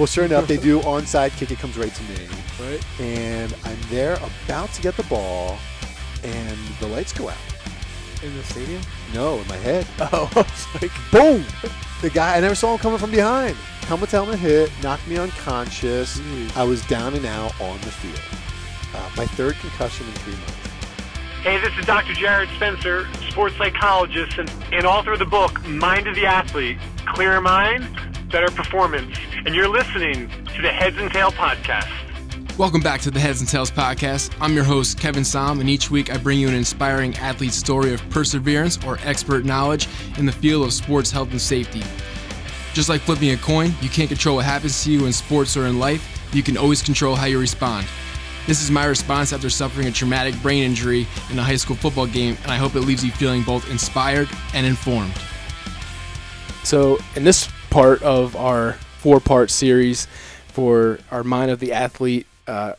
Well, 0.00 0.06
sure 0.06 0.24
enough, 0.24 0.46
they 0.46 0.56
do 0.56 0.80
onside 0.80 1.36
kick. 1.36 1.50
It 1.50 1.58
comes 1.58 1.76
right 1.76 1.94
to 1.94 2.02
me, 2.04 2.26
Right. 2.58 2.82
and 3.00 3.54
I'm 3.66 3.76
there 3.90 4.14
about 4.46 4.72
to 4.72 4.80
get 4.80 4.96
the 4.96 5.02
ball, 5.02 5.58
and 6.24 6.56
the 6.80 6.86
lights 6.86 7.12
go 7.12 7.28
out. 7.28 7.36
In 8.22 8.34
the 8.34 8.42
stadium. 8.44 8.80
No, 9.12 9.34
in 9.40 9.46
my 9.46 9.58
head. 9.58 9.86
Oh, 10.00 10.30
I 10.34 10.38
was 10.40 10.66
like, 10.80 10.90
Boom! 11.12 11.44
The 12.00 12.08
guy, 12.08 12.38
I 12.38 12.40
never 12.40 12.54
saw 12.54 12.72
him 12.72 12.78
coming 12.78 12.98
from 12.98 13.10
behind. 13.10 13.56
Helmet 13.88 14.08
to 14.08 14.16
helmet 14.16 14.38
hit, 14.38 14.72
knocked 14.82 15.06
me 15.06 15.18
unconscious. 15.18 16.18
Jeez. 16.18 16.56
I 16.56 16.64
was 16.64 16.82
down 16.86 17.12
and 17.12 17.26
out 17.26 17.60
on 17.60 17.78
the 17.82 17.90
field. 17.90 18.18
Uh, 18.94 19.10
my 19.18 19.26
third 19.26 19.54
concussion 19.56 20.06
in 20.06 20.12
three 20.14 20.32
months. 20.32 20.54
Hey, 21.42 21.58
this 21.60 21.76
is 21.78 21.84
Dr. 21.84 22.14
Jarrod 22.14 22.48
Spencer, 22.56 23.06
sports 23.28 23.54
psychologist 23.58 24.38
and, 24.38 24.50
and 24.72 24.86
author 24.86 25.12
of 25.12 25.18
the 25.18 25.26
book 25.26 25.62
Mind 25.66 26.06
of 26.06 26.14
the 26.14 26.24
Athlete 26.24 26.78
Clear 27.04 27.38
Mind, 27.42 27.86
Better 28.30 28.50
Performance. 28.50 29.16
And 29.44 29.54
you're 29.54 29.68
listening 29.68 30.28
to 30.54 30.62
the 30.62 30.68
Heads 30.68 30.96
and 30.98 31.10
Tail 31.10 31.32
Podcast. 31.32 31.88
Welcome 32.56 32.80
back 32.80 33.00
to 33.00 33.10
the 33.10 33.18
Heads 33.18 33.40
and 33.40 33.48
Tails 33.48 33.70
podcast. 33.70 34.32
I'm 34.40 34.54
your 34.54 34.64
host, 34.64 35.00
Kevin 35.00 35.24
Som, 35.24 35.60
and 35.60 35.68
each 35.68 35.90
week 35.90 36.12
I 36.12 36.16
bring 36.16 36.38
you 36.38 36.46
an 36.46 36.54
inspiring 36.54 37.16
athlete 37.16 37.52
story 37.52 37.92
of 37.92 38.08
perseverance 38.10 38.78
or 38.84 38.98
expert 39.02 39.44
knowledge 39.44 39.88
in 40.18 40.26
the 40.26 40.32
field 40.32 40.64
of 40.64 40.72
sports 40.72 41.10
health 41.10 41.30
and 41.32 41.40
safety. 41.40 41.82
Just 42.72 42.88
like 42.88 43.00
flipping 43.00 43.30
a 43.30 43.36
coin, 43.36 43.72
you 43.80 43.88
can't 43.88 44.08
control 44.08 44.36
what 44.36 44.44
happens 44.44 44.84
to 44.84 44.92
you 44.92 45.06
in 45.06 45.12
sports 45.12 45.56
or 45.56 45.66
in 45.66 45.80
life, 45.80 46.20
you 46.32 46.42
can 46.42 46.56
always 46.56 46.82
control 46.82 47.16
how 47.16 47.26
you 47.26 47.40
respond. 47.40 47.86
This 48.46 48.62
is 48.62 48.70
my 48.70 48.84
response 48.84 49.32
after 49.32 49.50
suffering 49.50 49.88
a 49.88 49.92
traumatic 49.92 50.40
brain 50.40 50.62
injury 50.62 51.06
in 51.30 51.38
a 51.38 51.42
high 51.42 51.56
school 51.56 51.76
football 51.76 52.06
game, 52.06 52.36
and 52.42 52.52
I 52.52 52.56
hope 52.56 52.76
it 52.76 52.80
leaves 52.80 53.04
you 53.04 53.10
feeling 53.10 53.42
both 53.42 53.68
inspired 53.70 54.28
and 54.54 54.66
informed. 54.66 55.14
So, 56.62 56.98
in 57.16 57.24
this 57.24 57.48
part 57.70 58.02
of 58.02 58.34
our 58.34 58.72
four 58.98 59.20
part 59.20 59.50
series 59.50 60.06
for 60.48 60.98
our 61.10 61.22
Mind 61.22 61.50
of 61.50 61.60
the 61.60 61.72
Athlete 61.72 62.26
uh, 62.48 62.74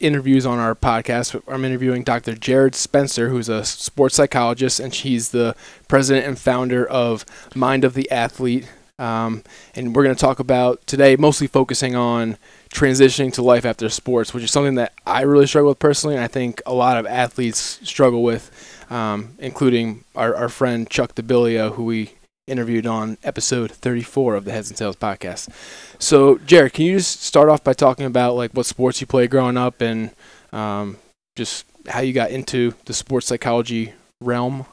interviews 0.00 0.46
on 0.46 0.58
our 0.58 0.74
podcast, 0.74 1.40
I'm 1.46 1.64
interviewing 1.64 2.04
Dr. 2.04 2.32
Jarrod 2.32 2.74
Spencer, 2.74 3.28
who's 3.28 3.48
a 3.50 3.64
sports 3.64 4.14
psychologist, 4.14 4.80
and 4.80 4.94
she's 4.94 5.30
the 5.30 5.54
president 5.88 6.26
and 6.26 6.38
founder 6.38 6.86
of 6.86 7.26
Mind 7.54 7.84
of 7.84 7.94
the 7.94 8.10
Athlete. 8.10 8.70
Um, 8.98 9.44
and 9.74 9.94
we're 9.94 10.04
going 10.04 10.14
to 10.14 10.20
talk 10.20 10.40
about 10.40 10.86
today, 10.86 11.16
mostly 11.16 11.46
focusing 11.46 11.94
on 11.94 12.36
transitioning 12.70 13.32
to 13.34 13.42
life 13.42 13.64
after 13.64 13.88
sports, 13.88 14.34
which 14.34 14.44
is 14.44 14.50
something 14.50 14.74
that 14.76 14.92
I 15.06 15.22
really 15.22 15.46
struggle 15.46 15.70
with 15.70 15.78
personally, 15.78 16.16
and 16.16 16.24
I 16.24 16.28
think 16.28 16.62
a 16.64 16.74
lot 16.74 16.96
of 16.96 17.06
athletes 17.06 17.80
struggle 17.82 18.22
with, 18.22 18.50
um, 18.90 19.36
including 19.38 20.04
our, 20.14 20.34
our 20.34 20.48
friend 20.48 20.88
Chuck 20.88 21.14
DeBilio, 21.14 21.74
who 21.74 21.84
we 21.84 22.14
interviewed 22.46 22.86
on 22.86 23.16
episode 23.22 23.70
34 23.70 24.34
of 24.34 24.44
the 24.44 24.52
Heads 24.52 24.70
and 24.70 24.76
Tails 24.78 24.96
podcast. 24.96 25.48
So, 25.98 26.36
Jarrod, 26.38 26.72
can 26.72 26.84
you 26.86 26.98
just 26.98 27.22
start 27.22 27.48
off 27.48 27.62
by 27.62 27.72
talking 27.72 28.06
about 28.06 28.34
like 28.34 28.52
what 28.52 28.66
sports 28.66 29.00
you 29.00 29.06
played 29.06 29.30
growing 29.30 29.56
up 29.56 29.80
and 29.80 30.10
um, 30.52 30.96
just 31.36 31.64
how 31.88 32.00
you 32.00 32.12
got 32.12 32.30
into 32.30 32.74
the 32.86 32.92
sports 32.94 33.26
psychology 33.26 33.92
realm? 34.20 34.66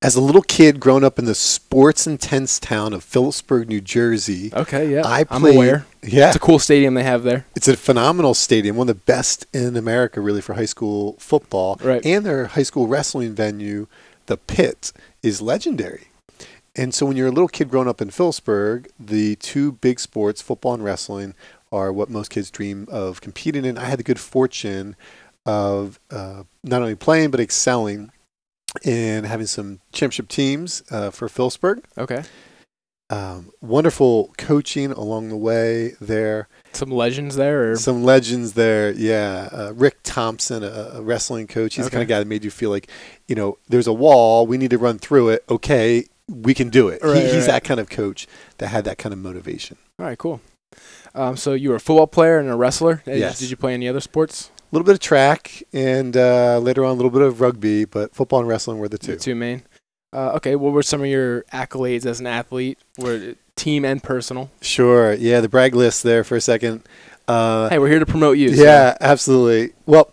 As 0.00 0.14
a 0.14 0.20
little 0.20 0.42
kid 0.42 0.78
growing 0.78 1.02
up 1.02 1.18
in 1.18 1.24
the 1.24 1.34
sports 1.34 2.06
intense 2.06 2.60
town 2.60 2.92
of 2.92 3.02
Phillipsburg, 3.02 3.68
New 3.68 3.80
Jersey, 3.80 4.52
Okay, 4.54 4.92
yeah, 4.94 5.02
I 5.04 5.24
I'm 5.28 5.44
aware. 5.44 5.86
yeah, 6.04 6.28
It's 6.28 6.36
a 6.36 6.38
cool 6.38 6.60
stadium 6.60 6.94
they 6.94 7.02
have 7.02 7.24
there. 7.24 7.46
It's 7.56 7.66
a 7.66 7.76
phenomenal 7.76 8.34
stadium, 8.34 8.76
one 8.76 8.88
of 8.88 8.94
the 8.94 9.02
best 9.02 9.46
in 9.52 9.76
America, 9.76 10.20
really, 10.20 10.40
for 10.40 10.54
high 10.54 10.66
school 10.66 11.14
football. 11.18 11.80
Right. 11.82 12.00
And 12.06 12.24
their 12.24 12.46
high 12.46 12.62
school 12.62 12.86
wrestling 12.86 13.34
venue, 13.34 13.88
the 14.26 14.36
Pit, 14.36 14.92
is 15.24 15.42
legendary. 15.42 16.04
And 16.78 16.94
so 16.94 17.04
when 17.06 17.16
you're 17.16 17.26
a 17.26 17.32
little 17.32 17.48
kid 17.48 17.68
growing 17.70 17.88
up 17.88 18.00
in 18.00 18.10
Phillipsburg, 18.10 18.88
the 19.00 19.34
two 19.36 19.72
big 19.72 19.98
sports, 19.98 20.40
football 20.40 20.74
and 20.74 20.84
wrestling, 20.84 21.34
are 21.72 21.92
what 21.92 22.08
most 22.08 22.30
kids 22.30 22.50
dream 22.50 22.86
of 22.90 23.20
competing 23.20 23.64
in. 23.64 23.76
I 23.76 23.84
had 23.86 23.98
the 23.98 24.04
good 24.04 24.20
fortune 24.20 24.94
of 25.44 25.98
uh, 26.10 26.44
not 26.62 26.80
only 26.80 26.94
playing, 26.94 27.30
but 27.32 27.40
excelling 27.40 28.10
and 28.84 29.26
having 29.26 29.46
some 29.46 29.80
championship 29.92 30.28
teams 30.28 30.82
uh, 30.90 31.10
for 31.10 31.28
Phillipsburg. 31.28 31.82
Okay, 31.98 32.22
Um, 33.10 33.50
wonderful 33.60 34.32
coaching 34.38 34.92
along 34.92 35.30
the 35.30 35.36
way 35.36 35.94
there. 36.00 36.48
some 36.72 36.90
legends 36.90 37.36
there, 37.36 37.72
or 37.72 37.76
Some 37.76 38.04
legends 38.04 38.52
there, 38.52 38.92
yeah. 38.92 39.48
Uh, 39.50 39.72
Rick 39.74 39.96
Thompson, 40.04 40.62
a, 40.62 40.90
a 40.94 41.02
wrestling 41.02 41.46
coach, 41.48 41.74
he's 41.76 41.86
the 41.86 41.90
kind 41.90 42.02
of 42.02 42.06
Okay. 42.06 42.14
guy 42.14 42.18
that 42.20 42.28
made 42.28 42.44
you 42.44 42.50
feel 42.50 42.70
like, 42.70 42.88
you 43.26 43.34
know, 43.34 43.58
there's 43.68 43.86
a 43.86 43.92
wall, 43.92 44.46
we 44.46 44.58
need 44.58 44.70
to 44.70 44.78
run 44.78 44.98
through 44.98 45.30
it. 45.30 45.44
Okay, 45.50 46.04
we 46.28 46.54
can 46.54 46.68
do 46.68 46.88
it. 46.88 47.00
Right, 47.02 47.16
he, 47.16 47.22
he's 47.24 47.32
right. 47.34 47.46
that 47.46 47.64
kind 47.64 47.80
of 47.80 47.88
coach 47.88 48.26
that 48.58 48.68
had 48.68 48.84
that 48.84 48.98
kind 48.98 49.12
of 49.12 49.18
motivation. 49.18 49.76
all 49.98 50.06
right, 50.06 50.18
cool. 50.18 50.40
Um, 51.14 51.36
so 51.36 51.54
you 51.54 51.70
were 51.70 51.76
a 51.76 51.80
football 51.80 52.06
player 52.06 52.38
and 52.38 52.48
a 52.48 52.54
wrestler. 52.56 53.02
Did- 53.04 53.18
Yes. 53.18 53.38
Did 53.40 53.50
you 53.50 53.56
play 53.56 53.74
any 53.74 53.88
other 53.88 54.00
sports? 54.00 54.50
A 54.60 54.74
little 54.76 54.84
bit 54.84 54.92
of 54.92 55.00
track, 55.00 55.62
and 55.72 56.14
uh, 56.14 56.58
later 56.58 56.84
on 56.84 56.90
a 56.90 56.94
little 56.94 57.10
bit 57.10 57.22
of 57.22 57.40
rugby, 57.40 57.86
but 57.86 58.14
football 58.14 58.40
and 58.40 58.48
wrestling 58.48 58.78
were 58.78 58.88
the 58.88 58.98
two. 58.98 59.12
The 59.12 59.18
two 59.18 59.34
main. 59.34 59.62
Uh, 60.12 60.32
okay, 60.36 60.56
what 60.56 60.72
were 60.74 60.82
some 60.82 61.00
of 61.00 61.06
your 61.06 61.42
accolades 61.54 62.04
as 62.04 62.20
an 62.20 62.26
athlete? 62.26 62.78
Were 62.98 63.34
team 63.56 63.84
and 63.86 64.02
personal? 64.02 64.50
Sure, 64.60 65.14
yeah. 65.14 65.40
The 65.40 65.48
brag 65.48 65.74
list 65.74 66.02
there 66.02 66.22
for 66.22 66.36
a 66.36 66.40
second. 66.42 66.82
Uh, 67.26 67.68
Hey, 67.70 67.78
we're 67.78 67.88
here 67.88 67.98
to 67.98 68.06
promote 68.06 68.36
you. 68.38 68.54
so- 68.54 68.62
Yeah, 68.62 68.94
absolutely. 69.00 69.74
Well, 69.86 70.10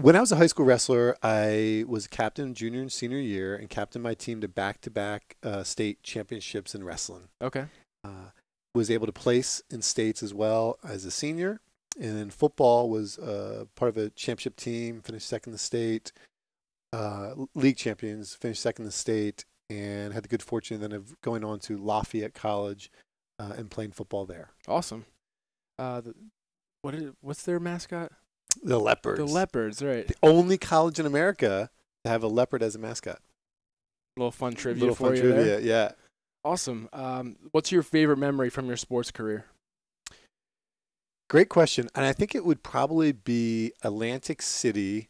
when 0.00 0.16
I 0.16 0.20
was 0.20 0.32
a 0.32 0.36
high 0.36 0.46
school 0.46 0.64
wrestler, 0.64 1.16
I 1.22 1.84
was 1.88 2.06
captain 2.06 2.54
junior 2.54 2.80
and 2.80 2.92
senior 2.92 3.18
year 3.18 3.56
and 3.56 3.68
captained 3.68 4.02
my 4.02 4.14
team 4.14 4.40
to 4.40 4.48
back 4.48 4.80
to 4.82 4.90
back 4.90 5.36
state 5.64 6.02
championships 6.02 6.74
in 6.74 6.84
wrestling. 6.84 7.28
Okay. 7.42 7.66
Uh, 8.04 8.30
was 8.74 8.90
able 8.90 9.06
to 9.06 9.12
place 9.12 9.62
in 9.70 9.82
states 9.82 10.22
as 10.22 10.32
well 10.32 10.78
as 10.84 11.04
a 11.04 11.10
senior. 11.10 11.60
And 12.00 12.16
then 12.16 12.30
football 12.30 12.88
was 12.88 13.18
uh, 13.18 13.64
part 13.74 13.88
of 13.88 13.96
a 13.96 14.10
championship 14.10 14.56
team, 14.56 15.00
finished 15.00 15.26
second 15.26 15.50
in 15.50 15.52
the 15.52 15.58
state. 15.58 16.12
Uh, 16.92 17.34
league 17.54 17.76
champions, 17.76 18.34
finished 18.34 18.62
second 18.62 18.84
in 18.84 18.86
the 18.86 18.92
state, 18.92 19.44
and 19.68 20.14
had 20.14 20.22
the 20.22 20.28
good 20.28 20.42
fortune 20.42 20.80
then 20.80 20.92
of 20.92 21.20
going 21.20 21.44
on 21.44 21.58
to 21.58 21.76
Lafayette 21.76 22.34
College 22.34 22.90
uh, 23.38 23.52
and 23.56 23.70
playing 23.70 23.90
football 23.90 24.24
there. 24.24 24.50
Awesome. 24.66 25.04
Uh, 25.78 26.00
the, 26.00 26.14
what 26.82 26.94
is 26.94 27.12
what's 27.20 27.42
their 27.42 27.60
mascot? 27.60 28.12
The 28.62 28.78
Leopards. 28.78 29.18
The 29.18 29.26
leopards, 29.26 29.82
right? 29.82 30.06
the 30.06 30.14
only 30.22 30.58
college 30.58 30.98
in 30.98 31.06
America 31.06 31.70
to 32.04 32.10
have 32.10 32.22
a 32.22 32.28
leopard 32.28 32.62
as 32.62 32.74
a 32.74 32.78
mascot. 32.78 33.20
little 34.16 34.30
fun 34.30 34.54
trivia 34.54 34.80
Little 34.80 34.94
for 34.96 35.06
fun 35.08 35.16
you 35.16 35.22
trivia, 35.22 35.44
there. 35.44 35.60
yeah. 35.60 35.92
Awesome. 36.44 36.88
Um, 36.92 37.36
what's 37.52 37.70
your 37.72 37.82
favorite 37.82 38.16
memory 38.18 38.48
from 38.50 38.66
your 38.66 38.76
sports 38.76 39.10
career? 39.10 39.46
Great 41.28 41.48
question. 41.48 41.88
And 41.94 42.04
I 42.06 42.12
think 42.12 42.34
it 42.34 42.44
would 42.44 42.62
probably 42.62 43.12
be 43.12 43.72
Atlantic 43.82 44.40
City, 44.40 45.08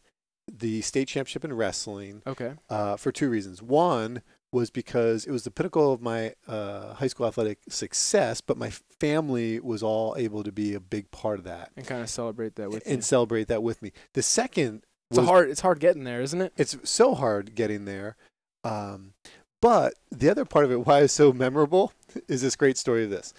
the 0.51 0.81
state 0.81 1.07
championship 1.07 1.45
in 1.45 1.53
wrestling, 1.53 2.21
Okay. 2.27 2.53
uh, 2.69 2.97
for 2.97 3.11
two 3.11 3.29
reasons. 3.29 3.61
One 3.61 4.21
was 4.51 4.69
because 4.71 5.25
it 5.25 5.31
was 5.31 5.43
the 5.43 5.51
pinnacle 5.51 5.93
of 5.93 6.01
my 6.01 6.33
uh, 6.47 6.93
high 6.95 7.07
school 7.07 7.27
athletic 7.27 7.59
success, 7.69 8.41
but 8.41 8.57
my 8.57 8.71
family 8.99 9.59
was 9.59 9.83
all 9.83 10.15
able 10.17 10.43
to 10.43 10.51
be 10.51 10.73
a 10.73 10.79
big 10.79 11.11
part 11.11 11.37
of 11.39 11.45
that 11.45 11.71
And 11.77 11.85
kind 11.85 12.01
of 12.01 12.09
celebrate 12.09 12.55
that 12.55 12.69
with 12.71 12.83
and 12.85 12.97
you. 12.97 13.01
celebrate 13.01 13.47
that 13.47 13.61
with 13.61 13.81
me. 13.81 13.91
The 14.13 14.23
second 14.23 14.83
It's 15.11 15.19
a 15.19 15.23
hard. 15.23 15.49
It's 15.49 15.61
hard 15.61 15.79
getting 15.79 16.03
there, 16.03 16.21
isn't 16.21 16.41
it? 16.41 16.53
it's 16.57 16.77
so 16.83 17.13
hard 17.15 17.53
getting 17.55 17.85
there. 17.85 18.15
Um, 18.63 19.13
but 19.61 19.93
the 20.11 20.29
other 20.29 20.45
part 20.45 20.65
of 20.65 20.71
it, 20.71 20.85
why 20.85 21.01
it's 21.01 21.13
so 21.13 21.31
memorable, 21.33 21.93
is 22.27 22.41
this 22.41 22.55
great 22.55 22.77
story 22.77 23.03
of 23.03 23.09
this. 23.09 23.33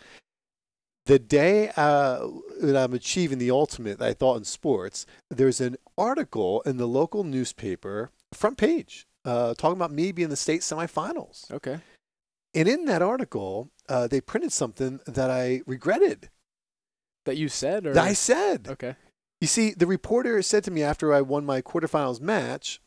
The 1.06 1.18
day 1.18 1.70
uh, 1.76 2.26
that 2.60 2.76
I'm 2.76 2.92
achieving 2.94 3.38
the 3.38 3.50
ultimate 3.50 3.98
that 3.98 4.08
I 4.08 4.12
thought 4.12 4.36
in 4.36 4.44
sports, 4.44 5.06
there's 5.30 5.60
an 5.60 5.76
article 5.98 6.60
in 6.62 6.76
the 6.76 6.86
local 6.86 7.24
newspaper, 7.24 8.10
front 8.32 8.58
page, 8.58 9.06
uh, 9.24 9.54
talking 9.54 9.76
about 9.76 9.92
me 9.92 10.12
being 10.12 10.28
the 10.28 10.36
state 10.36 10.60
semifinals. 10.62 11.50
Okay. 11.52 11.78
And 12.54 12.68
in 12.68 12.84
that 12.86 13.02
article, 13.02 13.70
uh, 13.88 14.08
they 14.08 14.20
printed 14.20 14.52
something 14.52 15.00
that 15.06 15.30
I 15.30 15.62
regretted. 15.66 16.30
That 17.26 17.36
you 17.36 17.48
said, 17.48 17.86
or 17.86 17.92
That 17.92 18.04
I 18.04 18.12
said. 18.14 18.66
okay. 18.70 18.96
You 19.40 19.46
see, 19.46 19.72
the 19.72 19.86
reporter 19.86 20.40
said 20.42 20.64
to 20.64 20.70
me 20.70 20.82
after 20.82 21.14
I 21.14 21.20
won 21.20 21.44
my 21.46 21.62
quarterfinals 21.62 22.20
match, 22.20 22.80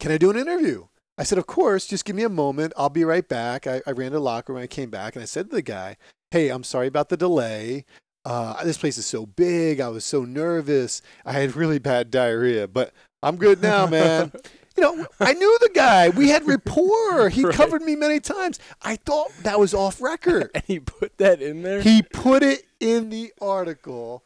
Can 0.00 0.12
I 0.12 0.18
do 0.18 0.30
an 0.30 0.36
interview? 0.36 0.86
I 1.16 1.24
said, 1.24 1.38
Of 1.38 1.46
course, 1.46 1.86
just 1.86 2.04
give 2.04 2.14
me 2.16 2.24
a 2.24 2.28
moment. 2.28 2.72
I'll 2.76 2.90
be 2.90 3.04
right 3.04 3.26
back. 3.28 3.66
I, 3.66 3.80
I 3.86 3.92
ran 3.92 4.10
to 4.10 4.18
the 4.18 4.20
locker 4.20 4.52
room. 4.52 4.62
I 4.62 4.66
came 4.66 4.90
back 4.90 5.16
and 5.16 5.22
I 5.22 5.26
said 5.26 5.50
to 5.50 5.56
the 5.56 5.62
guy, 5.62 5.96
Hey, 6.30 6.48
I'm 6.50 6.64
sorry 6.64 6.86
about 6.86 7.08
the 7.08 7.16
delay. 7.16 7.84
Uh, 8.24 8.62
this 8.64 8.78
place 8.78 8.96
is 8.96 9.06
so 9.06 9.26
big. 9.26 9.80
I 9.80 9.88
was 9.88 10.04
so 10.04 10.24
nervous. 10.24 11.02
I 11.26 11.32
had 11.32 11.56
really 11.56 11.78
bad 11.78 12.10
diarrhea, 12.10 12.66
but 12.66 12.92
I'm 13.22 13.36
good 13.36 13.60
now, 13.62 13.86
man. 13.86 14.32
you 14.76 14.82
know, 14.82 15.06
I 15.20 15.32
knew 15.34 15.58
the 15.60 15.70
guy. 15.74 16.08
We 16.08 16.28
had 16.30 16.46
rapport. 16.48 17.28
He 17.28 17.44
Right. 17.44 17.54
covered 17.54 17.82
me 17.82 17.96
many 17.96 18.20
times. 18.20 18.58
I 18.82 18.96
thought 18.96 19.30
that 19.42 19.58
was 19.60 19.72
off 19.74 20.00
record. 20.00 20.50
and 20.54 20.64
he 20.66 20.80
put 20.80 21.16
that 21.18 21.40
in 21.42 21.62
there. 21.62 21.80
He 21.80 22.02
put 22.02 22.42
it 22.42 22.64
in 22.80 23.10
the 23.10 23.32
article, 23.40 24.22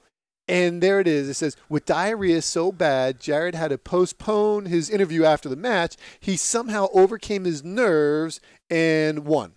and 0.49 0.83
there 0.83 1.01
it 1.01 1.07
is. 1.07 1.29
It 1.29 1.35
says, 1.35 1.57
with 1.69 1.85
diarrhea 1.85 2.41
so 2.43 2.73
bad, 2.73 3.21
Jarrod 3.21 3.55
had 3.55 3.69
to 3.69 3.79
postpone 3.79 4.67
his 4.67 4.89
interview 4.91 5.25
after 5.25 5.49
the 5.49 5.57
match. 5.57 5.97
He 6.21 6.37
somehow 6.37 6.89
overcame 6.95 7.45
his 7.45 7.63
nerves 7.63 8.41
and 8.71 9.27
won. 9.27 9.53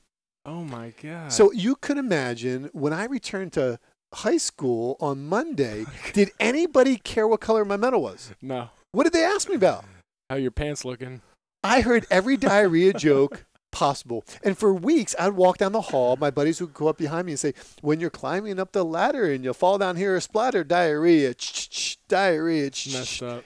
Oh 0.46 0.64
my 0.64 0.94
god. 1.02 1.32
So 1.32 1.52
you 1.52 1.76
could 1.76 1.98
imagine 1.98 2.70
when 2.74 2.94
I 2.94 3.06
returned 3.06 3.54
to 3.54 3.80
high 4.14 4.38
school 4.38 4.98
on 5.00 5.26
Monday, 5.28 5.86
did 6.14 6.32
anybody 6.40 6.98
care 6.98 7.28
what 7.28 7.40
color 7.42 7.64
my 7.64 7.78
medal 7.78 8.02
was? 8.02 8.32
no, 8.42 8.70
What 8.92 9.04
did 9.06 9.14
they 9.14 9.24
ask 9.24 9.48
me 9.48 9.56
about? 9.56 9.86
How 10.31 10.38
your 10.38 10.50
pants 10.51 10.86
looking? 10.86 11.19
I 11.62 11.81
heard 11.81 12.07
every 12.10 12.38
diarrhea 12.38 12.94
joke 12.94 13.44
possible. 13.72 14.24
And 14.44 14.57
for 14.57 14.74
weeks, 14.74 15.13
I'd 15.19 15.33
walk 15.33 15.57
down 15.57 15.74
the 15.74 15.81
hall. 15.81 16.16
My 16.16 16.31
buddies 16.31 16.62
would 16.62 16.74
go 16.74 16.88
up 16.88 16.98
behind 16.98 17.25
me 17.25 17.33
and 17.33 17.39
say, 17.39 17.54
When 17.81 18.00
you're 18.00 18.10
climbing 18.10 18.57
up 18.57 18.72
the 18.72 18.86
ladder 18.86 19.25
and 19.30 19.44
you 19.44 19.51
fall 19.54 19.78
down 19.78 19.98
here, 19.98 20.16
a 20.16 20.22
splatter, 20.22 20.63
diarrhea, 20.63 21.33
ch-ch-ch, 21.33 21.98
diarrhea, 22.07 22.69
ch-ch-ch." 22.69 22.94
Messed 22.94 23.24
up. 23.24 23.44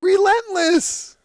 relentless. 0.00 1.18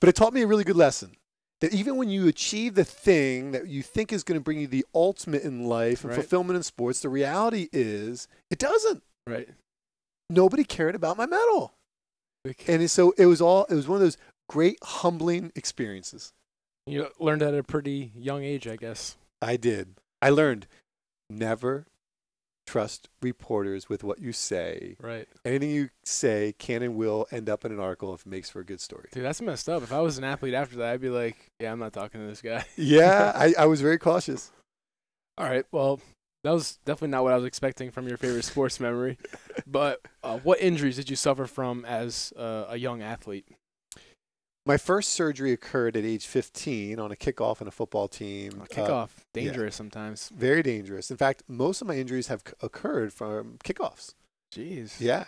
But 0.00 0.10
it 0.10 0.16
taught 0.16 0.34
me 0.34 0.42
a 0.42 0.46
really 0.46 0.64
good 0.64 0.76
lesson 0.76 1.16
that 1.62 1.72
even 1.72 1.96
when 1.96 2.10
you 2.10 2.28
achieve 2.28 2.74
the 2.74 2.84
thing 2.84 3.52
that 3.52 3.68
you 3.68 3.82
think 3.82 4.12
is 4.12 4.22
going 4.22 4.38
to 4.38 4.44
bring 4.44 4.60
you 4.60 4.66
the 4.66 4.84
ultimate 4.94 5.42
in 5.42 5.64
life 5.64 6.02
and 6.04 6.10
Right. 6.10 6.20
fulfillment 6.20 6.58
in 6.58 6.62
sports, 6.62 7.00
the 7.00 7.08
reality 7.08 7.68
is 7.72 8.28
it 8.50 8.58
doesn't. 8.58 9.02
Right. 9.26 9.48
Nobody 10.28 10.62
cared 10.64 10.94
about 10.94 11.16
my 11.16 11.24
medal. 11.24 11.72
And 12.68 12.90
so 12.90 13.14
it 13.16 13.26
was 13.26 13.40
all, 13.40 13.64
it 13.64 13.74
was 13.74 13.88
one 13.88 13.96
of 13.96 14.02
those 14.02 14.18
great 14.48 14.78
humbling 14.82 15.52
experiences. 15.54 16.32
you 16.86 17.08
learned 17.18 17.42
at 17.42 17.54
a 17.54 17.62
pretty 17.62 18.12
young 18.14 18.42
age, 18.42 18.66
I 18.66 18.76
guess. 18.76 19.16
I 19.40 19.56
did. 19.56 19.94
I 20.20 20.30
learned 20.30 20.66
never 21.30 21.86
trust 22.66 23.08
reporters 23.22 23.88
with 23.88 24.04
what 24.04 24.18
you 24.20 24.32
say. 24.32 24.96
Right. 25.00 25.26
Anything 25.44 25.70
you 25.70 25.88
say 26.04 26.54
can 26.58 26.82
and 26.82 26.96
will 26.96 27.26
end 27.32 27.48
up 27.48 27.64
in 27.64 27.72
an 27.72 27.80
article 27.80 28.12
if 28.12 28.26
it 28.26 28.26
makes 28.26 28.50
for 28.50 28.60
a 28.60 28.64
good 28.64 28.80
story. 28.80 29.08
Dude, 29.12 29.24
that's 29.24 29.40
messed 29.40 29.68
up. 29.68 29.82
If 29.82 29.92
I 29.92 30.00
was 30.00 30.18
an 30.18 30.24
athlete 30.24 30.54
after 30.54 30.76
that, 30.76 30.92
I'd 30.92 31.00
be 31.00 31.08
like, 31.08 31.50
yeah, 31.60 31.72
I'm 31.72 31.78
not 31.78 31.94
talking 31.94 32.20
to 32.20 32.26
this 32.26 32.42
guy. 32.42 32.64
Yeah, 32.76 33.32
I, 33.36 33.54
I 33.58 33.66
was 33.66 33.80
very 33.80 33.98
cautious. 33.98 34.50
All 35.38 35.46
right. 35.46 35.64
Well, 35.72 36.00
that 36.48 36.54
was 36.54 36.78
definitely 36.86 37.08
not 37.10 37.24
what 37.24 37.34
I 37.34 37.36
was 37.36 37.44
expecting 37.44 37.90
from 37.90 38.08
your 38.08 38.16
favorite 38.16 38.44
sports 38.44 38.80
memory. 38.80 39.18
But 39.66 40.00
uh, 40.22 40.38
what 40.38 40.60
injuries 40.62 40.96
did 40.96 41.10
you 41.10 41.16
suffer 41.16 41.46
from 41.46 41.84
as 41.84 42.32
uh, 42.38 42.64
a 42.70 42.78
young 42.78 43.02
athlete? 43.02 43.44
My 44.64 44.78
first 44.78 45.10
surgery 45.10 45.52
occurred 45.52 45.94
at 45.94 46.04
age 46.06 46.26
15 46.26 46.98
on 46.98 47.12
a 47.12 47.16
kickoff 47.16 47.60
in 47.60 47.68
a 47.68 47.70
football 47.70 48.08
team. 48.08 48.52
Uh, 48.60 48.62
Uh, 48.62 48.66
kickoff, 48.66 49.10
dangerous 49.34 49.76
sometimes. 49.76 50.30
very 50.34 50.62
dangerous. 50.62 51.10
In 51.10 51.18
fact, 51.18 51.42
most 51.48 51.82
of 51.82 51.88
my 51.88 51.96
injuries 51.96 52.28
have 52.28 52.42
c- 52.46 52.54
occurred 52.62 53.12
from 53.12 53.58
kickoffs. 53.62 54.14
Jeez. 54.54 54.98
Yeah. 55.00 55.24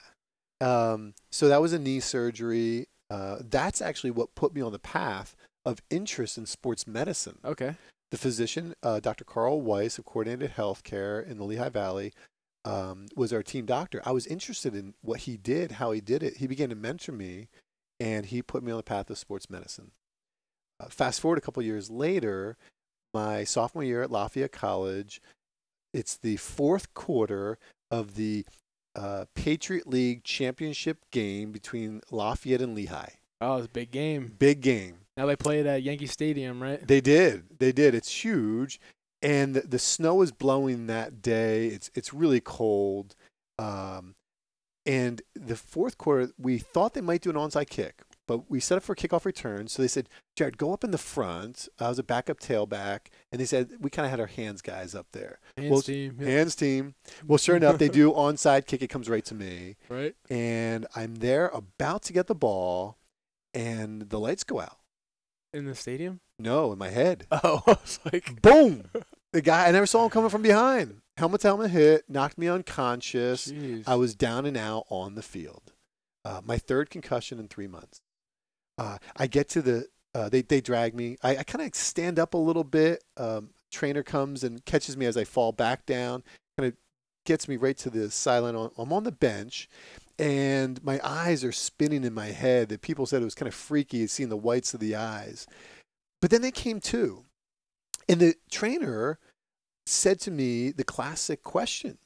Um, 0.63 1.13
so 1.31 1.49
that 1.49 1.61
was 1.61 1.75
a 1.75 1.79
knee 1.79 2.01
surgery. 2.01 2.87
Uh, 3.11 3.41
that's 3.43 3.83
actually 3.83 4.11
what 4.13 4.35
put 4.35 4.55
me 4.55 4.63
on 4.63 4.73
the 4.73 4.79
path 4.79 5.37
of 5.67 5.83
interest 5.91 6.39
in 6.39 6.47
sports 6.47 6.87
medicine. 6.87 7.39
Okay. 7.45 7.75
The 8.11 8.19
physician, 8.19 8.75
uh, 8.83 9.01
Dr. 9.01 9.25
Carl 9.25 9.61
Weiss 9.61 9.99
of 9.99 10.05
Coordinated 10.05 10.57
Healthcare 10.57 11.25
in 11.25 11.39
the 11.39 11.45
Lehigh 11.45 11.69
Valley, 11.69 12.12
um, 12.65 13.07
was 13.15 13.33
our 13.33 13.43
team 13.43 13.67
doctor. 13.67 14.03
I 14.05 14.12
was 14.12 14.27
interested 14.27 14.75
in 14.75 14.95
what 15.01 15.21
he 15.21 15.37
did, 15.37 15.73
how 15.73 15.93
he 15.93 16.01
did 16.01 16.23
it. 16.23 16.39
He 16.39 16.47
began 16.47 16.69
to 16.71 16.75
mentor 16.75 17.12
me, 17.12 17.49
and 17.99 18.27
he 18.27 18.43
put 18.43 18.62
me 18.62 18.73
on 18.73 18.79
the 18.79 18.83
path 18.83 19.09
of 19.11 19.19
sports 19.19 19.49
medicine. 19.49 19.93
Uh, 20.81 20.87
fast 20.87 21.21
forward 21.21 21.39
a 21.39 21.41
couple 21.41 21.62
years 21.62 21.91
later, 21.91 22.57
my 23.15 23.45
sophomore 23.45 23.85
year 23.85 24.03
at 24.03 24.11
Lafayette 24.11 24.53
College, 24.53 25.21
it's 25.93 26.17
the 26.17 26.37
fourth 26.37 26.93
quarter 26.95 27.59
of 27.91 28.15
the 28.15 28.45
uh, 28.97 29.27
Patriot 29.35 29.87
League 29.87 30.25
championship 30.25 30.99
game 31.11 31.53
between 31.53 32.01
Lafayette 32.11 32.61
and 32.61 32.75
Lehigh. 32.75 33.20
Oh, 33.41 33.57
it's 33.57 33.67
a 33.67 33.71
big 33.71 33.91
game. 33.91 34.35
Big 34.39 34.61
game. 34.61 34.97
Now 35.17 35.27
they 35.27 35.37
play 35.37 35.61
it 35.61 35.67
at 35.67 35.83
Yankee 35.83 36.07
Stadium, 36.07 36.63
right? 36.63 36.87
They 36.87 37.01
did. 37.01 37.45
They 37.59 37.73
did. 37.73 37.95
It's 37.95 38.25
huge, 38.25 38.81
and 39.23 39.55
the, 39.55 39.61
the 39.63 39.79
snow 39.79 40.23
is 40.23 40.33
blowing 40.33 40.87
that 40.87 41.21
day. 41.23 41.67
It's 41.69 41.91
it's 41.95 42.15
really 42.15 42.41
cold, 42.41 43.15
um, 43.59 44.15
and 44.87 45.21
the 45.35 45.57
fourth 45.57 45.99
quarter 45.99 46.33
we 46.39 46.59
thought 46.59 46.95
they 46.95 47.01
might 47.01 47.21
do 47.23 47.31
an 47.31 47.37
onside 47.37 47.69
kick, 47.69 48.03
but 48.27 48.51
we 48.51 48.61
set 48.61 48.77
up 48.79 48.83
for 48.83 48.93
a 48.93 48.97
kickoff 48.97 49.25
return. 49.27 49.69
So 49.69 49.83
they 49.83 49.89
said, 49.89 50.09
Jarrod, 50.39 50.57
go 50.57 50.73
up 50.73 50.85
in 50.85 50.91
the 50.91 50.97
front. 50.99 51.69
I 51.79 51.89
was 51.91 51.99
a 51.99 52.03
backup 52.03 52.41
tailback, 52.41 53.09
and 53.31 53.41
they 53.41 53.45
said 53.47 53.73
we 53.81 53.91
kind 53.91 54.07
of 54.07 54.11
had 54.11 54.21
our 54.21 54.27
hands 54.27 54.63
guys 54.63 54.95
up 54.95 55.09
there, 55.13 55.39
Hands 55.57 55.71
Well, 55.71 55.83
team. 55.83 56.17
yeah. 56.19 56.29
hands 56.29 56.55
team. 56.57 56.95
Well, 57.27 57.37
sure 57.39 57.57
enough, 57.57 57.77
they 57.79 57.89
do 57.91 58.11
onside 58.13 58.67
kick. 58.67 58.81
It 58.81 58.89
comes 58.89 59.09
right 59.11 59.25
to 59.27 59.35
me, 59.35 59.77
Right. 59.91 60.15
and 60.31 60.87
I'm 60.97 61.17
there 61.17 61.49
about 61.49 62.03
to 62.05 62.15
get 62.15 62.27
the 62.27 62.35
ball, 62.35 62.97
and 63.55 64.08
the 64.11 64.19
lights 64.19 64.44
go 64.44 64.61
out. 64.61 64.79
In 65.52 65.64
the 65.64 65.75
stadium. 65.75 66.20
No, 66.38 66.73
in 66.73 66.79
my 66.79 66.91
head. 66.91 67.26
Oh, 67.32 67.62
I 67.67 67.70
was 67.73 68.00
like, 68.12 68.41
boom. 68.43 68.85
The 69.32 69.41
guy, 69.43 69.69
I 69.69 69.70
never 69.73 69.87
saw 69.87 70.05
him 70.05 70.11
coming 70.11 70.31
from 70.31 70.43
behind. 70.43 71.00
Helmet 71.17 71.43
to 71.43 71.49
helmet 71.49 71.70
hit, 71.70 72.05
knocked 72.08 72.38
me 72.38 72.49
unconscious. 72.49 73.49
jeez. 73.50 73.85
I 73.87 73.94
was 73.97 74.14
down 74.14 74.47
and 74.47 74.56
out 74.56 74.87
on 74.88 75.14
the 75.14 75.23
field. 75.23 75.73
Uh, 76.25 76.41
my 76.44 76.56
third 76.58 76.91
concussion 76.91 77.38
in 77.38 77.49
three 77.49 77.67
months. 77.67 78.00
Uh, 78.79 78.99
I 79.17 79.26
get 79.26 79.49
to 79.50 79.62
the, 79.62 79.87
uh, 80.14 80.29
they, 80.29 80.43
they 80.43 80.61
drag 80.61 80.94
me. 80.94 81.17
I, 81.23 81.38
I 81.38 81.43
kind 81.43 81.67
of 81.67 81.75
stand 81.75 82.19
up 82.19 82.35
a 82.35 82.38
little 82.38 82.64
bit. 82.64 83.05
Um, 83.17 83.50
trainer 83.70 84.02
comes 84.02 84.43
and 84.43 84.64
catches 84.64 84.97
me 84.97 85.06
as 85.06 85.17
I 85.17 85.25
fall 85.25 85.52
back 85.52 85.87
down, 85.87 86.23
kind 86.58 86.69
of 86.73 86.76
gets 87.26 87.47
me 87.49 87.56
right 87.56 87.76
to 87.79 87.91
the 87.91 88.11
sideline. 88.11 88.70
I'm 88.79 88.93
on 88.93 89.05
the 89.05 89.12
bench, 89.12 89.69
and 90.21 90.85
my 90.85 91.01
eyes 91.03 91.43
are 91.45 91.53
spinning 91.53 92.05
in 92.05 92.13
my 92.13 92.27
head. 92.27 92.69
That 92.69 92.83
people 92.83 93.07
said 93.07 93.23
it 93.23 93.25
was 93.25 93.35
kind 93.35 93.49
of 93.49 93.55
freaky 93.55 94.07
seeing 94.07 94.29
the 94.29 94.37
whites 94.37 94.75
of 94.75 94.81
the 94.81 94.95
eyes. 94.95 95.47
But 96.21 96.31
then 96.31 96.43
they 96.43 96.51
came 96.51 96.79
to. 96.81 97.25
And 98.09 98.21
the 98.21 98.35
trainer 98.51 99.19
said 99.87 100.21
to 100.21 100.31
me 100.31 100.73
the 100.73 100.85
classic 100.85 101.43
questions. 101.43 101.99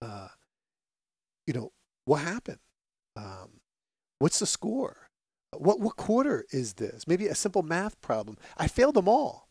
Uh, 0.00 0.28
you 1.46 1.52
know, 1.52 1.72
what 2.04 2.18
happened? 2.18 2.60
Um, 3.16 3.60
what's 4.20 4.38
the 4.38 4.46
score? 4.46 5.08
What 5.56 5.80
what 5.80 5.96
quarter 5.96 6.44
is 6.52 6.74
this? 6.74 7.08
Maybe 7.08 7.26
a 7.26 7.34
simple 7.34 7.62
math 7.62 8.00
problem. 8.00 8.36
I 8.56 8.68
failed 8.68 8.94
them 8.94 9.08
all, 9.08 9.48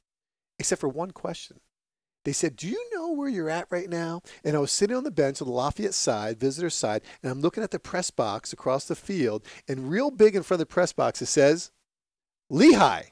except 0.60 0.80
for 0.80 0.88
one 0.88 1.12
question. 1.12 1.60
They 2.28 2.34
said, 2.34 2.58
"Do 2.58 2.68
you 2.68 2.90
know 2.94 3.14
where 3.14 3.30
you're 3.30 3.50
at 3.50 3.68
right 3.70 3.90
now?" 3.90 4.22
And 4.44 4.58
I 4.58 4.60
was 4.60 4.70
sitting 4.70 4.98
on 4.98 5.06
the 5.06 5.12
bench 5.12 5.42
on 5.42 5.48
the 5.48 5.54
Lafayette 5.54 5.94
side, 5.94 6.38
visitor 6.38 6.70
side, 6.70 7.02
and 7.24 7.32
I'm 7.32 7.40
looking 7.40 7.64
at 7.64 7.72
the 7.72 7.80
press 7.80 8.12
box 8.12 8.52
across 8.52 8.84
the 8.84 8.98
field, 8.98 9.46
and 9.66 9.90
real 9.90 10.12
big 10.12 10.36
in 10.36 10.44
front 10.44 10.62
of 10.62 10.68
the 10.68 10.74
press 10.74 10.92
box 10.92 11.22
it 11.22 11.28
says, 11.28 11.72
"Lehigh." 12.50 13.04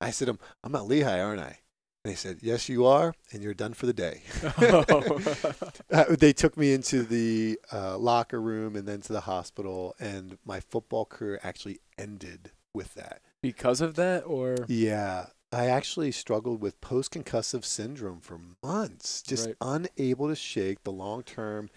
I 0.00 0.10
said, 0.10 0.28
"I'm 0.28 0.40
I'm 0.64 0.74
at 0.74 0.86
Lehigh, 0.86 1.20
aren't 1.20 1.42
I?" 1.42 1.60
And 2.04 2.10
they 2.12 2.16
said, 2.16 2.38
"Yes, 2.42 2.68
you 2.68 2.84
are, 2.84 3.14
and 3.30 3.40
you're 3.40 3.54
done 3.54 3.72
for 3.72 3.86
the 3.86 3.92
day." 3.92 4.22
Uh, 5.92 6.16
they 6.18 6.32
took 6.32 6.56
me 6.56 6.72
into 6.72 7.04
the 7.04 7.60
uh, 7.72 7.96
locker 7.96 8.40
room 8.40 8.74
and 8.74 8.88
then 8.88 9.00
to 9.02 9.12
the 9.12 9.20
hospital, 9.20 9.94
and 10.00 10.38
my 10.44 10.58
football 10.58 11.04
career 11.04 11.38
actually 11.44 11.78
ended 11.96 12.50
with 12.74 12.94
that. 12.94 13.22
because 13.40 13.80
of 13.80 13.94
that, 13.94 14.24
or 14.26 14.56
Yeah, 14.66 15.26
I 15.52 15.66
actually 15.66 16.10
struggled 16.12 16.60
with 16.60 16.80
post 16.80 17.12
concussive 17.12 17.64
syndrome 17.64 18.20
for 18.20 18.40
months, 18.62 19.22
just 19.22 19.46
Right. 19.46 19.56
unable 19.60 20.28
to 20.28 20.34
shake 20.36 20.82
the 20.84 20.92
long 20.92 21.22
term 21.22 21.70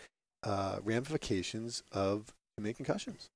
uh, 0.44 0.80
ramifications 0.84 1.84
of 1.92 2.34
many 2.58 2.74
concussions. 2.74 3.30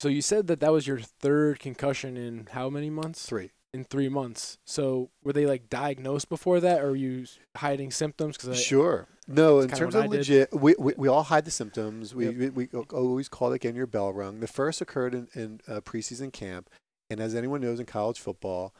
so 0.00 0.08
you 0.08 0.20
said 0.20 0.46
that 0.48 0.60
that 0.60 0.72
was 0.72 0.86
your 0.86 0.98
third 0.98 1.58
concussion 1.58 2.16
in 2.16 2.48
how 2.52 2.68
many 2.68 2.90
months? 2.90 3.24
Three. 3.26 3.50
In 3.72 3.84
three 3.84 4.08
months. 4.08 4.58
So 4.66 5.10
were 5.22 5.32
they 5.32 5.46
like 5.46 5.68
diagnosed 5.70 6.28
before 6.28 6.60
that, 6.60 6.82
or 6.82 6.88
were 6.90 6.96
you 6.96 7.26
hiding 7.56 7.90
symptoms? 7.90 8.36
Because 8.36 8.60
Sure. 8.60 9.06
No, 9.28 9.60
in 9.60 9.68
terms 9.68 9.94
of 9.94 10.04
I 10.04 10.06
legit, 10.06 10.52
we, 10.52 10.74
we, 10.78 10.94
we 10.96 11.08
all 11.08 11.24
hide 11.24 11.44
the 11.44 11.50
symptoms. 11.50 12.14
We, 12.14 12.26
Yep. 12.28 12.52
we, 12.54 12.68
we 12.72 12.80
always 12.92 13.28
call 13.28 13.52
it 13.52 13.60
getting 13.60 13.76
your 13.76 13.86
bell 13.86 14.12
rung. 14.12 14.40
The 14.40 14.46
first 14.46 14.80
occurred 14.80 15.14
in, 15.14 15.28
in 15.34 15.60
uh, 15.66 15.80
preseason 15.80 16.32
camp. 16.32 16.68
And 17.08 17.20
as 17.20 17.34
anyone 17.34 17.60
knows 17.60 17.78
in 17.80 17.86
college 17.86 18.18
football, 18.20 18.74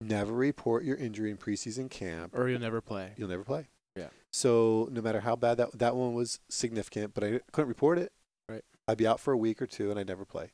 never 0.00 0.32
report 0.32 0.84
your 0.84 0.96
injury 0.96 1.30
in 1.30 1.36
preseason 1.36 1.90
camp. 1.90 2.36
or 2.36 2.48
you'll 2.48 2.60
never 2.60 2.80
play. 2.80 3.12
You'll 3.16 3.28
never 3.28 3.44
play. 3.44 3.68
Yeah. 3.96 4.08
So 4.32 4.88
no 4.90 5.00
matter 5.02 5.20
how 5.20 5.36
bad 5.36 5.56
that, 5.58 5.78
that 5.78 5.96
one 5.96 6.14
was 6.14 6.40
significant, 6.48 7.14
but 7.14 7.24
I 7.24 7.40
couldn't 7.52 7.68
report 7.68 7.98
it. 7.98 8.12
Right. 8.48 8.64
I'd 8.88 8.98
be 8.98 9.06
out 9.06 9.20
for 9.20 9.32
a 9.32 9.36
week 9.38 9.60
or 9.60 9.66
two 9.66 9.90
and 9.90 9.98
I'd 9.98 10.08
never 10.08 10.24
play. 10.24 10.52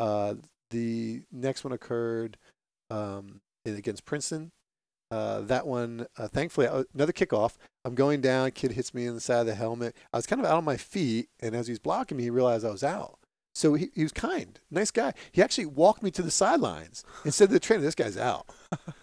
Uh, 0.00 0.34
the 0.70 1.22
next 1.30 1.64
one 1.64 1.72
occurred 1.72 2.38
um, 2.90 3.40
in- 3.64 3.76
against 3.76 4.04
Princeton. 4.04 4.52
Uh, 5.10 5.42
that 5.42 5.66
one, 5.66 6.06
uh, 6.16 6.26
thankfully, 6.26 6.66
uh, 6.66 6.84
another 6.94 7.12
kickoff. 7.12 7.56
I'm 7.84 7.94
going 7.94 8.22
down. 8.22 8.50
Kid 8.52 8.72
hits 8.72 8.94
me 8.94 9.04
in 9.04 9.14
the 9.14 9.20
side 9.20 9.40
of 9.40 9.46
the 9.46 9.54
helmet. 9.54 9.94
I 10.10 10.16
was 10.16 10.26
kind 10.26 10.40
of 10.40 10.46
out 10.46 10.56
on 10.56 10.64
my 10.64 10.78
feet, 10.78 11.28
and 11.40 11.54
as 11.54 11.66
he's 11.66 11.78
blocking 11.78 12.16
me, 12.16 12.22
he 12.22 12.30
realized 12.30 12.64
I 12.64 12.70
was 12.70 12.82
out. 12.82 13.18
So 13.54 13.74
he, 13.74 13.90
he 13.94 14.02
was 14.02 14.12
kind, 14.12 14.58
nice 14.70 14.90
guy. 14.90 15.12
He 15.30 15.42
actually 15.42 15.66
walked 15.66 16.02
me 16.02 16.10
to 16.12 16.22
the 16.22 16.30
sidelines 16.30 17.04
and 17.24 17.34
said 17.34 17.48
to 17.48 17.54
the 17.54 17.60
trainer, 17.60 17.82
"This 17.82 17.94
guy's 17.94 18.16
out." 18.16 18.46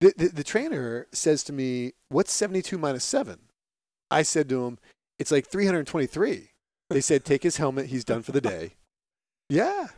the, 0.00 0.12
the 0.16 0.28
the 0.28 0.44
trainer 0.44 1.06
says 1.12 1.44
to 1.44 1.52
me, 1.52 1.92
"What's 2.08 2.32
72 2.32 2.76
minus 2.76 3.04
seven? 3.04 3.38
I 4.10 4.22
said 4.22 4.48
to 4.48 4.66
him, 4.66 4.78
"It's 5.18 5.30
like 5.30 5.46
323." 5.46 6.50
They 6.90 7.00
said, 7.00 7.24
"Take 7.24 7.44
his 7.44 7.56
helmet. 7.58 7.86
He's 7.86 8.04
done 8.04 8.22
for 8.22 8.32
the 8.32 8.40
day." 8.40 8.74
Yeah, 9.50 9.88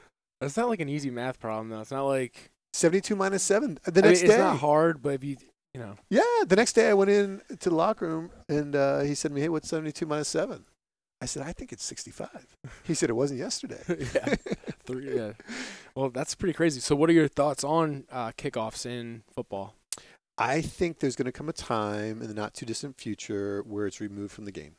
That's 0.41 0.57
not 0.57 0.69
like 0.69 0.81
an 0.81 0.89
easy 0.89 1.09
math 1.09 1.39
problem 1.39 1.69
though. 1.69 1.81
It's 1.81 1.93
not 1.93 2.03
like 2.03 2.51
72 2.73 3.15
minus 3.15 3.45
seven. 3.45 3.79
The 3.85 3.93
I 3.93 3.95
mean, 3.95 4.05
next 4.11 4.23
it's 4.23 4.29
day. 4.29 4.35
It's 4.35 4.43
not 4.43 4.59
hard, 4.59 5.01
but 5.01 5.11
if 5.11 5.23
you 5.23 5.37
you 5.73 5.81
know. 5.81 5.95
Yeah. 6.11 6.23
The 6.45 6.57
next 6.57 6.73
day 6.73 6.91
I 6.91 6.95
went 6.95 7.11
in 7.11 7.43
to 7.61 7.71
the 7.71 7.75
locker 7.77 8.09
room 8.09 8.31
and 8.49 8.75
uh, 8.75 9.01
he 9.01 9.15
said 9.15 9.29
to 9.29 9.35
me, 9.35 9.43
"Hey, 9.43 9.49
what's 9.49 9.69
72 9.69 10.05
minus 10.05 10.27
seven?" 10.29 10.65
I 11.21 11.27
said, 11.27 11.43
"I 11.43 11.53
think 11.53 11.73
it's 11.73 11.85
65." 11.85 12.57
He 12.85 12.95
said, 12.95 13.09
"It 13.11 13.15
wasn't 13.15 13.41
yesterday." 13.41 13.83
yeah. 14.15 14.35
Three, 14.85 15.17
yeah. 15.17 15.33
Well, 15.97 16.11
that's 16.11 16.35
pretty 16.35 16.53
crazy. 16.53 16.81
So, 16.81 16.95
what 16.95 17.09
are 17.09 17.15
your 17.15 17.27
thoughts 17.29 17.65
on 17.65 18.05
uh, 18.13 18.33
kickoffs 18.33 18.85
in 18.85 19.23
football? 19.35 19.75
I 20.37 20.61
think 20.61 20.99
there's 20.99 21.17
going 21.17 21.25
to 21.25 21.33
come 21.33 21.49
a 21.49 21.55
time 21.55 22.21
in 22.21 22.29
the 22.29 22.35
not 22.35 22.53
too 22.53 22.67
distant 22.67 23.01
future 23.01 23.63
where 23.67 23.87
it's 23.87 23.99
removed 23.99 24.33
from 24.33 24.45
the 24.45 24.53
game. 24.53 24.77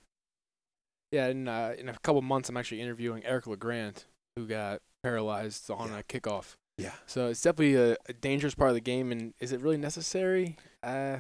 Yeah, 1.12 1.28
in 1.30 1.48
uh, 1.48 1.74
in 1.78 1.90
a 1.90 1.98
couple 2.04 2.22
months, 2.22 2.50
I'm 2.50 2.58
actually 2.58 2.82
interviewing 2.82 3.26
Eric 3.26 3.48
LeGrand, 3.48 4.04
who 4.36 4.46
got 4.46 4.82
paralyzed 5.02 5.72
on 5.72 5.90
Yeah. 5.90 6.00
a 6.00 6.04
kickoff. 6.04 6.54
Yeah. 6.78 6.92
So 7.08 7.28
it's 7.30 7.42
definitely 7.42 7.76
a, 7.76 7.98
a 8.08 8.14
dangerous 8.14 8.54
part 8.54 8.70
of 8.70 8.76
the 8.76 8.82
game, 8.82 9.12
and 9.12 9.34
is 9.40 9.52
it 9.52 9.60
really 9.62 9.78
necessary? 9.78 10.58
Uh, 10.84 11.18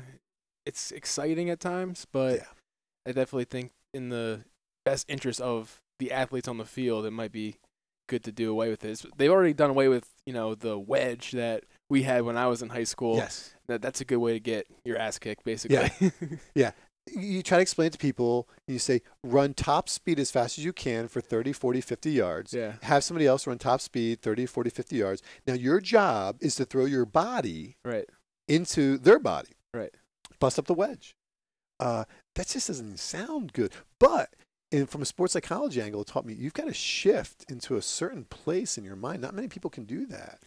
it's 0.67 0.91
exciting 0.91 1.49
at 1.49 1.59
times, 1.59 2.05
but 2.11 2.35
Yeah. 2.35 2.45
I 3.07 3.13
definitely 3.13 3.45
think 3.45 3.71
in 3.95 4.09
the 4.09 4.41
best 4.89 5.05
interest 5.09 5.41
of 5.41 5.81
the 5.99 6.11
athletes 6.11 6.47
on 6.47 6.57
the 6.57 6.65
field, 6.65 7.05
it 7.05 7.11
might 7.11 7.31
be 7.31 7.55
good 8.07 8.23
to 8.23 8.31
do 8.31 8.49
away 8.51 8.69
with 8.69 8.79
this. 8.79 9.05
They've 9.17 9.31
already 9.31 9.53
done 9.53 9.69
away 9.69 9.87
with 9.87 10.07
you 10.25 10.33
know 10.33 10.55
the 10.55 10.77
wedge 10.79 11.31
that 11.31 11.63
we 11.89 12.03
had 12.03 12.23
when 12.23 12.37
I 12.37 12.47
was 12.47 12.61
in 12.61 12.69
high 12.69 12.85
school. 12.85 13.17
Yes. 13.17 13.53
That 13.67 13.81
that's 13.81 14.01
a 14.01 14.05
good 14.05 14.17
way 14.17 14.33
to 14.33 14.39
get 14.39 14.67
your 14.85 14.97
ass 14.97 15.19
kicked, 15.19 15.43
basically. 15.43 15.91
Yeah. 16.55 16.71
You 17.09 17.21
you 17.21 17.41
try 17.41 17.57
to 17.57 17.61
explain 17.61 17.87
it 17.87 17.93
to 17.93 17.97
people 17.99 18.49
and 18.67 18.73
you 18.73 18.79
say 18.79 19.01
run 19.23 19.53
top 19.53 19.87
speed 19.87 20.19
as 20.19 20.29
fast 20.29 20.57
as 20.57 20.65
you 20.65 20.73
can 20.73 21.07
for 21.07 21.21
30 21.21 21.53
40 21.53 21.79
50 21.79 22.11
yards 22.11 22.53
yeah. 22.53 22.73
have 22.81 23.01
somebody 23.01 23.25
else 23.25 23.47
run 23.47 23.57
top 23.57 23.79
speed 23.79 24.21
30 24.21 24.45
40 24.45 24.69
50 24.69 24.95
yards 24.97 25.21
now 25.47 25.53
your 25.53 25.79
job 25.79 26.35
is 26.41 26.55
to 26.55 26.65
throw 26.65 26.83
your 26.83 27.05
body 27.05 27.77
Right. 27.85 28.09
into 28.49 28.97
their 28.97 29.19
body 29.19 29.53
Right. 29.73 29.93
bust 30.41 30.59
up 30.59 30.65
the 30.65 30.73
wedge 30.73 31.15
uh, 31.79 32.03
that 32.35 32.47
just 32.47 32.67
doesn't 32.67 32.99
sound 32.99 33.53
good 33.53 33.71
but 34.01 34.27
in, 34.71 34.85
from 34.85 35.01
a 35.01 35.05
sports 35.05 35.33
psychology 35.33 35.81
angle 35.81 36.01
it 36.01 36.07
taught 36.07 36.25
me 36.25 36.33
you've 36.33 36.53
got 36.53 36.67
to 36.67 36.73
shift 36.73 37.45
into 37.49 37.75
a 37.77 37.81
certain 37.81 38.25
place 38.25 38.77
in 38.77 38.83
your 38.83 38.95
mind 38.95 39.21
not 39.21 39.33
many 39.33 39.47
people 39.47 39.69
can 39.69 39.85
do 39.85 40.05
that 40.07 40.39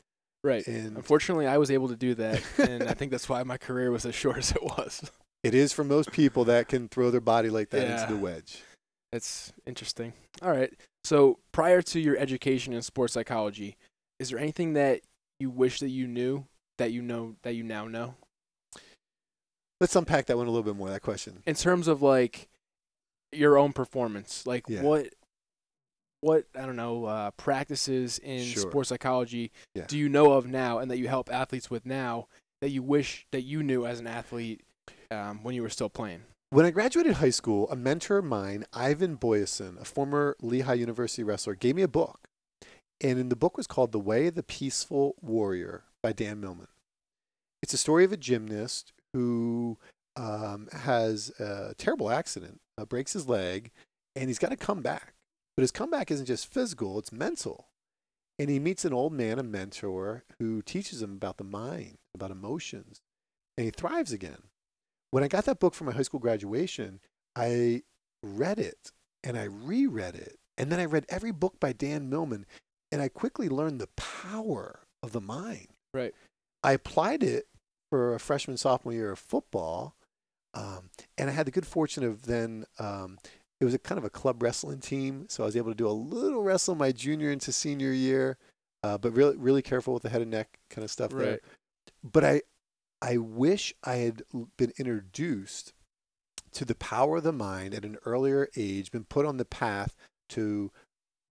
Right. 0.43 0.67
and 0.67 0.97
Unfortunately, 0.97 1.47
I 1.47 1.59
was 1.59 1.71
able 1.71 1.89
to 1.89 1.97
do 1.97 2.15
that, 2.15 2.43
and 2.59 2.85
I 2.85 2.95
think 2.95 3.11
that's 3.11 3.29
why 3.29 3.43
my 3.43 3.59
career 3.59 3.91
was 3.91 4.07
as 4.07 4.15
short 4.15 4.39
as 4.39 4.53
it 4.53 4.63
was. 4.63 5.11
it 5.43 5.55
is 5.55 5.73
for 5.75 5.85
most 5.85 6.13
people 6.13 6.47
that 6.47 6.67
can 6.69 6.89
throw 6.89 7.11
their 7.11 7.21
body 7.21 7.51
like 7.51 7.69
that 7.71 7.83
Yeah. 7.87 8.01
into 8.01 8.15
the 8.15 8.19
wedge 8.19 8.63
It's 9.13 9.53
interesting. 9.67 10.15
All 10.41 10.51
right. 10.51 10.73
So, 11.05 11.41
prior 11.53 11.83
to 11.83 12.01
your 12.01 12.17
education 12.17 12.73
in 12.73 12.81
sports 12.81 13.13
psychology, 13.13 13.77
is 14.19 14.31
there 14.31 14.39
anything 14.39 14.73
that 14.75 15.01
you 15.41 15.51
wish 15.51 15.81
that 15.81 15.89
you 15.91 16.07
knew 16.07 16.47
that 16.79 16.91
you 16.93 17.03
know 17.03 17.37
that 17.43 17.55
you 17.55 17.63
now 17.63 17.87
know? 17.87 18.15
let's 19.81 19.97
unpack 19.97 20.27
that 20.27 20.37
one 20.37 20.47
a 20.47 20.51
little 20.51 20.63
bit 20.63 20.77
more 20.77 20.91
that 20.91 21.03
question 21.03 21.43
In 21.47 21.55
terms 21.55 21.89
of 21.89 22.03
like 22.03 22.49
your 23.33 23.57
own 23.59 23.73
performance, 23.73 24.47
like 24.47 24.65
Yeah. 24.69 24.83
what 24.83 25.15
what 26.23 26.45
I 26.55 26.67
don't 26.67 26.77
know, 26.77 27.07
uh, 27.07 27.31
practices 27.33 28.19
in 28.19 28.45
Sure. 28.45 28.71
sports 28.71 28.89
psychology 28.91 29.51
Yeah. 29.75 29.87
do 29.87 29.97
you 29.97 30.09
know 30.09 30.33
of 30.33 30.47
now 30.47 30.79
and 30.79 30.91
that 30.91 30.99
you 30.99 31.09
help 31.09 31.33
athletes 31.33 31.71
with 31.71 31.87
now 31.87 32.29
that 32.61 32.69
you 32.69 32.83
wish 32.83 33.27
that 33.31 33.41
you 33.41 33.63
knew 33.63 33.87
as 33.87 34.01
an 34.01 34.07
athlete 34.07 34.63
um, 35.11 35.43
when 35.43 35.55
you 35.55 35.63
were 35.63 35.71
still 35.71 35.89
playing? 35.89 36.23
When 36.51 36.67
I 36.67 36.71
graduated 36.73 37.15
high 37.15 37.31
school, 37.31 37.71
a 37.71 37.77
mentor 37.77 38.19
of 38.19 38.27
mine, 38.27 38.67
Ivan 38.73 39.17
Boyasin, 39.17 39.81
a 39.81 39.85
former 39.87 40.37
Lehigh 40.43 40.75
University 40.75 41.23
wrestler, 41.23 41.55
gave 41.55 41.75
me 41.75 41.83
a 41.83 41.89
book. 41.89 42.29
And 43.01 43.19
in 43.19 43.29
the 43.31 43.37
book 43.37 43.57
was 43.57 43.67
called 43.67 43.93
The 43.93 43.99
Way 43.99 44.27
of 44.27 44.35
the 44.35 44.43
Peaceful 44.43 45.15
Warrior 45.23 45.85
by 46.03 46.13
Dan 46.13 46.39
Millman. 46.41 46.69
It's 47.63 47.73
a 47.73 47.79
story 47.79 48.05
of 48.05 48.13
a 48.13 48.17
gymnast 48.19 48.93
who 49.15 49.79
um, 50.17 50.69
has 50.73 51.31
a 51.41 51.75
terrible 51.79 52.11
accident, 52.11 52.61
uh, 52.81 52.85
breaks 52.85 53.13
his 53.13 53.29
leg, 53.29 53.71
and 54.17 54.29
he's 54.29 54.39
got 54.39 54.51
to 54.51 54.57
come 54.57 54.83
back. 54.83 55.15
But 55.57 55.63
his 55.63 55.71
comeback 55.73 56.11
isn't 56.11 56.27
just 56.27 56.53
physical, 56.53 56.99
it's 56.99 57.13
mental. 57.13 57.69
And 58.39 58.49
he 58.49 58.59
meets 58.59 58.85
an 58.85 58.95
old 58.95 59.13
man, 59.13 59.39
a 59.39 59.43
mentor, 59.43 60.25
who 60.39 60.63
teaches 60.63 61.03
him 61.03 61.13
about 61.13 61.37
the 61.37 61.45
mind, 61.45 61.99
about 62.15 62.31
emotions, 62.31 63.01
and 63.59 63.67
he 63.67 63.71
thrives 63.71 64.13
again 64.13 64.45
when 65.11 65.25
I 65.25 65.29
got 65.29 65.45
that 65.45 65.61
book 65.61 65.75
for 65.75 65.85
my 65.85 65.93
high 65.93 66.03
school 66.03 66.21
graduation, 66.21 67.01
I 67.37 67.83
read 68.23 68.59
it 68.59 68.93
and 69.23 69.39
I 69.39 69.45
reread 69.45 70.15
it. 70.15 70.39
And 70.57 70.71
then 70.71 70.81
I 70.81 70.85
read 70.85 71.07
every 71.09 71.33
book 71.33 71.59
by 71.59 71.73
Dan 71.73 72.09
Millman 72.09 72.47
and 72.93 73.01
I 73.03 73.09
quickly 73.09 73.49
learned 73.49 73.81
the 73.81 73.89
power 73.97 74.81
of 75.03 75.13
the 75.13 75.21
mind. 75.21 75.69
Right. 75.95 76.15
I 76.63 76.73
applied 76.73 77.23
it 77.23 77.47
for 77.91 78.15
a 78.15 78.21
freshman, 78.21 78.57
sophomore 78.57 78.93
year 78.93 79.13
of 79.13 79.19
football. 79.19 79.95
Um, 80.55 80.91
and 81.17 81.31
I 81.31 81.33
had 81.33 81.47
the 81.47 81.53
good 81.53 81.67
fortune 81.67 82.03
of 82.05 82.23
then, 82.23 82.65
um, 82.79 83.19
it 83.61 83.65
was 83.65 83.75
a 83.75 83.79
kind 83.79 83.99
of 83.99 84.05
a 84.05 84.11
club 84.11 84.43
wrestling 84.43 84.81
team. 84.81 85.27
So 85.29 85.43
I 85.43 85.47
was 85.47 85.57
able 85.57 85.71
to 85.71 85.77
do 85.77 85.87
a 85.87 85.93
little 85.93 86.43
wrestle 86.43 86.75
my 86.75 86.93
junior 86.93 87.31
into 87.31 87.53
senior 87.53 87.93
year, 87.93 88.39
uh, 88.83 88.99
but 88.99 89.13
really, 89.13 89.37
really 89.37 89.63
careful 89.63 89.95
with 89.95 90.03
the 90.03 90.09
head 90.09 90.23
and 90.23 90.31
neck 90.31 90.59
kind 90.71 90.85
of 90.85 90.91
stuff 90.91 91.11
there 91.11 91.33
Right. 91.33 91.41
but 92.03 92.25
I 92.25 92.43
I 93.03 93.17
wish 93.17 93.75
I 93.85 93.97
had 93.97 94.23
been 94.59 94.73
introduced 94.79 95.73
to 96.53 96.65
the 96.65 96.75
power 96.75 97.19
of 97.19 97.23
the 97.23 97.33
mind 97.33 97.75
at 97.75 97.85
an 97.85 97.97
earlier 98.05 98.49
age, 98.57 98.91
been 98.91 99.05
put 99.05 99.25
on 99.25 99.37
the 99.37 99.45
path 99.45 99.95
to 100.31 100.71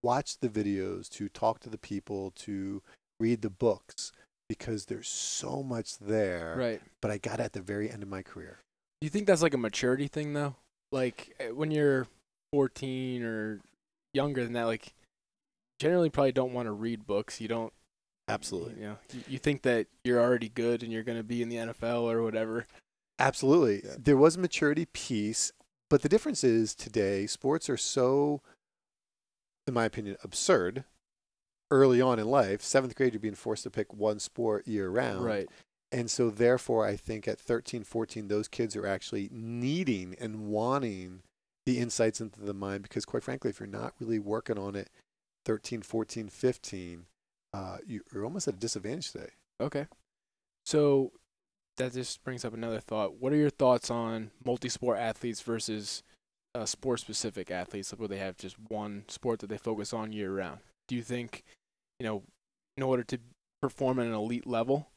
watch 0.02 0.40
the 0.40 0.50
videos, 0.50 1.10
to 1.10 1.30
talk 1.30 1.60
to 1.60 1.70
the 1.70 1.78
people, 1.78 2.32
to 2.32 2.82
read 3.20 3.42
the 3.42 3.50
books, 3.50 4.12
because 4.48 4.86
there's 4.86 5.08
so 5.10 5.62
much 5.62 5.98
there. 6.00 6.56
Right. 6.58 6.82
But 7.02 7.12
I 7.12 7.18
got 7.18 7.40
at 7.40 7.54
the 7.54 7.62
very 7.62 7.90
end 7.90 8.02
of 8.02 8.10
my 8.10 8.24
career. 8.24 8.60
Do 9.02 9.06
you 9.06 9.10
think 9.10 9.28
that's 9.28 9.42
like 9.42 9.54
a 9.54 9.58
maturity 9.58 10.08
thing 10.08 10.34
though? 10.34 10.56
Like 10.92 11.36
eh, 11.40 11.50
when 11.50 11.72
you're 11.72 12.08
14 12.54 13.24
or 13.24 13.60
younger 14.14 14.44
than 14.44 14.54
that, 14.54 14.64
like 14.64 14.94
generally 15.80 16.10
probably 16.10 16.32
don't 16.32 16.54
want 16.54 16.68
to 16.68 16.72
read 16.72 17.08
books. 17.08 17.40
You 17.40 17.48
don't. 17.48 17.74
Absolutely. 18.28 18.76
You 18.76 18.88
know, 18.88 18.98
you, 19.14 19.22
you 19.28 19.38
think 19.40 19.64
that 19.64 19.88
you're 20.04 20.20
already 20.20 20.50
good 20.50 20.84
and 20.84 20.92
you're 20.92 21.04
going 21.04 21.18
to 21.18 21.24
be 21.24 21.42
in 21.42 21.50
the 21.50 21.56
NFL 21.56 22.12
or 22.12 22.22
whatever. 22.22 22.66
Absolutely. 23.18 23.82
Yeah. 23.84 23.96
There 23.98 24.18
was 24.18 24.36
a 24.36 24.40
maturity 24.40 24.86
piece, 24.86 25.52
but 25.90 26.02
the 26.02 26.10
difference 26.10 26.44
is 26.44 26.76
today 26.76 27.26
sports 27.26 27.70
are 27.70 27.78
so, 27.78 28.42
in 29.68 29.74
my 29.74 29.86
opinion, 29.86 30.18
absurd. 30.24 30.84
Early 31.72 32.02
on 32.02 32.18
in 32.18 32.28
life, 32.28 32.64
seventh 32.64 32.96
grade, 32.96 33.14
you're 33.14 33.20
being 33.20 33.36
forced 33.36 33.62
to 33.64 33.70
pick 33.70 33.94
one 33.94 34.20
sport 34.20 34.68
year 34.68 34.90
round. 34.90 35.24
Right. 35.24 35.48
And 35.92 36.10
so, 36.12 36.30
therefore, 36.30 36.86
I 36.86 36.96
think 36.96 37.28
at 37.28 37.40
13, 37.40 37.84
14, 37.84 38.28
those 38.28 38.48
kids 38.48 38.76
are 38.76 38.86
actually 38.86 39.30
needing 39.32 40.16
and 40.20 40.48
wanting 40.48 41.24
the 41.66 41.80
insights 41.80 42.22
into 42.22 42.42
the 42.42 42.54
mind 42.54 42.84
because, 42.84 43.06
quite 43.06 43.24
frankly, 43.24 43.50
if 43.50 43.60
you're 43.60 43.68
not 43.68 43.94
really 44.00 44.20
working 44.20 44.58
on 44.60 44.76
it 44.76 44.90
13, 45.46 45.82
14, 45.82 46.30
15, 46.30 47.06
uh, 47.54 47.80
you- 47.86 48.04
you're 48.14 48.24
almost 48.24 48.48
at 48.48 48.54
a 48.54 48.58
disadvantage 48.58 49.12
today. 49.12 49.32
Okay. 49.60 49.88
So 50.66 51.12
that 51.78 51.94
just 51.94 52.24
brings 52.24 52.46
up 52.46 52.54
another 52.54 52.80
thought. 52.80 53.16
What 53.16 53.34
are 53.34 53.38
your 53.38 53.50
thoughts 53.50 53.90
on 53.90 54.32
multi-sport 54.44 55.00
athletes 55.00 55.42
versus 55.42 56.04
uh, 56.56 56.66
sport-specific 56.66 57.52
athletes, 57.52 57.92
where 57.92 58.08
they 58.08 58.18
have 58.18 58.36
just 58.36 58.58
one 58.60 59.06
sport 59.08 59.40
that 59.40 59.48
they 59.48 59.58
focus 59.58 59.94
on 59.94 60.12
year-round? 60.12 60.60
Do 60.88 60.96
you 60.96 61.04
think, 61.04 61.44
you 62.00 62.06
know, 62.06 62.24
in 62.76 62.84
order 62.84 63.04
to 63.04 63.20
perform 63.62 64.00
at 64.00 64.08
an 64.08 64.14
elite 64.14 64.48
level, 64.48 64.90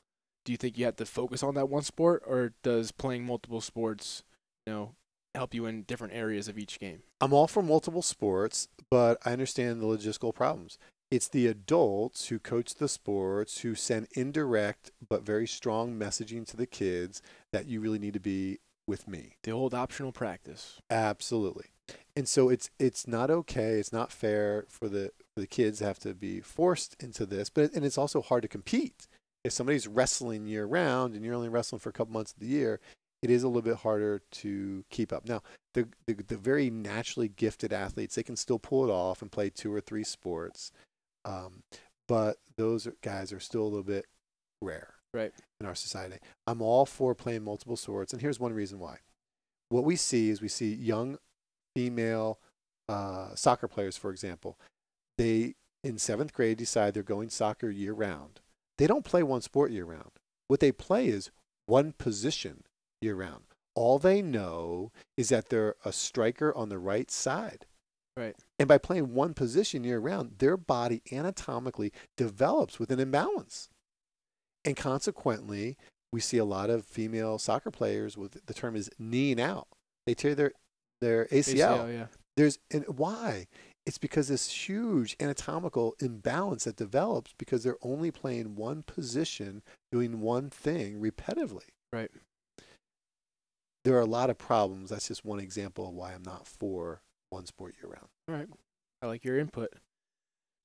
do 0.45 0.53
you 0.53 0.59
think 0.59 0.79
you 0.79 0.85
have 0.85 0.97
to 0.97 1.07
focus 1.07 1.43
on 1.43 1.55
that 1.55 1.69
one 1.69 1.83
sport, 1.83 2.23
or 2.27 2.53
does 2.63 2.93
playing 2.93 3.25
multiple 3.25 3.61
sports, 3.61 4.23
you 4.67 4.73
know, 4.73 4.95
help 5.35 5.55
you 5.55 5.67
in 5.67 5.83
different 5.83 6.15
areas 6.15 6.49
of 6.49 6.59
each 6.59 6.79
game? 6.81 7.03
I'm 7.21 7.33
all 7.33 7.47
for 7.47 7.63
multiple 7.63 8.03
sports, 8.03 8.69
but 8.91 9.19
I 9.25 9.33
understand 9.33 9.81
the 9.81 9.87
logistical 9.87 10.35
problems. 10.35 10.79
It's 11.11 11.29
the 11.29 11.47
adults 11.47 12.29
who 12.29 12.39
coach 12.39 12.75
the 12.75 12.89
sports 12.89 13.61
who 13.61 13.75
send 13.75 14.09
indirect 14.13 14.91
but 15.07 15.23
very 15.23 15.47
strong 15.47 15.99
messaging 15.99 16.47
to 16.49 16.57
the 16.57 16.67
kids 16.67 17.21
that 17.53 17.67
you 17.67 17.81
really 17.81 17.99
need 17.99 18.15
to 18.15 18.21
be 18.21 18.61
with 18.87 19.07
me. 19.07 19.37
The 19.43 19.51
old 19.51 19.75
optional 19.75 20.13
practice. 20.13 20.81
Absolutely. 20.91 21.67
And 22.17 22.29
so 22.29 22.49
it's 22.49 22.71
it's 22.79 23.07
not 23.07 23.31
okay, 23.31 23.73
it's 23.75 23.93
not 23.93 24.11
fair 24.11 24.65
for 24.69 24.89
the 24.89 25.13
for 25.35 25.41
the 25.41 25.47
kids 25.47 25.79
to 25.79 25.85
have 25.85 25.99
to 26.01 26.15
be 26.15 26.41
forced 26.41 26.97
into 27.03 27.27
this, 27.27 27.51
but 27.51 27.73
and 27.75 27.85
it's 27.85 27.99
also 27.99 28.23
hard 28.23 28.43
to 28.43 28.49
compete. 28.49 29.07
If 29.45 29.53
somebody's 29.53 29.89
wrestling 29.89 30.47
year 30.47 30.65
round 30.67 31.15
and 31.15 31.25
you're 31.25 31.35
only 31.35 31.49
wrestling 31.49 31.81
for 31.81 31.89
a 31.89 31.93
couple 31.93 32.13
months 32.13 32.33
of 32.33 32.39
the 32.39 32.47
year, 32.47 32.81
it 33.23 33.31
is 33.31 33.43
a 33.43 33.49
little 33.49 33.63
bit 33.63 33.77
harder 33.77 34.21
to 34.31 34.85
keep 34.91 35.13
up. 35.13 35.27
Now, 35.27 35.43
the, 35.75 35.89
the 36.07 36.15
the 36.15 36.37
very 36.37 36.71
naturally 36.71 37.29
gifted 37.29 37.73
athletes, 37.73 38.15
they 38.15 38.23
can 38.23 38.37
still 38.37 38.59
pull 38.59 38.89
it 38.89 38.93
off 38.93 39.23
and 39.23 39.31
play 39.33 39.51
two 39.51 39.73
or 39.73 39.81
three 39.81 40.05
sports. 40.05 40.71
Um, 41.25 41.63
but 42.09 42.37
those 42.57 42.89
guys 43.01 43.33
are 43.33 43.41
still 43.41 43.63
a 43.63 43.65
little 43.65 43.83
bit 43.85 44.07
rare 44.61 44.95
Right. 45.15 45.33
in 45.61 45.67
our 45.67 45.75
society. 45.75 46.17
I'm 46.47 46.63
all 46.63 46.87
for 46.87 47.15
playing 47.15 47.45
multiple 47.45 47.77
sports, 47.77 48.13
and 48.13 48.21
here's 48.23 48.41
one 48.41 48.53
reason 48.53 48.79
why. 48.79 48.99
What 49.69 49.85
we 49.85 49.97
see 49.97 50.31
is 50.31 50.43
we 50.43 50.49
see 50.49 50.75
young 50.75 51.19
female 51.77 52.39
uh, 52.89 53.35
soccer 53.35 53.69
players, 53.69 53.97
for 53.97 54.11
example. 54.11 54.59
They 55.19 55.55
in 55.85 55.99
seventh 55.99 56.33
grade 56.33 56.59
decide 56.59 56.95
they're 56.95 57.03
going 57.03 57.31
soccer 57.31 57.71
year 57.71 57.93
round. 57.93 58.41
They 58.79 58.87
don't 58.87 59.05
play 59.05 59.23
one 59.23 59.43
sport 59.43 59.71
year 59.71 59.85
round. 59.85 60.11
What 60.49 60.61
they 60.61 60.73
play 60.73 61.09
is 61.09 61.31
one 61.67 61.93
position 61.93 62.65
year 63.01 63.15
round. 63.15 63.45
All 63.75 63.99
they 63.99 64.21
know 64.21 64.93
is 65.17 65.31
that 65.31 65.49
they're 65.49 65.77
a 65.85 65.93
striker 65.93 66.55
on 66.55 66.69
the 66.69 66.79
right 66.79 67.11
side. 67.11 67.67
Right. 68.17 68.37
And 68.59 68.69
by 68.69 68.79
playing 68.79 69.15
one 69.15 69.33
position 69.33 69.85
year 69.85 69.99
round, 69.99 70.35
their 70.39 70.57
body 70.57 71.03
anatomically 71.11 71.93
develops 72.17 72.79
with 72.79 72.91
an 72.91 73.01
imbalance. 73.01 73.71
And 74.65 74.77
consequently, 74.77 75.77
we 76.13 76.21
see 76.21 76.37
a 76.37 76.45
lot 76.45 76.69
of 76.71 76.85
female 76.85 77.39
soccer 77.39 77.71
players 77.71 78.17
with 78.19 78.45
the 78.45 78.55
term 78.55 78.77
is 78.77 78.91
kneeing 78.99 79.41
out. 79.41 79.69
They 80.07 80.15
tear 80.15 80.35
their 80.35 80.53
their 81.01 81.27
ACL. 81.27 81.55
ACL, 81.57 81.93
yeah. 81.93 82.07
There's 82.37 82.59
and 82.71 82.85
why? 82.87 83.47
It's 83.85 83.99
because 83.99 84.29
this 84.29 84.69
huge 84.69 85.17
anatomical 85.19 85.97
imbalance 86.01 86.65
that 86.65 86.77
develops 86.77 87.35
because 87.37 87.65
they're 87.65 87.79
only 87.83 88.11
playing 88.11 88.55
one 88.55 88.85
position, 88.85 89.63
doing 89.91 90.21
one 90.21 90.51
thing 90.51 91.01
repetitively. 91.01 91.69
Right. 91.93 92.11
There 93.85 93.97
are 93.97 94.01
a 94.01 94.07
lot 94.07 94.31
of 94.31 94.39
problems. 94.39 94.91
That's 94.91 95.09
just 95.09 95.25
one 95.25 95.41
example 95.41 95.89
of 95.89 95.95
why 95.95 96.13
I'm 96.13 96.23
not 96.23 96.47
for 96.47 97.01
one 97.31 97.47
sport 97.47 97.75
year 97.83 97.91
round. 97.91 98.07
All 98.29 98.37
right. 98.37 98.49
I 99.03 99.07
like 99.07 99.25
your 99.25 99.39
input. 99.39 99.73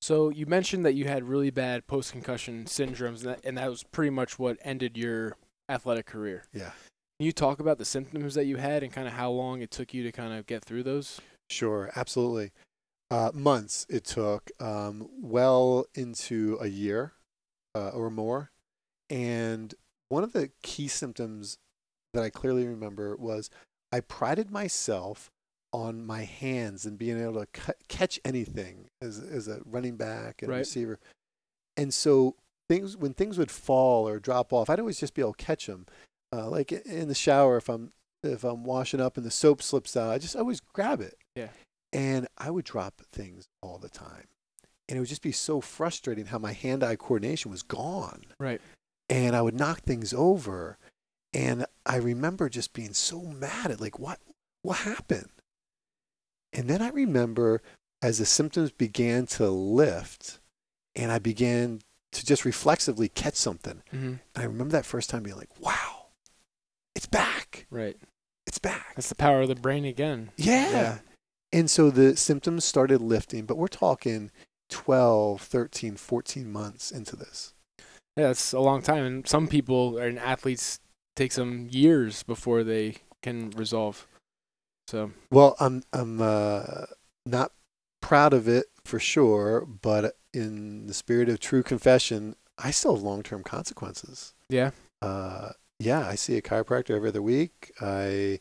So 0.00 0.28
you 0.28 0.46
mentioned 0.46 0.84
that 0.84 0.94
you 0.94 1.06
had 1.06 1.24
really 1.24 1.50
bad 1.50 1.88
post 1.88 2.12
concussion 2.12 2.66
syndromes, 2.66 3.24
and 3.24 3.30
that, 3.30 3.40
and 3.44 3.58
that 3.58 3.68
was 3.68 3.82
pretty 3.82 4.10
much 4.10 4.38
what 4.38 4.58
ended 4.62 4.96
your 4.96 5.36
athletic 5.68 6.06
career. 6.06 6.44
Yeah. 6.52 6.70
Can 7.18 7.26
you 7.26 7.32
talk 7.32 7.58
about 7.58 7.78
the 7.78 7.84
symptoms 7.84 8.34
that 8.34 8.44
you 8.44 8.58
had 8.58 8.84
and 8.84 8.92
kind 8.92 9.08
of 9.08 9.14
how 9.14 9.30
long 9.30 9.60
it 9.60 9.72
took 9.72 9.92
you 9.92 10.04
to 10.04 10.12
kind 10.12 10.32
of 10.32 10.46
get 10.46 10.64
through 10.64 10.84
those? 10.84 11.20
Sure, 11.50 11.90
absolutely. 11.96 12.52
Uh, 13.10 13.30
months 13.32 13.86
it 13.88 14.04
took, 14.04 14.50
um, 14.60 15.08
well 15.20 15.86
into 15.94 16.58
a 16.60 16.66
year 16.66 17.14
uh, 17.74 17.88
or 17.90 18.10
more. 18.10 18.50
And 19.08 19.74
one 20.10 20.22
of 20.22 20.32
the 20.32 20.50
key 20.62 20.88
symptoms 20.88 21.56
that 22.12 22.22
I 22.22 22.30
clearly 22.30 22.66
remember 22.66 23.16
was 23.16 23.48
I 23.92 24.00
prided 24.00 24.50
myself 24.50 25.30
on 25.72 26.04
my 26.04 26.24
hands 26.24 26.84
and 26.84 26.98
being 26.98 27.20
able 27.20 27.44
to 27.44 27.74
catch 27.88 28.20
anything 28.24 28.88
as, 29.00 29.18
as 29.18 29.48
a 29.48 29.60
running 29.64 29.96
back 29.96 30.42
and 30.42 30.50
Right. 30.50 30.58
receiver. 30.58 30.98
And 31.76 31.92
so 31.94 32.36
things 32.68 32.96
when 32.96 33.14
things 33.14 33.38
would 33.38 33.50
fall 33.50 34.06
or 34.06 34.18
drop 34.18 34.52
off, 34.52 34.68
I'd 34.68 34.80
always 34.80 35.00
just 35.00 35.14
be 35.14 35.22
able 35.22 35.34
to 35.34 35.44
catch 35.44 35.66
them. 35.66 35.86
Uh, 36.32 36.48
like 36.48 36.72
in 36.72 37.08
the 37.08 37.14
shower, 37.14 37.56
if 37.56 37.68
I'm 37.70 37.92
if 38.22 38.44
I'm 38.44 38.64
washing 38.64 39.00
up 39.00 39.16
and 39.16 39.24
the 39.24 39.30
soap 39.30 39.62
slips 39.62 39.96
out, 39.96 40.10
I 40.10 40.18
just 40.18 40.36
always 40.36 40.60
grab 40.60 41.00
it. 41.00 41.16
Yeah. 41.36 41.48
And 41.92 42.28
I 42.36 42.50
would 42.50 42.64
drop 42.64 43.00
things 43.12 43.48
all 43.62 43.78
the 43.78 43.88
time. 43.88 44.26
And 44.88 44.96
it 44.96 45.00
would 45.00 45.08
just 45.08 45.22
be 45.22 45.32
so 45.32 45.60
frustrating 45.60 46.26
how 46.26 46.38
my 46.38 46.52
hand 46.52 46.82
eye 46.82 46.96
coordination 46.96 47.50
was 47.50 47.62
gone. 47.62 48.22
Right. 48.38 48.60
And 49.08 49.36
I 49.36 49.42
would 49.42 49.54
knock 49.54 49.80
things 49.80 50.14
over. 50.14 50.78
And 51.34 51.66
I 51.84 51.96
remember 51.96 52.48
just 52.48 52.72
being 52.72 52.94
so 52.94 53.22
mad 53.22 53.70
at 53.70 53.80
like 53.80 53.98
what 53.98 54.18
what 54.62 54.78
happened? 54.78 55.30
And 56.52 56.68
then 56.68 56.80
I 56.80 56.88
remember 56.88 57.62
as 58.02 58.18
the 58.18 58.26
symptoms 58.26 58.70
began 58.70 59.26
to 59.26 59.50
lift 59.50 60.40
and 60.94 61.12
I 61.12 61.18
began 61.18 61.80
to 62.12 62.24
just 62.24 62.44
reflexively 62.44 63.08
catch 63.08 63.34
something. 63.34 63.82
Mm-hmm. 63.92 64.06
And 64.06 64.20
I 64.36 64.44
remember 64.44 64.72
that 64.72 64.86
first 64.86 65.10
time 65.10 65.22
being 65.22 65.36
like, 65.36 65.60
wow, 65.60 66.06
it's 66.94 67.06
back. 67.06 67.66
Right. 67.70 67.96
It's 68.46 68.58
back. 68.58 68.94
That's 68.96 69.10
the 69.10 69.14
power 69.14 69.42
of 69.42 69.48
the 69.48 69.54
brain 69.54 69.84
again. 69.84 70.30
Yeah. 70.36 70.70
Yeah. 70.70 70.98
And 71.52 71.70
so 71.70 71.90
the 71.90 72.16
symptoms 72.16 72.64
started 72.64 73.00
lifting, 73.00 73.46
but 73.46 73.56
we're 73.56 73.68
talking 73.68 74.30
12, 74.68 75.40
13, 75.40 75.96
14 75.96 76.52
months 76.52 76.90
into 76.90 77.16
this. 77.16 77.54
Yeah, 78.16 78.28
that's 78.28 78.52
a 78.52 78.60
long 78.60 78.82
time. 78.82 79.04
And 79.04 79.28
some 79.28 79.48
people 79.48 79.96
and 79.98 80.18
athletes 80.18 80.80
take 81.16 81.32
some 81.32 81.68
years 81.70 82.22
before 82.22 82.64
they 82.64 82.96
can 83.22 83.50
resolve. 83.50 84.06
So 84.88 85.12
Well, 85.30 85.56
I'm 85.60 85.82
I'm 85.92 86.20
uh, 86.20 86.86
not 87.26 87.52
proud 88.00 88.32
of 88.32 88.48
it 88.48 88.66
for 88.84 88.98
sure, 88.98 89.66
but 89.66 90.16
in 90.32 90.86
the 90.86 90.94
spirit 90.94 91.28
of 91.28 91.40
true 91.40 91.62
confession, 91.62 92.36
I 92.58 92.70
still 92.70 92.94
have 92.94 93.02
long-term 93.02 93.44
consequences. 93.44 94.34
yeah. 94.48 94.70
Uh, 95.00 95.50
yeah, 95.78 96.08
I 96.08 96.16
see 96.16 96.36
a 96.36 96.42
chiropractor 96.42 96.96
every 96.96 97.10
other 97.10 97.22
week. 97.22 97.70
I 97.80 98.40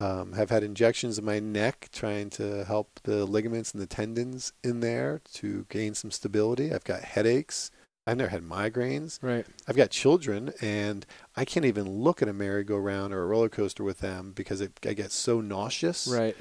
um, 0.00 0.32
have 0.32 0.50
had 0.50 0.62
injections 0.62 1.18
in 1.18 1.24
my 1.24 1.38
neck 1.38 1.88
trying 1.92 2.30
to 2.30 2.64
help 2.64 3.00
the 3.04 3.24
ligaments 3.24 3.72
and 3.72 3.82
the 3.82 3.86
tendons 3.86 4.52
in 4.64 4.80
there 4.80 5.20
to 5.34 5.66
gain 5.68 5.94
some 5.94 6.10
stability. 6.10 6.72
I've 6.72 6.84
got 6.84 7.02
headaches. 7.02 7.70
I've 8.06 8.16
never 8.16 8.30
had 8.30 8.42
migraines. 8.42 9.22
Right. 9.22 9.46
I've 9.68 9.76
got 9.76 9.90
children, 9.90 10.52
and 10.60 11.04
I 11.36 11.44
can't 11.44 11.66
even 11.66 11.88
look 11.88 12.22
at 12.22 12.28
a 12.28 12.32
merry-go-round 12.32 13.12
or 13.12 13.22
a 13.22 13.26
roller 13.26 13.50
coaster 13.50 13.84
with 13.84 13.98
them 13.98 14.32
because 14.34 14.60
it, 14.60 14.72
I 14.84 14.94
get 14.94 15.12
so 15.12 15.40
nauseous. 15.40 16.08
Right. 16.08 16.36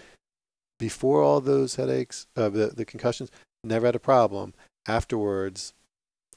Before 0.80 1.22
all 1.22 1.42
those 1.42 1.76
headaches, 1.76 2.28
uh, 2.38 2.50
the, 2.50 2.68
the 2.68 2.86
concussions, 2.86 3.30
never 3.64 3.86
had 3.86 3.96
a 3.96 4.00
problem. 4.00 4.54
Afterwards, 4.88 5.74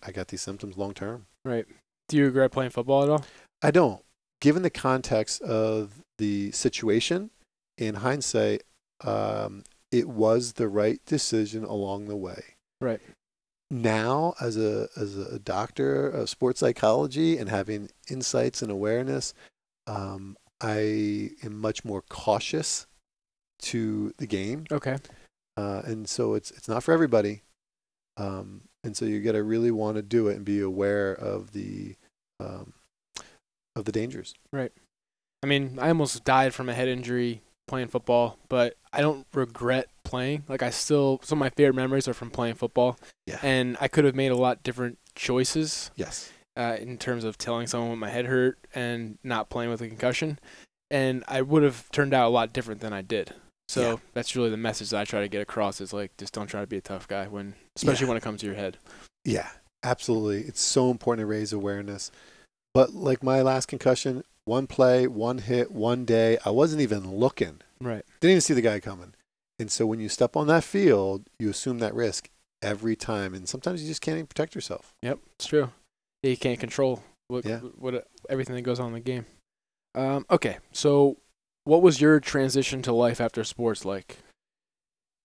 I 0.05 0.11
got 0.11 0.29
these 0.29 0.43
symptoms 0.43 0.77
long 0.77 0.93
term. 0.93 1.27
Right. 1.45 1.67
Do 2.09 2.17
you 2.17 2.25
regret 2.25 2.51
playing 2.51 2.73
football 2.73 3.05
at 3.05 3.09
all? 3.09 3.25
I 3.63 3.71
don't. 3.71 4.03
Given 4.43 4.63
the 4.63 4.71
context 4.71 5.41
of 5.43 6.03
the 6.19 6.51
situation, 6.51 7.31
in 7.79 7.95
hindsight, 7.95 8.65
um, 9.05 9.63
it 9.93 10.09
was 10.09 10.55
the 10.55 10.67
right 10.67 10.99
decision 11.07 11.63
along 11.63 12.07
the 12.07 12.17
way. 12.17 12.57
Right. 12.81 13.01
Now, 13.71 14.35
as 14.41 14.57
a 14.57 14.89
as 14.97 15.17
a 15.17 15.39
doctor 15.39 16.09
of 16.09 16.29
sports 16.29 16.59
psychology 16.59 17.39
and 17.39 17.49
having 17.49 17.91
insights 18.11 18.63
and 18.63 18.71
awareness, 18.73 19.33
um, 19.87 20.37
I 20.61 21.31
am 21.45 21.57
much 21.57 21.85
more 21.85 22.03
cautious 22.03 22.89
to 23.61 24.13
the 24.19 24.27
game, 24.27 24.67
Okay. 24.73 24.97
uh, 25.57 25.83
and 25.85 26.09
so 26.09 26.35
it's 26.35 26.51
it's 26.51 26.69
not 26.69 26.83
for 26.83 26.93
everybody. 26.93 27.43
Um, 28.17 28.63
and 28.83 28.97
so 28.97 29.05
you 29.05 29.21
got 29.21 29.33
to 29.33 29.45
really 29.45 29.71
want 29.71 29.99
to 29.99 30.03
do 30.03 30.27
it 30.27 30.35
and 30.35 30.45
be 30.45 30.61
aware 30.61 31.13
of 31.13 31.53
the 31.53 31.95
um, 32.41 32.73
of 33.77 33.85
the 33.85 33.93
dangers. 33.93 34.35
Right. 34.53 34.73
I 35.43 35.47
mean, 35.47 35.79
I 35.81 35.89
almost 35.89 36.25
died 36.25 36.55
from 36.55 36.69
a 36.69 36.75
head 36.75 36.89
injury 36.89 37.43
playing 37.67 37.89
football, 37.89 38.39
but 38.49 38.77
I 38.93 39.01
don't 39.01 39.27
regret 39.35 39.89
playing. 40.05 40.45
Like 40.49 40.63
I 40.63 40.71
still 40.71 41.21
some 41.25 41.39
of 41.39 41.41
my 41.41 41.51
favorite 41.51 41.75
memories 41.75 42.07
are 42.09 42.15
from 42.15 42.31
playing 42.31 42.55
football. 42.55 42.99
Yeah. 43.27 43.39
And 43.43 43.77
I 43.81 43.89
could 43.89 44.05
have 44.05 44.15
made 44.15 44.31
a 44.31 44.37
lot 44.37 44.63
different 44.63 44.99
choices 45.15 45.91
Yes. 45.97 46.31
uh, 46.57 46.77
in 46.81 46.99
terms 46.99 47.25
of 47.25 47.39
telling 47.39 47.67
someone 47.67 47.91
when 47.91 47.99
my 47.99 48.11
head 48.11 48.27
hurt 48.27 48.59
and 48.75 49.19
not 49.25 49.49
playing 49.51 49.71
with 49.71 49.81
a 49.81 49.89
concussion, 49.89 50.39
and 50.91 51.25
I 51.29 51.43
would 51.43 51.63
have 51.63 51.91
turned 51.91 52.15
out 52.15 52.27
a 52.29 52.31
lot 52.31 52.53
different 52.53 52.81
than 52.81 52.93
I 52.93 53.03
did. 53.03 53.35
So 53.69 53.81
Yeah. 53.93 53.97
that's 54.13 54.37
really 54.37 54.51
the 54.51 54.57
message 54.57 54.91
that 54.91 55.01
I 55.01 55.05
try 55.05 55.21
to 55.23 55.29
get 55.29 55.41
across 55.41 55.81
is 55.81 55.93
like 55.93 56.17
just 56.19 56.35
don't 56.35 56.47
try 56.47 56.61
to 56.61 56.67
be 56.67 56.77
a 56.77 56.83
tough 56.83 57.09
guy 57.09 57.27
when, 57.27 57.55
especially 57.77 58.05
Yeah. 58.05 58.09
when 58.09 58.17
it 58.19 58.23
comes 58.23 58.41
to 58.41 58.47
your 58.47 58.57
head. 58.57 58.77
Yeah, 59.25 59.49
absolutely. 59.83 60.43
It's 60.47 60.61
so 60.61 60.91
important 60.91 61.23
to 61.23 61.27
raise 61.27 61.53
awareness. 61.53 62.11
But 62.75 62.95
like 62.95 63.23
my 63.23 63.43
last 63.43 63.67
concussion, 63.67 64.25
one 64.45 64.67
play, 64.67 65.07
one 65.07 65.39
hit, 65.39 65.71
one 65.71 66.05
day, 66.05 66.39
I 66.45 66.51
wasn't 66.51 66.83
even 66.83 67.11
looking. 67.11 67.61
Right. 67.81 68.05
Didn't 68.21 68.33
even 68.33 68.41
see 68.41 68.55
the 68.55 68.63
guy 68.63 68.81
coming. 68.81 69.15
And 69.59 69.71
so 69.71 69.87
when 69.87 70.01
you 70.01 70.09
step 70.09 70.37
on 70.37 70.47
that 70.49 70.65
field, 70.65 71.29
you 71.39 71.51
assume 71.51 71.79
that 71.81 71.95
risk 71.95 72.31
every 72.63 72.97
time. 72.97 73.35
And 73.35 73.49
sometimes 73.49 73.83
you 73.83 73.89
just 73.89 74.01
can't 74.01 74.17
even 74.17 74.27
protect 74.27 74.55
yourself. 74.55 74.95
Yep, 75.03 75.19
it's 75.37 75.47
true. 75.47 75.71
Yeah, 76.23 76.31
you 76.31 76.37
can't 76.37 76.59
control 76.59 77.03
what 77.29 77.45
Yeah. 77.45 77.59
what 77.59 78.07
everything 78.29 78.55
that 78.57 78.63
goes 78.63 78.81
on 78.81 78.89
in 78.89 78.93
the 78.95 79.01
game. 79.01 79.27
Um, 79.95 80.25
okay, 80.31 80.59
so 80.73 81.19
what 81.65 81.83
was 81.83 82.01
your 82.01 82.19
transition 82.21 82.81
to 82.83 82.93
life 82.93 83.21
after 83.21 83.45
sports 83.45 83.85
like? 83.85 84.19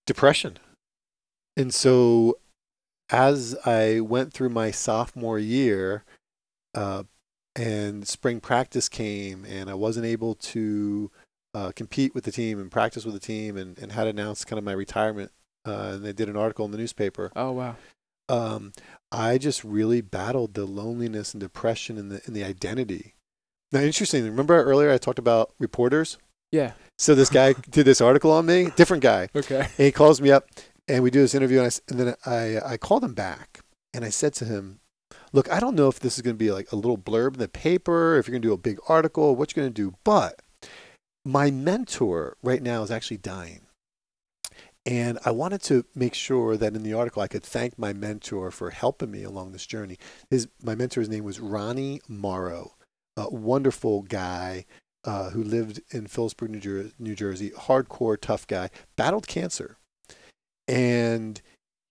Depression. 0.06 0.58
And 1.56 1.74
so 1.74 2.38
as 3.10 3.56
I 3.66 4.02
went 4.02 4.34
through 4.34 4.50
my 4.50 4.72
sophomore 4.72 5.40
year, 5.40 6.04
uh, 6.76 7.04
and 7.58 8.08
spring 8.08 8.40
practice 8.40 8.88
came, 8.88 9.44
and 9.46 9.70
I 9.70 9.74
wasn't 9.74 10.06
able 10.06 10.36
to 10.36 11.12
uh, 11.54 11.72
compete 11.76 12.14
with 12.16 12.24
the 12.24 12.32
team 12.32 12.60
and 12.60 12.72
practice 12.72 13.04
with 13.04 13.14
the 13.16 13.20
team, 13.20 13.58
and, 13.58 13.78
and 13.80 13.92
had 13.92 14.08
announced 14.08 14.48
kind 14.48 14.58
of 14.58 14.64
my 14.64 14.72
retirement. 14.74 15.32
Uh, 15.66 15.92
and 15.96 16.06
they 16.06 16.14
did 16.14 16.30
an 16.30 16.38
article 16.38 16.64
in 16.66 16.72
the 16.72 16.78
newspaper. 16.78 17.32
Oh 17.36 17.52
wow, 17.52 17.76
Um, 18.30 18.72
I 19.12 19.38
just 19.38 19.64
really 19.66 20.00
battled 20.02 20.54
the 20.54 20.66
loneliness 20.66 21.34
and 21.34 21.42
depression 21.42 21.98
and 21.98 22.10
the 22.12 22.22
and 22.26 22.34
the 22.36 22.44
identity. 22.44 23.16
Now, 23.74 23.82
interesting. 23.82 24.24
Remember 24.24 24.64
earlier 24.64 24.92
I 24.92 24.98
talked 24.98 25.20
about 25.20 25.54
reporters. 25.60 26.18
yeah, 26.54 26.72
So 26.98 27.16
this 27.16 27.30
guy 27.30 27.52
did 27.70 27.86
this 27.86 28.00
article 28.00 28.32
on 28.32 28.46
me, 28.46 28.70
different 28.78 29.04
guy. 29.04 29.28
okay, 29.36 29.60
And 29.78 29.86
he 29.88 29.92
calls 29.92 30.22
me 30.22 30.32
up 30.32 30.48
and 30.88 31.04
we 31.04 31.12
do 31.12 31.20
this 31.20 31.36
interview 31.36 31.60
and, 31.62 31.68
I 31.68 31.92
and 31.92 32.00
then 32.00 32.16
I, 32.26 32.74
I 32.74 32.78
called 32.78 33.04
him 33.04 33.14
back 33.14 33.60
and 33.94 34.06
I 34.06 34.10
said 34.10 34.34
to 34.36 34.46
him, 34.46 34.80
look, 35.34 35.52
I 35.52 35.60
don't 35.60 35.76
know 35.76 35.88
if 35.88 36.00
this 36.00 36.18
is 36.18 36.22
going 36.22 36.36
to 36.36 36.44
be 36.44 36.52
like 36.52 36.72
a 36.72 36.76
little 36.76 36.98
blurb 36.98 37.34
in 37.34 37.40
the 37.40 37.48
paper, 37.48 38.18
if 38.18 38.28
you're 38.28 38.34
going 38.34 38.42
to 38.42 38.48
do 38.48 38.54
a 38.54 38.58
big 38.58 38.80
article, 38.88 39.36
what 39.36 39.56
you're 39.56 39.64
going 39.64 39.74
to 39.74 39.82
do, 39.82 39.96
but 40.04 40.42
my 41.26 41.52
mentor 41.52 42.38
right 42.42 42.62
now 42.62 42.84
is 42.84 42.92
actually 42.92 43.18
dying. 43.18 43.62
And 44.86 45.20
I 45.26 45.32
wanted 45.32 45.62
to 45.64 45.84
make 45.94 46.14
sure 46.14 46.56
that 46.56 46.74
in 46.74 46.84
the 46.84 46.94
article 46.94 47.22
I 47.22 47.28
could 47.28 47.44
thank 47.44 47.78
my 47.78 47.92
mentor 47.92 48.52
for 48.52 48.70
helping 48.70 49.12
me 49.12 49.24
along 49.24 49.52
this 49.52 49.66
journey. 49.66 49.98
His 50.30 50.48
my 50.64 50.76
mentor's 50.76 51.10
name 51.10 51.26
was 51.26 51.42
Ronnie 51.42 52.00
Morrow, 52.08 52.76
a 53.18 53.30
wonderful 53.30 54.04
guy, 54.04 54.66
uh, 55.04 55.32
who 55.32 55.44
lived 55.44 55.82
in 55.92 56.08
Phillipsburg, 56.08 56.52
New, 56.52 56.60
Jer- 56.60 56.92
New 57.00 57.16
Jersey, 57.16 57.50
hardcore 57.52 58.18
tough 58.20 58.48
guy, 58.48 58.70
battled 58.96 59.28
cancer, 59.28 59.78
and 60.70 61.42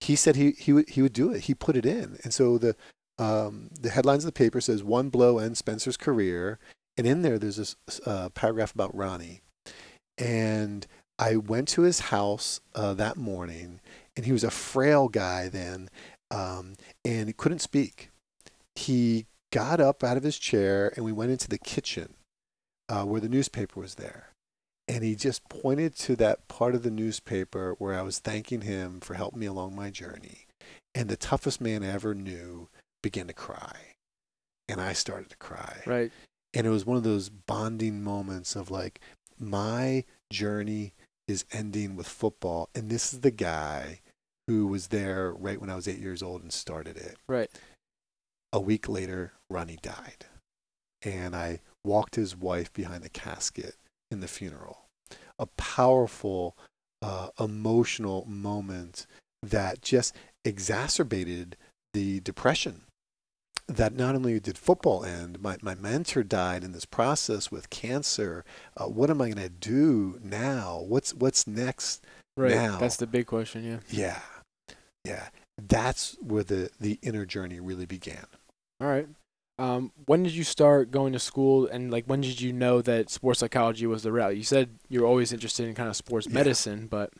he 0.00 0.16
said 0.16 0.36
he 0.36 0.52
he 0.52 0.82
he 0.88 1.02
would 1.02 1.12
do 1.12 1.32
it. 1.32 1.42
He 1.42 1.54
put 1.54 1.76
it 1.76 1.84
in, 1.84 2.18
and 2.24 2.32
so 2.32 2.56
the 2.56 2.76
um, 3.18 3.70
the 3.80 3.90
headlines 3.90 4.24
of 4.24 4.28
the 4.28 4.38
paper 4.38 4.60
says 4.60 4.82
one 4.82 5.08
blow 5.08 5.38
ends 5.38 5.58
Spencer's 5.58 5.96
career, 5.96 6.58
and 6.96 7.06
in 7.06 7.22
there 7.22 7.38
there's 7.38 7.56
this 7.56 7.76
uh, 8.04 8.28
paragraph 8.30 8.74
about 8.74 8.94
Ronnie, 8.94 9.42
and 10.18 10.86
I 11.18 11.36
went 11.36 11.68
to 11.68 11.82
his 11.82 12.00
house 12.00 12.60
uh, 12.74 12.94
that 12.94 13.16
morning, 13.16 13.80
and 14.16 14.26
he 14.26 14.32
was 14.32 14.44
a 14.44 14.50
frail 14.50 15.08
guy 15.08 15.48
then, 15.48 15.88
um, 16.30 16.74
and 17.04 17.28
he 17.28 17.32
couldn't 17.32 17.60
speak. 17.60 18.10
He 18.74 19.26
got 19.50 19.80
up 19.80 20.04
out 20.04 20.18
of 20.18 20.22
his 20.22 20.38
chair, 20.38 20.92
and 20.94 21.04
we 21.04 21.12
went 21.12 21.30
into 21.30 21.48
the 21.48 21.58
kitchen 21.58 22.14
uh, 22.88 23.04
where 23.04 23.20
the 23.20 23.28
newspaper 23.28 23.80
was 23.80 23.94
there. 23.94 24.30
And 24.88 25.02
he 25.02 25.16
just 25.16 25.48
pointed 25.48 25.96
to 25.96 26.16
that 26.16 26.46
part 26.46 26.74
of 26.74 26.82
the 26.82 26.90
newspaper 26.90 27.74
where 27.78 27.98
I 27.98 28.02
was 28.02 28.18
thanking 28.18 28.60
him 28.60 29.00
for 29.00 29.14
helping 29.14 29.40
me 29.40 29.46
along 29.46 29.74
my 29.74 29.90
journey. 29.90 30.46
And 30.94 31.08
the 31.08 31.16
toughest 31.16 31.60
man 31.60 31.82
I 31.82 31.88
ever 31.88 32.14
knew 32.14 32.68
began 33.06 33.28
to 33.28 33.32
cry. 33.32 33.76
And 34.68 34.80
I 34.80 34.92
started 34.92 35.30
to 35.30 35.36
cry. 35.36 35.80
Right. 35.86 36.10
And 36.52 36.66
it 36.66 36.70
was 36.70 36.84
one 36.84 36.96
of 36.96 37.04
those 37.04 37.28
bonding 37.28 38.02
moments 38.02 38.56
of 38.56 38.68
like, 38.68 38.98
my 39.38 40.02
journey 40.32 40.92
is 41.28 41.44
ending 41.52 41.94
with 41.94 42.08
football. 42.08 42.68
And 42.74 42.90
this 42.90 43.14
is 43.14 43.20
the 43.20 43.30
guy 43.30 44.00
who 44.48 44.66
was 44.66 44.88
there 44.88 45.32
right 45.32 45.60
when 45.60 45.70
I 45.70 45.76
was 45.76 45.86
eight 45.86 46.00
years 46.00 46.20
old 46.20 46.42
and 46.42 46.52
started 46.52 46.96
it. 46.96 47.16
Right. 47.28 47.48
A 48.52 48.58
week 48.58 48.88
later, 48.88 49.34
Ronnie 49.48 49.78
died. 49.80 50.26
And 51.00 51.36
I 51.36 51.60
walked 51.84 52.16
his 52.16 52.34
wife 52.34 52.72
behind 52.72 53.04
the 53.04 53.08
casket 53.08 53.76
in 54.10 54.18
the 54.18 54.26
funeral. 54.26 54.88
A 55.38 55.46
powerful, 55.46 56.56
uh, 57.00 57.28
emotional 57.38 58.24
moment 58.26 59.06
that 59.44 59.80
just 59.80 60.12
exacerbated 60.44 61.56
the 61.92 62.18
depression. 62.18 62.82
That 63.68 63.94
not 63.94 64.14
only 64.14 64.38
did 64.38 64.56
football 64.56 65.04
end, 65.04 65.40
my, 65.40 65.56
my 65.60 65.74
mentor 65.74 66.22
died 66.22 66.62
in 66.62 66.70
this 66.70 66.84
process 66.84 67.50
with 67.50 67.68
cancer. 67.68 68.44
Uh, 68.76 68.84
what 68.84 69.10
am 69.10 69.20
I 69.20 69.30
going 69.30 69.42
to 69.42 69.48
do 69.48 70.20
now? 70.22 70.84
What's 70.86 71.12
what's 71.14 71.48
next? 71.48 72.04
Right. 72.36 72.54
Now. 72.54 72.78
That's 72.78 72.96
the 72.96 73.08
big 73.08 73.26
question. 73.26 73.64
Yeah. 73.64 73.78
Yeah, 73.90 74.74
yeah. 75.04 75.28
That's 75.58 76.16
where 76.20 76.44
the 76.44 76.70
the 76.78 76.98
inner 77.02 77.26
journey 77.26 77.58
really 77.58 77.86
began. 77.86 78.26
All 78.80 78.86
right. 78.86 79.08
Um, 79.58 79.90
when 80.04 80.22
did 80.22 80.32
you 80.32 80.44
start 80.44 80.90
going 80.90 81.12
to 81.14 81.18
school, 81.18 81.66
and 81.66 81.90
like 81.90 82.04
when 82.04 82.20
did 82.20 82.40
you 82.40 82.52
know 82.52 82.82
that 82.82 83.10
sports 83.10 83.40
psychology 83.40 83.86
was 83.86 84.02
the 84.04 84.12
route? 84.12 84.36
You 84.36 84.44
said 84.44 84.68
you 84.88 85.00
were 85.00 85.06
always 85.06 85.32
interested 85.32 85.66
in 85.66 85.74
kind 85.74 85.88
of 85.88 85.96
sports 85.96 86.26
Yeah. 86.28 86.34
medicine, 86.34 86.86
but 86.86 87.12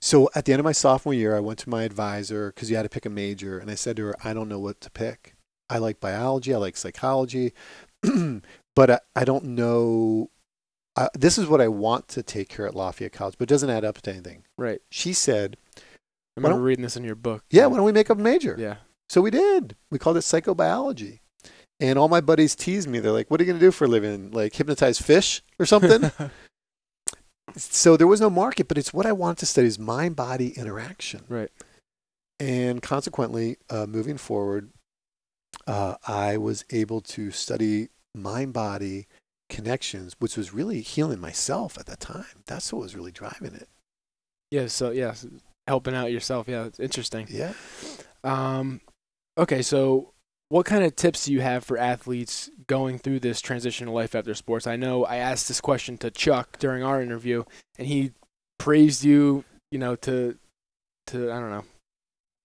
So 0.00 0.30
at 0.34 0.44
the 0.44 0.52
end 0.52 0.60
of 0.60 0.64
my 0.64 0.72
sophomore 0.72 1.14
year, 1.14 1.36
I 1.36 1.40
went 1.40 1.58
to 1.60 1.68
my 1.68 1.82
advisor 1.82 2.52
because 2.52 2.70
you 2.70 2.76
had 2.76 2.84
to 2.84 2.88
pick 2.88 3.04
a 3.04 3.10
major, 3.10 3.58
and 3.58 3.70
I 3.70 3.74
said 3.74 3.96
to 3.96 4.04
her, 4.04 4.16
"I 4.24 4.32
don't 4.32 4.48
know 4.48 4.60
what 4.60 4.80
to 4.82 4.90
pick. 4.90 5.33
I 5.70 5.78
like 5.78 6.00
biology, 6.00 6.54
I 6.54 6.58
like 6.58 6.76
psychology, 6.76 7.52
but 8.76 8.90
I, 8.90 9.00
I 9.16 9.24
don't 9.24 9.44
know. 9.44 10.30
I, 10.96 11.08
this 11.14 11.38
is 11.38 11.46
what 11.46 11.60
I 11.60 11.68
want 11.68 12.08
to 12.08 12.22
take 12.22 12.52
here 12.52 12.66
at 12.66 12.74
Lafayette 12.74 13.12
College, 13.12 13.34
but 13.38 13.50
it 13.50 13.52
doesn't 13.52 13.70
add 13.70 13.84
up 13.84 14.00
to 14.02 14.10
anything." 14.10 14.44
right. 14.56 14.80
She 14.90 15.12
said, 15.12 15.56
I 15.76 15.80
remember 16.36 16.62
reading 16.62 16.82
this 16.82 16.96
in 16.96 17.04
your 17.04 17.14
book. 17.14 17.44
"Yeah, 17.50 17.66
why 17.66 17.76
don't 17.76 17.86
we 17.86 17.92
make 17.92 18.10
up 18.10 18.18
a 18.18 18.22
major?" 18.22 18.56
Yeah. 18.58 18.76
So 19.08 19.20
we 19.20 19.30
did. 19.30 19.76
We 19.90 19.98
called 19.98 20.16
it 20.16 20.20
psychobiology. 20.20 21.20
And 21.80 21.98
all 21.98 22.08
my 22.08 22.20
buddies 22.20 22.54
teased 22.54 22.88
me. 22.88 23.00
They're 23.00 23.12
like, 23.12 23.30
"What 23.30 23.40
are 23.40 23.44
you 23.44 23.52
going 23.52 23.60
to 23.60 23.66
do 23.66 23.72
for 23.72 23.84
a 23.84 23.88
living? 23.88 24.30
Like 24.30 24.54
hypnotize 24.54 25.00
fish 25.00 25.42
or 25.58 25.66
something?" 25.66 26.10
so 27.56 27.96
there 27.96 28.06
was 28.06 28.20
no 28.20 28.30
market, 28.30 28.68
but 28.68 28.78
it's 28.78 28.92
what 28.92 29.06
I 29.06 29.12
wanted 29.12 29.38
to 29.38 29.46
study 29.46 29.66
is 29.66 29.78
mind 29.78 30.16
body 30.16 30.50
interaction. 30.56 31.24
Right. 31.28 31.50
And 32.40 32.82
consequently, 32.82 33.58
uh, 33.70 33.86
moving 33.86 34.16
forward, 34.16 34.70
uh, 35.66 35.96
I 36.06 36.36
was 36.36 36.64
able 36.70 37.00
to 37.02 37.30
study 37.30 37.88
mind 38.14 38.52
body 38.52 39.06
connections, 39.48 40.16
which 40.18 40.36
was 40.36 40.54
really 40.54 40.80
healing 40.80 41.20
myself 41.20 41.78
at 41.78 41.86
the 41.86 41.96
time. 41.96 42.42
That's 42.46 42.72
what 42.72 42.82
was 42.82 42.96
really 42.96 43.12
driving 43.12 43.54
it. 43.54 43.68
yeah. 44.50 44.66
So 44.66 44.90
yeah, 44.90 45.14
helping 45.66 45.94
out 45.94 46.12
yourself. 46.12 46.48
Yeah, 46.48 46.64
it's 46.64 46.80
interesting. 46.80 47.26
Yeah. 47.30 47.52
Um, 48.22 48.80
okay, 49.38 49.62
so 49.62 50.12
what 50.48 50.66
kind 50.66 50.84
of 50.84 50.94
tips 50.94 51.24
do 51.24 51.32
you 51.32 51.40
have 51.40 51.64
for 51.64 51.78
athletes 51.78 52.50
going 52.66 52.98
through 52.98 53.20
this 53.20 53.40
transition 53.40 53.86
to 53.86 53.92
life 53.92 54.14
after 54.14 54.34
sports? 54.34 54.66
I 54.66 54.76
know 54.76 55.04
I 55.04 55.16
asked 55.16 55.48
this 55.48 55.60
question 55.60 55.98
to 55.98 56.10
Chuck 56.10 56.58
during 56.58 56.82
our 56.82 57.02
interview, 57.02 57.44
and 57.78 57.88
he 57.88 58.12
praised 58.58 59.04
you, 59.04 59.44
you 59.70 59.78
know, 59.78 59.96
to 59.96 60.38
to 61.08 61.32
I 61.32 61.40
don't 61.40 61.50
know, 61.50 61.64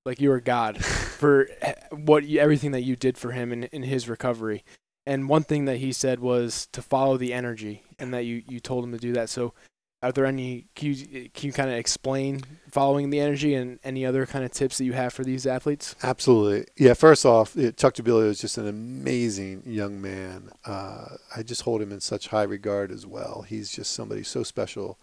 like 0.05 0.19
you 0.19 0.29
were 0.29 0.39
God 0.39 0.83
for 1.19 1.49
eh, 1.62 1.73
what 1.91 2.25
you, 2.25 2.39
everything 2.39 2.71
that 2.71 2.81
you 2.81 2.95
did 2.95 3.17
for 3.17 3.31
him 3.31 3.51
in 3.51 3.63
in 3.65 3.83
his 3.83 4.09
recovery. 4.09 4.63
And 5.05 5.27
one 5.27 5.43
thing 5.43 5.65
that 5.65 5.77
he 5.77 5.91
said 5.91 6.19
was 6.19 6.67
to 6.71 6.81
follow 6.81 7.17
the 7.17 7.33
energy, 7.33 7.83
and 7.97 8.13
that 8.13 8.25
you 8.25 8.43
you 8.47 8.59
told 8.59 8.83
him 8.83 8.91
to 8.91 8.99
do 8.99 9.13
that. 9.13 9.29
So. 9.29 9.53
Are 10.01 10.13
there 10.13 10.25
any? 10.25 10.67
Can 10.75 10.93
you, 10.93 11.29
can 11.33 11.47
you 11.47 11.51
kind 11.51 11.69
of 11.69 11.75
explain 11.75 12.39
following 12.71 13.09
the 13.09 13.19
energy 13.19 13.53
and 13.53 13.79
any 13.83 14.05
other 14.05 14.25
kind 14.25 14.45
of 14.45 14.51
tips 14.51 14.77
that 14.77 14.85
you 14.85 14.93
have 14.93 15.12
for 15.12 15.25
these 15.25 15.45
athletes? 15.45 15.93
Absolutely. 16.01 16.67
Yeah, 16.77 16.93
first 16.93 17.25
off, 17.25 17.53
Chuck 17.53 17.95
DeBilio 17.95 18.29
is 18.29 18.39
just 18.39 18.57
an 18.57 18.69
amazing 18.69 19.63
young 19.65 20.01
man. 20.01 20.51
Uh, 20.65 21.17
I 21.35 21.43
just 21.43 21.63
hold 21.63 21.81
him 21.81 21.91
in 21.91 21.99
such 21.99 22.29
high 22.29 22.43
regard 22.43 22.93
as 22.93 23.05
well. 23.05 23.41
He's 23.41 23.73
just 23.73 23.91
somebody 23.91 24.23
so 24.23 24.41
special 24.41 24.97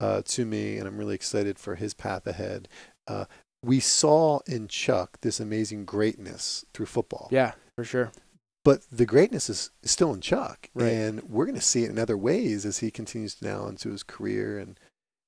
uh, 0.00 0.22
to 0.24 0.46
me, 0.46 0.78
and 0.78 0.88
I'm 0.88 0.96
really 0.96 1.14
excited 1.14 1.58
for 1.58 1.74
his 1.74 1.92
path 1.92 2.26
ahead. 2.26 2.66
Uh, 3.06 3.26
we 3.62 3.80
saw 3.80 4.40
in 4.46 4.68
Chuck 4.68 5.18
this 5.20 5.40
amazing 5.40 5.84
greatness 5.84 6.64
through 6.72 6.86
football. 6.86 7.28
Yeah, 7.30 7.52
for 7.76 7.84
sure. 7.84 8.12
But 8.64 8.82
the 8.92 9.06
greatness 9.06 9.48
is, 9.48 9.70
still 9.82 10.12
in 10.12 10.20
Chuck, 10.20 10.68
Right. 10.74 10.92
and 10.92 11.22
we're 11.22 11.46
going 11.46 11.54
to 11.54 11.60
see 11.62 11.84
it 11.84 11.90
in 11.90 11.98
other 11.98 12.16
ways 12.16 12.66
as 12.66 12.78
he 12.78 12.90
continues 12.90 13.40
now 13.40 13.66
into 13.66 13.90
his 13.90 14.02
career 14.02 14.58
and 14.58 14.78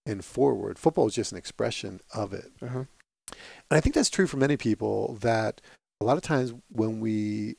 and 0.05 0.25
forward. 0.25 0.79
Football 0.81 1.07
is 1.07 1.15
just 1.15 1.31
an 1.33 1.39
expression 1.39 2.01
of 2.13 2.33
it. 2.33 2.51
Uh-huh. 2.61 2.85
And 3.31 3.37
I 3.71 3.81
think 3.81 3.95
that's 3.95 4.11
true 4.11 4.27
for 4.27 4.37
many 4.37 4.57
people 4.57 5.17
that 5.21 5.61
a 6.01 6.05
lot 6.05 6.17
of 6.17 6.25
times 6.25 6.53
when 6.69 6.99
we 6.99 7.55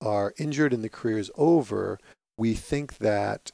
are 0.00 0.32
injured 0.38 0.72
and 0.72 0.82
the 0.82 0.88
career 0.88 1.18
is 1.18 1.30
over, 1.36 1.98
we 2.38 2.54
think 2.54 2.98
that 2.98 3.52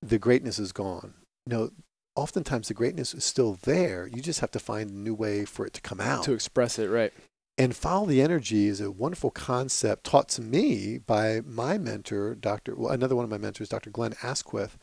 the 0.00 0.18
greatness 0.18 0.60
is 0.60 0.70
gone. 0.72 1.14
No, 1.44 1.70
oftentimes 2.14 2.68
the 2.68 2.74
greatness 2.74 3.14
is 3.14 3.24
still 3.24 3.58
there. 3.62 4.06
You 4.06 4.22
just 4.22 4.40
have 4.40 4.50
to 4.52 4.58
find 4.58 4.90
a 4.90 4.94
new 4.94 5.14
way 5.14 5.44
for 5.44 5.66
it 5.66 5.72
to 5.74 5.80
come 5.80 6.00
out. 6.00 6.24
To 6.24 6.32
express 6.32 6.78
it, 6.78 6.88
right? 6.88 7.12
And 7.58 7.76
follow 7.76 8.06
the 8.06 8.22
energy 8.22 8.66
is 8.66 8.80
a 8.80 8.90
wonderful 8.90 9.30
concept 9.30 10.04
taught 10.04 10.28
to 10.30 10.42
me 10.42 10.98
by 10.98 11.42
my 11.44 11.76
mentor, 11.78 12.34
Dr. 12.34 12.74
Well, 12.74 12.92
another 12.92 13.14
one 13.14 13.24
of 13.24 13.30
my 13.30 13.38
mentors, 13.38 13.68
Dr. 13.68 13.90
Glenn 13.90 14.14
Asquith. 14.22 14.78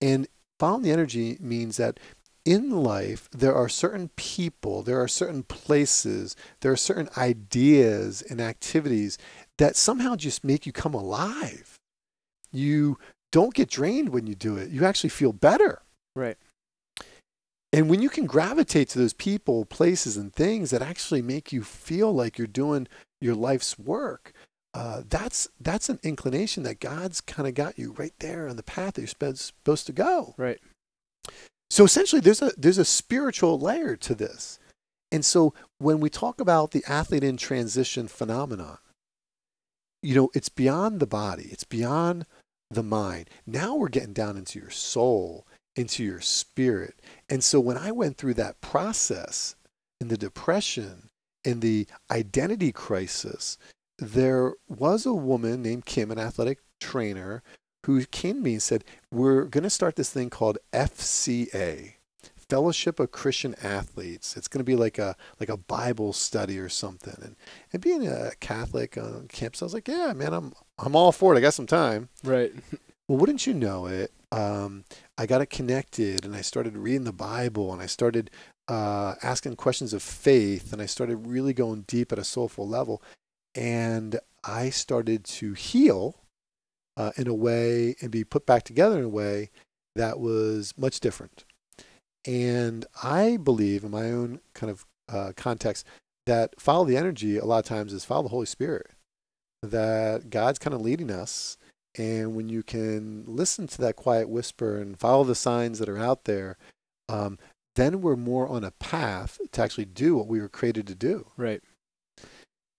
And 0.00 0.28
following 0.58 0.82
the 0.82 0.92
energy 0.92 1.36
means 1.40 1.76
that 1.78 1.98
in 2.44 2.70
life, 2.70 3.28
there 3.32 3.54
are 3.54 3.68
certain 3.68 4.10
people, 4.14 4.82
there 4.82 5.00
are 5.02 5.08
certain 5.08 5.42
places, 5.42 6.36
there 6.60 6.70
are 6.70 6.76
certain 6.76 7.08
ideas 7.18 8.22
and 8.22 8.40
activities 8.40 9.18
that 9.58 9.74
somehow 9.74 10.14
just 10.14 10.44
make 10.44 10.64
you 10.64 10.72
come 10.72 10.94
alive. 10.94 11.74
You 12.52 12.98
don't 13.32 13.52
get 13.52 13.68
drained 13.68 14.10
when 14.10 14.28
you 14.28 14.36
do 14.36 14.56
it, 14.56 14.70
you 14.70 14.84
actually 14.84 15.10
feel 15.10 15.32
better. 15.32 15.82
Right. 16.14 16.38
And 17.72 17.90
when 17.90 18.00
you 18.00 18.08
can 18.08 18.26
gravitate 18.26 18.88
to 18.90 18.98
those 18.98 19.12
people, 19.12 19.64
places, 19.64 20.16
and 20.16 20.32
things 20.32 20.70
that 20.70 20.82
actually 20.82 21.22
make 21.22 21.52
you 21.52 21.62
feel 21.62 22.12
like 22.12 22.38
you're 22.38 22.46
doing 22.46 22.88
your 23.20 23.34
life's 23.34 23.78
work, 23.78 24.32
uh, 24.72 25.02
that's 25.08 25.48
that's 25.60 25.88
an 25.88 25.98
inclination 26.02 26.62
that 26.62 26.80
God's 26.80 27.20
kind 27.20 27.48
of 27.48 27.54
got 27.54 27.78
you 27.78 27.92
right 27.92 28.12
there 28.20 28.48
on 28.48 28.56
the 28.56 28.62
path 28.62 28.94
that 28.94 29.00
you're 29.00 29.08
supposed 29.34 29.86
to 29.86 29.92
go. 29.92 30.34
Right. 30.36 30.60
So 31.70 31.84
essentially, 31.84 32.20
there's 32.20 32.42
a 32.42 32.52
there's 32.56 32.78
a 32.78 32.84
spiritual 32.84 33.58
layer 33.58 33.96
to 33.96 34.14
this, 34.14 34.58
and 35.10 35.24
so 35.24 35.54
when 35.78 35.98
we 35.98 36.10
talk 36.10 36.40
about 36.40 36.72
the 36.72 36.84
athlete 36.86 37.24
in 37.24 37.36
transition 37.36 38.06
phenomenon, 38.06 38.78
you 40.02 40.14
know, 40.14 40.30
it's 40.34 40.48
beyond 40.48 41.00
the 41.00 41.06
body, 41.06 41.48
it's 41.50 41.64
beyond 41.64 42.26
the 42.70 42.82
mind. 42.82 43.30
Now 43.46 43.76
we're 43.76 43.88
getting 43.88 44.12
down 44.12 44.36
into 44.36 44.58
your 44.58 44.70
soul, 44.70 45.45
into 45.76 46.02
your 46.02 46.20
spirit, 46.20 47.00
and 47.28 47.44
so 47.44 47.60
when 47.60 47.76
I 47.76 47.92
went 47.92 48.16
through 48.16 48.34
that 48.34 48.60
process 48.60 49.54
in 50.00 50.08
the 50.08 50.16
depression, 50.16 51.10
in 51.44 51.60
the 51.60 51.86
identity 52.10 52.72
crisis, 52.72 53.56
there 53.98 54.54
was 54.68 55.06
a 55.06 55.14
woman 55.14 55.62
named 55.62 55.86
Kim, 55.86 56.10
an 56.10 56.18
athletic 56.18 56.58
trainer, 56.80 57.42
who 57.86 58.04
came 58.06 58.36
to 58.36 58.42
me 58.42 58.52
and 58.54 58.62
said, 58.62 58.84
We're 59.10 59.44
going 59.44 59.64
to 59.64 59.70
start 59.70 59.96
this 59.96 60.10
thing 60.10 60.28
called 60.28 60.58
FCA. 60.72 61.94
Fellowship 62.48 63.00
of 63.00 63.10
Christian 63.10 63.56
Athletes. 63.60 64.36
It's 64.36 64.46
going 64.46 64.60
to 64.60 64.64
be 64.64 64.76
like 64.76 64.98
a 64.98 65.16
like 65.40 65.48
a 65.48 65.56
Bible 65.56 66.12
study 66.12 66.60
or 66.60 66.68
something. 66.68 67.16
And 67.20 67.36
and 67.72 67.82
being 67.82 68.06
a 68.06 68.32
Catholic 68.38 68.96
on 68.96 69.26
campus, 69.28 69.62
I 69.62 69.64
was 69.64 69.74
like, 69.74 69.88
yeah, 69.88 70.12
man, 70.12 70.32
I'm 70.32 70.52
I'm 70.78 70.94
all 70.94 71.10
for 71.10 71.34
it. 71.34 71.38
I 71.38 71.40
got 71.40 71.54
some 71.54 71.66
time. 71.66 72.08
Right. 72.22 72.52
Well, 73.08 73.18
wouldn't 73.18 73.46
you 73.46 73.54
know 73.54 73.86
it? 73.86 74.12
Um, 74.36 74.84
I 75.16 75.24
got 75.24 75.40
it 75.40 75.48
connected 75.48 76.26
and 76.26 76.36
I 76.36 76.42
started 76.42 76.76
reading 76.76 77.04
the 77.04 77.12
Bible 77.12 77.72
and 77.72 77.80
I 77.80 77.86
started 77.86 78.30
uh, 78.68 79.14
asking 79.22 79.56
questions 79.56 79.94
of 79.94 80.02
faith 80.02 80.74
and 80.74 80.82
I 80.82 80.86
started 80.86 81.26
really 81.26 81.54
going 81.54 81.84
deep 81.86 82.12
at 82.12 82.18
a 82.18 82.24
soulful 82.24 82.68
level. 82.68 83.02
And 83.54 84.20
I 84.44 84.68
started 84.68 85.24
to 85.24 85.54
heal 85.54 86.16
uh, 86.98 87.12
in 87.16 87.28
a 87.28 87.34
way 87.34 87.96
and 88.02 88.10
be 88.10 88.24
put 88.24 88.44
back 88.44 88.64
together 88.64 88.98
in 88.98 89.04
a 89.04 89.08
way 89.08 89.50
that 89.94 90.20
was 90.20 90.74
much 90.76 91.00
different. 91.00 91.44
And 92.26 92.84
I 93.02 93.38
believe, 93.38 93.84
in 93.84 93.90
my 93.90 94.10
own 94.10 94.40
kind 94.52 94.70
of 94.70 94.84
uh, 95.08 95.32
context, 95.34 95.86
that 96.26 96.60
follow 96.60 96.84
the 96.84 96.96
energy 96.96 97.38
a 97.38 97.44
lot 97.44 97.60
of 97.60 97.64
times 97.64 97.92
is 97.92 98.04
follow 98.04 98.24
the 98.24 98.28
Holy 98.28 98.46
Spirit. 98.46 98.90
That 99.62 100.28
God's 100.28 100.58
kind 100.58 100.74
of 100.74 100.82
leading 100.82 101.10
us. 101.10 101.56
And 101.98 102.34
when 102.36 102.48
you 102.48 102.62
can 102.62 103.24
listen 103.26 103.66
to 103.68 103.80
that 103.82 103.96
quiet 103.96 104.28
whisper 104.28 104.76
and 104.78 104.98
follow 104.98 105.24
the 105.24 105.34
signs 105.34 105.78
that 105.78 105.88
are 105.88 105.98
out 105.98 106.24
there, 106.24 106.56
um, 107.08 107.38
then 107.74 108.00
we're 108.02 108.16
more 108.16 108.48
on 108.48 108.64
a 108.64 108.70
path 108.72 109.38
to 109.52 109.62
actually 109.62 109.84
do 109.86 110.16
what 110.16 110.26
we 110.26 110.40
were 110.40 110.48
created 110.48 110.86
to 110.88 110.94
do. 110.94 111.26
Right. 111.36 111.62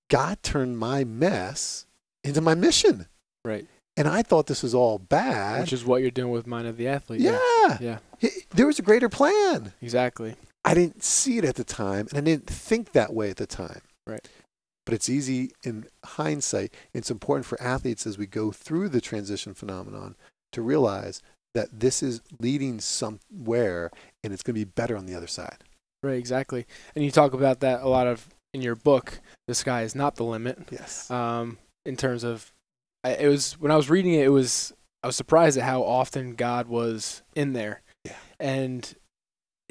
God 0.10 0.42
turned 0.44 0.78
my 0.78 1.04
mess 1.04 1.86
into 2.24 2.42
my 2.42 2.56
mission. 2.56 3.08
Right. 3.44 3.68
And 3.96 4.08
I 4.08 4.22
thought 4.22 4.48
this 4.48 4.62
was 4.64 4.76
all 4.76 5.00
bad. 5.00 5.62
Which 5.62 5.74
is 5.74 5.84
what 5.84 6.02
you're 6.02 6.12
doing 6.12 6.32
with 6.32 6.46
Mind 6.48 6.68
of 6.68 6.78
the 6.78 6.88
Athlete. 6.88 7.22
yeah. 7.22 7.78
Yeah. 7.80 7.98
He- 8.20 8.30
There 8.52 8.68
was 8.68 8.80
a 8.80 8.84
greater 8.84 9.10
plan. 9.10 9.74
Exactly. 9.82 10.36
I 10.64 10.74
didn't 10.74 11.04
see 11.04 11.38
it 11.38 11.46
at 11.46 11.56
the 11.56 11.64
time, 11.64 12.08
and 12.10 12.18
I 12.18 12.22
didn't 12.22 12.48
think 12.48 12.92
that 12.92 13.14
way 13.14 13.30
at 13.30 13.38
the 13.38 13.48
time. 13.48 13.82
Right. 14.06 14.28
But 14.88 14.94
it's 14.94 15.10
easy 15.10 15.52
in 15.64 15.86
hindsight. 16.06 16.74
It's 16.94 17.12
important 17.12 17.46
for 17.46 17.62
athletes 17.62 18.08
as 18.08 18.18
we 18.18 18.26
go 18.26 18.54
through 18.54 18.88
the 18.88 19.02
transition 19.02 19.54
phenomenon 19.54 20.16
to 20.54 20.62
realize 20.62 21.22
that 21.54 21.82
this 21.82 22.02
is 22.02 22.22
leading 22.40 22.80
somewhere 22.80 23.92
and 24.24 24.32
it's 24.32 24.44
going 24.44 24.56
to 24.56 24.62
be 24.62 24.64
better 24.64 24.96
on 24.96 25.06
the 25.06 25.14
other 25.14 25.28
side. 25.28 25.58
Right. 26.02 26.18
Exactly. 26.18 26.66
And 26.96 27.04
you 27.04 27.12
talk 27.12 27.34
about 27.34 27.60
that 27.60 27.82
a 27.82 27.90
lot 27.90 28.08
of 28.08 28.30
in 28.54 28.62
your 28.62 28.76
book. 28.76 29.20
The 29.50 29.56
sky 29.56 29.82
is 29.82 29.94
not 29.94 30.16
the 30.16 30.24
limit. 30.24 30.58
Yes. 30.72 31.12
um, 31.12 31.58
in 31.86 31.98
terms 31.98 32.24
of 32.24 32.54
I, 33.04 33.16
it 33.16 33.28
was 33.28 33.60
when 33.60 33.74
I 33.74 33.76
was 33.76 33.90
reading 33.90 34.14
it, 34.14 34.24
it 34.24 34.30
was 34.30 34.72
I 35.04 35.08
was 35.08 35.18
surprised 35.18 35.58
at 35.58 35.66
how 35.66 35.84
often 35.84 36.36
God 36.36 36.70
was 36.70 37.24
in 37.36 37.52
there. 37.52 37.82
Yeah. 38.06 38.16
And 38.40 38.96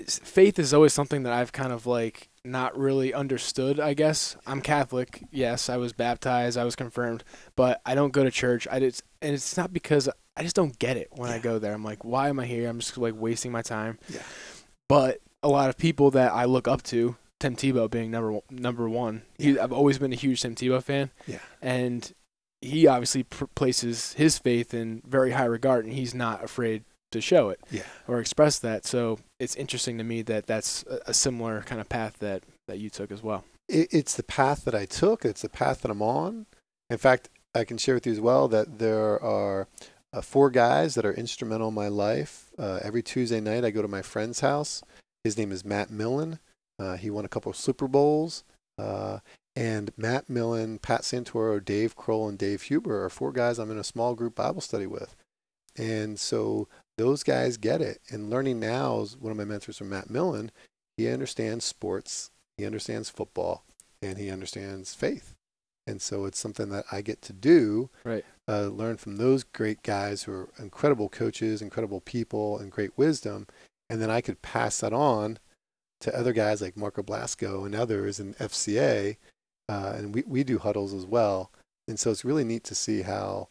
faith 0.04 0.58
is 0.58 0.74
always 0.74 0.92
something 0.92 1.22
that 1.22 1.32
I've 1.32 1.52
kind 1.52 1.72
of 1.72 1.86
like 1.86 2.28
not 2.44 2.78
really 2.78 3.12
understood. 3.14 3.80
I 3.80 3.94
guess 3.94 4.36
I'm 4.46 4.60
Catholic. 4.60 5.22
Yes, 5.30 5.68
I 5.68 5.76
was 5.78 5.92
baptized. 5.92 6.56
I 6.58 6.64
was 6.64 6.76
confirmed, 6.76 7.24
but 7.56 7.80
I 7.86 7.94
don't 7.94 8.12
go 8.12 8.22
to 8.24 8.30
church. 8.30 8.68
I 8.70 8.78
just 8.80 9.02
and 9.22 9.34
it's 9.34 9.56
not 9.56 9.72
because 9.72 10.08
I 10.36 10.42
just 10.42 10.54
don't 10.56 10.78
get 10.78 10.96
it 10.96 11.08
when 11.12 11.30
I 11.30 11.38
go 11.38 11.58
there. 11.58 11.72
I'm 11.72 11.84
like, 11.84 12.04
why 12.04 12.28
am 12.28 12.38
I 12.38 12.46
here? 12.46 12.68
I'm 12.68 12.78
just 12.78 12.96
like 12.98 13.14
wasting 13.16 13.52
my 13.52 13.62
time. 13.62 13.98
Yeah. 14.08 14.22
But 14.88 15.18
a 15.42 15.48
lot 15.48 15.68
of 15.70 15.76
people 15.78 16.10
that 16.12 16.32
I 16.32 16.44
look 16.44 16.68
up 16.68 16.82
to, 16.84 17.16
Tim 17.40 17.56
Tebow 17.56 17.90
being 17.90 18.10
number 18.10 18.32
one- 18.32 18.42
number 18.50 18.88
one. 18.88 19.22
He, 19.38 19.58
I've 19.58 19.72
always 19.72 19.98
been 19.98 20.12
a 20.12 20.16
huge 20.16 20.42
Tim 20.42 20.54
Tebow 20.54 20.82
fan 20.82 21.10
Yeah. 21.26 21.38
and 21.62 22.12
he 22.62 22.86
obviously 22.86 23.22
pr- 23.24 23.44
places 23.54 24.12
his 24.14 24.38
faith 24.38 24.72
in 24.74 25.02
very 25.06 25.32
high 25.32 25.44
regard 25.44 25.84
and 25.84 25.94
he's 25.94 26.14
not 26.14 26.42
afraid 26.44 26.84
to 27.16 27.20
show 27.20 27.48
it 27.48 27.60
Yeah. 27.70 27.82
or 28.06 28.20
express 28.20 28.58
that 28.60 28.86
so 28.86 29.18
it's 29.40 29.56
interesting 29.56 29.98
to 29.98 30.04
me 30.04 30.22
that 30.22 30.46
that's 30.46 30.84
a, 31.06 31.12
similar 31.14 31.62
kind 31.62 31.80
of 31.80 31.88
path 31.88 32.18
that 32.20 32.44
that 32.68 32.78
you 32.78 32.90
took 32.90 33.10
as 33.10 33.22
well 33.22 33.44
it, 33.68 33.88
it's 33.92 34.14
the 34.14 34.22
path 34.22 34.64
that 34.64 34.74
I 34.74 34.86
took. 34.86 35.24
It's 35.24 35.42
the 35.42 35.48
path 35.48 35.82
that 35.82 35.90
I'm 35.90 36.02
on. 36.02 36.46
In 36.90 36.98
fact, 36.98 37.28
I 37.54 37.64
can 37.64 37.78
share 37.78 37.94
with 37.94 38.06
you 38.06 38.12
as 38.12 38.20
well 38.20 38.48
that 38.48 38.78
there 38.78 39.20
are 39.22 39.66
uh, 40.12 40.20
four 40.20 40.50
guys 40.50 40.94
that 40.94 41.04
are 41.04 41.12
instrumental 41.12 41.68
in 41.68 41.74
my 41.74 41.88
life. 41.88 42.50
Uh, 42.58 42.78
every 42.82 43.02
Tuesday 43.02 43.40
night, 43.40 43.64
I 43.64 43.70
go 43.70 43.82
to 43.82 43.88
my 43.88 44.02
friend's 44.02 44.40
house. 44.40 44.82
His 45.24 45.36
name 45.36 45.50
is 45.52 45.64
Matt 45.64 45.90
Millen. 45.90 46.38
Uh, 46.78 46.96
he 46.96 47.10
won 47.10 47.24
a 47.24 47.28
couple 47.28 47.50
of 47.50 47.56
Super 47.56 47.88
Bowls. 47.88 48.44
Uh, 48.78 49.18
and 49.56 49.90
Matt 49.96 50.28
Millen, 50.28 50.78
Pat 50.78 51.00
Santoro, 51.00 51.64
Dave 51.64 51.96
Kroll, 51.96 52.28
and 52.28 52.38
Dave 52.38 52.62
Huber 52.62 53.04
are 53.04 53.10
four 53.10 53.32
guys 53.32 53.58
I'm 53.58 53.70
in 53.70 53.78
a 53.78 53.84
small 53.84 54.14
group 54.14 54.34
Bible 54.34 54.60
study 54.60 54.86
with. 54.86 55.16
And 55.76 56.20
so 56.20 56.68
those 56.98 57.22
guys 57.22 57.56
get 57.56 57.80
it. 57.80 58.00
And 58.10 58.30
learning 58.30 58.60
now 58.60 59.00
is 59.00 59.16
one 59.16 59.30
of 59.30 59.36
my 59.36 59.44
mentors 59.44 59.78
from 59.78 59.90
Matt 59.90 60.10
Millen. 60.10 60.50
He 60.96 61.08
understands 61.08 61.64
sports 61.64 62.30
he 62.56 62.64
understands 62.64 63.10
football 63.10 63.64
and 64.00 64.16
he 64.18 64.30
understands 64.30 64.94
faith 64.94 65.34
and 65.86 66.00
so 66.00 66.24
it's 66.24 66.38
something 66.38 66.70
that 66.70 66.84
i 66.90 67.00
get 67.02 67.20
to 67.22 67.32
do 67.34 67.90
Right. 68.04 68.24
uh, 68.48 68.68
learn 68.68 68.96
from 68.96 69.16
those 69.16 69.44
great 69.44 69.82
guys 69.82 70.22
who 70.22 70.32
are 70.32 70.48
incredible 70.58 71.08
coaches 71.10 71.60
incredible 71.60 72.00
people 72.00 72.58
and 72.58 72.72
great 72.72 72.96
wisdom 72.96 73.46
and 73.90 74.00
then 74.00 74.10
i 74.10 74.22
could 74.22 74.40
pass 74.40 74.80
that 74.80 74.94
on 74.94 75.38
to 76.00 76.18
other 76.18 76.32
guys 76.32 76.62
like 76.62 76.76
marco 76.78 77.02
blasco 77.02 77.64
and 77.66 77.74
others 77.74 78.18
in 78.18 78.32
fca 78.34 79.16
uh, 79.68 79.92
and 79.96 80.14
we, 80.14 80.22
we 80.26 80.42
do 80.44 80.58
huddles 80.58 80.94
as 80.94 81.04
well 81.04 81.50
and 81.88 82.00
so 82.00 82.10
it's 82.10 82.24
really 82.24 82.44
neat 82.44 82.64
to 82.64 82.74
see 82.74 83.02
how 83.02 83.48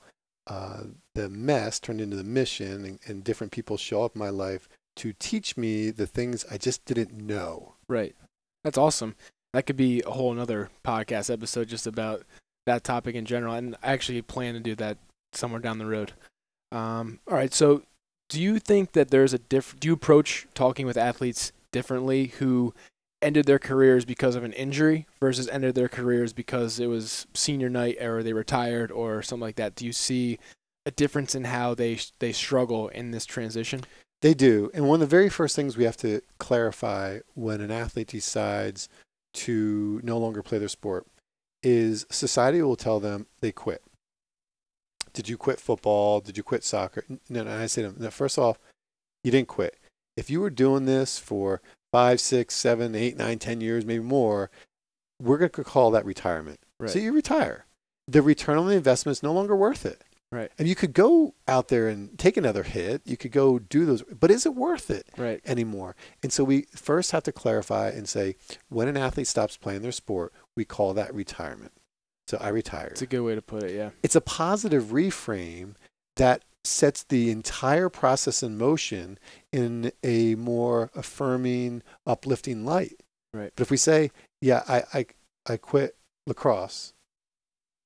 uh, 0.48 0.82
the 1.16 1.30
mess 1.30 1.80
turned 1.80 2.00
into 2.00 2.16
the 2.16 2.24
mission 2.24 2.86
and, 2.86 3.00
and 3.06 3.24
different 3.24 3.52
people 3.52 3.78
show 3.78 4.04
up 4.04 4.16
in 4.16 4.20
my 4.20 4.30
life 4.30 4.70
to 4.98 5.14
teach 5.14 5.58
me 5.58 5.90
the 5.90 6.08
things 6.08 6.46
i 6.50 6.58
just 6.58 6.86
didn't 6.86 7.14
know. 7.14 7.74
Right. 7.88 8.16
That's 8.64 8.78
awesome. 8.78 9.16
That 9.54 9.66
could 9.66 9.78
be 9.78 10.02
a 10.06 10.12
whole 10.12 10.32
another 10.32 10.70
podcast 10.86 11.32
episode 11.32 11.68
just 11.68 11.88
about 11.88 12.24
that 12.66 12.84
topic 12.84 13.16
in 13.16 13.26
general 13.26 13.54
and 13.54 13.76
i 13.84 13.94
actually 13.94 14.22
plan 14.22 14.56
to 14.56 14.60
do 14.60 14.76
that 14.76 14.98
somewhere 15.34 15.62
down 15.62 15.80
the 15.80 15.86
road. 15.86 16.14
Um, 16.72 17.20
all 17.28 17.36
right 17.36 17.54
so 17.54 17.84
do 18.30 18.42
you 18.42 18.60
think 18.60 18.94
that 18.94 19.10
there's 19.10 19.34
a 19.34 19.40
diff 19.40 19.76
do 19.80 19.88
you 19.88 19.94
approach 19.94 20.48
talking 20.54 20.86
with 20.86 20.98
athletes 20.98 21.52
differently 21.72 22.28
who 22.40 22.74
ended 23.26 23.46
their 23.46 23.60
careers 23.60 24.06
because 24.06 24.36
of 24.36 24.44
an 24.44 24.54
injury 24.54 25.08
versus 25.20 25.48
ended 25.50 25.74
their 25.74 25.90
careers 25.90 26.32
because 26.32 26.80
it 26.80 26.88
was 26.88 27.26
senior 27.34 27.70
night 27.70 28.02
or 28.02 28.22
they 28.22 28.34
retired 28.34 28.92
or 28.92 29.24
something 29.24 29.42
like 29.42 29.56
that? 29.56 29.76
Do 29.76 29.86
you 29.86 29.92
see 29.92 30.38
a 30.86 30.92
difference 30.92 31.36
in 31.36 31.46
how 31.46 31.74
they 31.74 31.98
they 32.20 32.32
struggle 32.32 32.90
in 32.90 33.12
this 33.12 33.26
transition 33.26 33.82
They 34.22 34.34
do. 34.34 34.72
And 34.74 34.88
one 34.88 35.02
of 35.02 35.08
the 35.08 35.16
very 35.16 35.30
first 35.30 35.56
things 35.56 35.78
we 35.78 35.84
have 35.84 35.98
to 35.98 36.22
clarify 36.40 37.20
when 37.36 37.62
an 37.62 37.72
athlete 37.72 38.08
decides 38.08 38.90
to 39.36 40.00
no 40.04 40.18
longer 40.18 40.42
play 40.42 40.58
their 40.58 40.68
sport 40.68 41.06
is 41.62 42.06
society 42.10 42.62
will 42.62 42.76
tell 42.76 43.00
them 43.00 43.28
they 43.42 43.52
quit. 43.52 43.84
Did 45.14 45.30
you 45.30 45.38
quit 45.38 45.60
football? 45.60 46.22
Did 46.22 46.38
you 46.38 46.44
quit 46.44 46.64
soccer? 46.64 47.06
No, 47.30 47.44
no. 47.44 47.56
I 47.56 47.68
say 47.68 47.84
to 47.84 47.92
them, 47.92 48.04
no, 48.04 48.10
first 48.10 48.38
off, 48.38 48.58
you 49.24 49.32
didn't 49.32 49.48
quit. 49.48 49.78
If 50.18 50.30
you 50.30 50.42
were 50.42 50.50
doing 50.50 50.86
this 50.86 51.20
for 51.20 51.62
five, 51.92 52.20
six, 52.20 52.56
seven, 52.56 52.96
eight, 52.96 53.18
nine, 53.18 53.40
ten 53.40 53.62
years, 53.62 53.86
maybe 53.86 54.04
more, 54.04 54.50
we're 55.22 55.38
going 55.38 55.52
to 55.52 55.64
call 55.64 55.92
that 55.92 56.06
retirement. 56.06 56.60
Right. 56.80 56.90
So 56.90 57.00
you 57.00 57.14
retire. 57.14 57.66
The 58.08 58.22
return 58.22 58.58
on 58.58 58.68
the 58.68 58.76
investment 58.76 59.18
is 59.18 59.24
no 59.24 59.34
longer 59.34 59.56
worth 59.56 59.86
it. 59.86 60.02
Right. 60.36 60.52
And 60.60 60.68
you 60.68 60.76
could 60.76 60.92
go 60.92 61.34
out 61.48 61.70
there 61.70 61.88
and 61.88 62.20
take 62.20 62.36
another 62.36 62.64
hit. 62.64 63.02
You 63.06 63.16
could 63.16 63.32
go 63.32 63.58
do 63.58 63.86
those, 63.86 64.02
but 64.04 64.30
is 64.30 64.46
it 64.46 64.54
worth 64.54 64.92
it 64.92 65.08
right 65.18 65.40
anymore? 65.46 65.96
And 66.22 66.34
so 66.34 66.44
we 66.44 66.64
first 66.76 67.12
have 67.12 67.24
to 67.24 67.32
clarify 67.32 67.88
and 67.90 68.08
say 68.10 68.36
when 68.68 68.90
an 68.90 68.98
athlete 68.98 69.28
stops 69.28 69.56
playing 69.56 69.82
their 69.82 69.94
sport, 69.94 70.34
we 70.54 70.66
call 70.66 70.94
that 70.94 71.16
retirement. 71.16 71.72
So 72.28 72.38
I 72.42 72.50
retired. 72.50 72.92
it's 72.92 73.02
a 73.02 73.06
good 73.06 73.22
way 73.22 73.36
to 73.36 73.42
put 73.42 73.64
it 73.64 73.76
yeah 73.76 73.92
It's 74.02 74.16
a 74.16 74.22
positive 74.22 74.86
reframe 74.86 75.76
that 76.16 76.44
sets 76.64 77.04
the 77.04 77.30
entire 77.30 77.88
process 77.88 78.44
in 78.44 78.58
motion 78.58 79.20
in 79.54 79.92
a 80.04 80.36
more 80.36 80.90
affirming, 80.96 81.82
uplifting 82.06 82.66
light. 82.66 83.04
Right. 83.34 83.54
But 83.56 83.62
if 83.62 83.72
we 83.72 83.78
say, 83.78 84.12
yeah, 84.42 84.64
I, 84.68 84.84
I, 84.94 85.06
I 85.48 85.58
quit 85.58 85.96
lacrosse, 86.26 86.94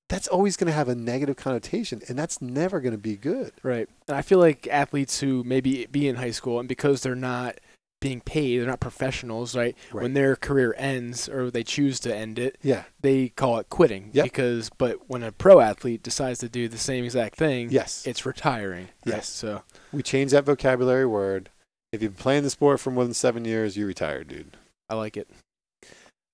that's 0.10 0.28
always 0.28 0.58
going 0.58 0.68
to 0.68 0.74
have 0.74 0.90
a 0.90 0.96
negative 0.96 1.38
connotation, 1.38 2.02
and 2.10 2.18
that's 2.18 2.42
never 2.42 2.80
going 2.82 2.92
to 2.94 2.98
be 2.98 3.16
good. 3.16 3.54
Right. 3.64 3.88
And 4.08 4.18
I 4.18 4.22
feel 4.22 4.40
like 4.40 4.68
athletes 4.68 5.20
who 5.20 5.44
maybe 5.46 5.86
be 5.86 6.08
in 6.08 6.16
high 6.18 6.32
school 6.32 6.60
and 6.60 6.68
because 6.68 7.02
they're 7.02 7.16
not 7.16 7.60
being 8.02 8.22
paid, 8.22 8.58
they're 8.60 8.66
not 8.68 8.80
professionals, 8.80 9.56
right? 9.56 9.76
Right. 9.92 10.04
When 10.04 10.14
their 10.14 10.36
career 10.38 10.74
ends 10.78 11.28
or 11.30 11.52
they 11.52 11.64
choose 11.64 12.00
to 12.02 12.16
end 12.16 12.40
it, 12.40 12.58
Yeah. 12.64 12.84
they 13.02 13.30
call 13.30 13.60
it 13.60 13.70
quitting. 13.70 14.10
Yep. 14.14 14.24
Because 14.24 14.70
but 14.78 15.10
when 15.10 15.22
a 15.22 15.32
pro 15.34 15.60
athlete 15.60 16.02
decides 16.02 16.40
to 16.40 16.50
do 16.50 16.68
the 16.70 16.78
same 16.78 17.04
exact 17.04 17.36
thing, 17.36 17.70
Yes. 17.72 18.08
it's 18.08 18.26
retiring. 18.26 18.86
right? 19.06 19.16
Yes. 19.16 19.28
So 19.28 19.64
we 19.92 20.02
change 20.02 20.32
that 20.32 20.46
vocabulary 20.46 21.06
word. 21.06 21.50
If 21.92 22.02
you've 22.02 22.16
been 22.16 22.22
playing 22.24 22.44
the 22.44 22.50
sport 22.50 22.80
for 22.80 22.90
more 22.92 23.04
than 23.04 23.14
seven 23.14 23.44
years, 23.46 23.76
you 23.76 23.86
retire, 23.86 24.24
dude. 24.24 24.56
I 24.90 24.96
like 24.96 25.18
it. 25.18 25.30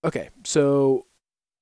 Okay. 0.04 0.30
So 0.44 1.08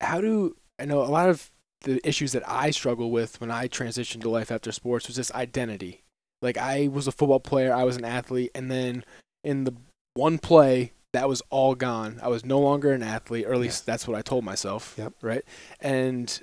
how 0.02 0.20
do 0.20 0.58
I 0.80 0.86
know 0.86 1.02
a 1.02 1.06
lot 1.08 1.30
of 1.30 1.50
the 1.84 2.06
issues 2.08 2.32
that 2.32 2.44
I 2.48 2.72
struggle 2.72 3.12
with 3.12 3.40
when 3.40 3.52
I 3.52 3.68
transitioned 3.68 4.22
to 4.22 4.30
life 4.30 4.52
after 4.52 4.72
sports 4.72 5.08
was 5.08 5.16
this 5.16 5.32
identity. 5.34 6.04
Like 6.42 6.58
I 6.58 6.88
was 6.88 7.08
a 7.08 7.12
football 7.12 7.40
player, 7.40 7.74
I 7.74 7.84
was 7.84 7.96
an 7.96 8.06
athlete, 8.06 8.52
and 8.54 8.70
then 8.70 9.06
in 9.44 9.64
the 9.64 9.74
one 10.16 10.40
play 10.40 10.92
that 11.14 11.30
was 11.30 11.42
all 11.50 11.76
gone. 11.76 12.20
I 12.22 12.28
was 12.28 12.44
no 12.44 12.60
longer 12.60 12.92
an 12.92 13.04
athlete, 13.04 13.46
or 13.46 13.54
at 13.54 13.60
least 13.60 13.86
that's 13.86 14.08
what 14.08 14.18
I 14.18 14.22
told 14.22 14.44
myself. 14.44 14.96
Yep. 14.98 15.14
Right. 15.22 15.44
And 15.80 16.42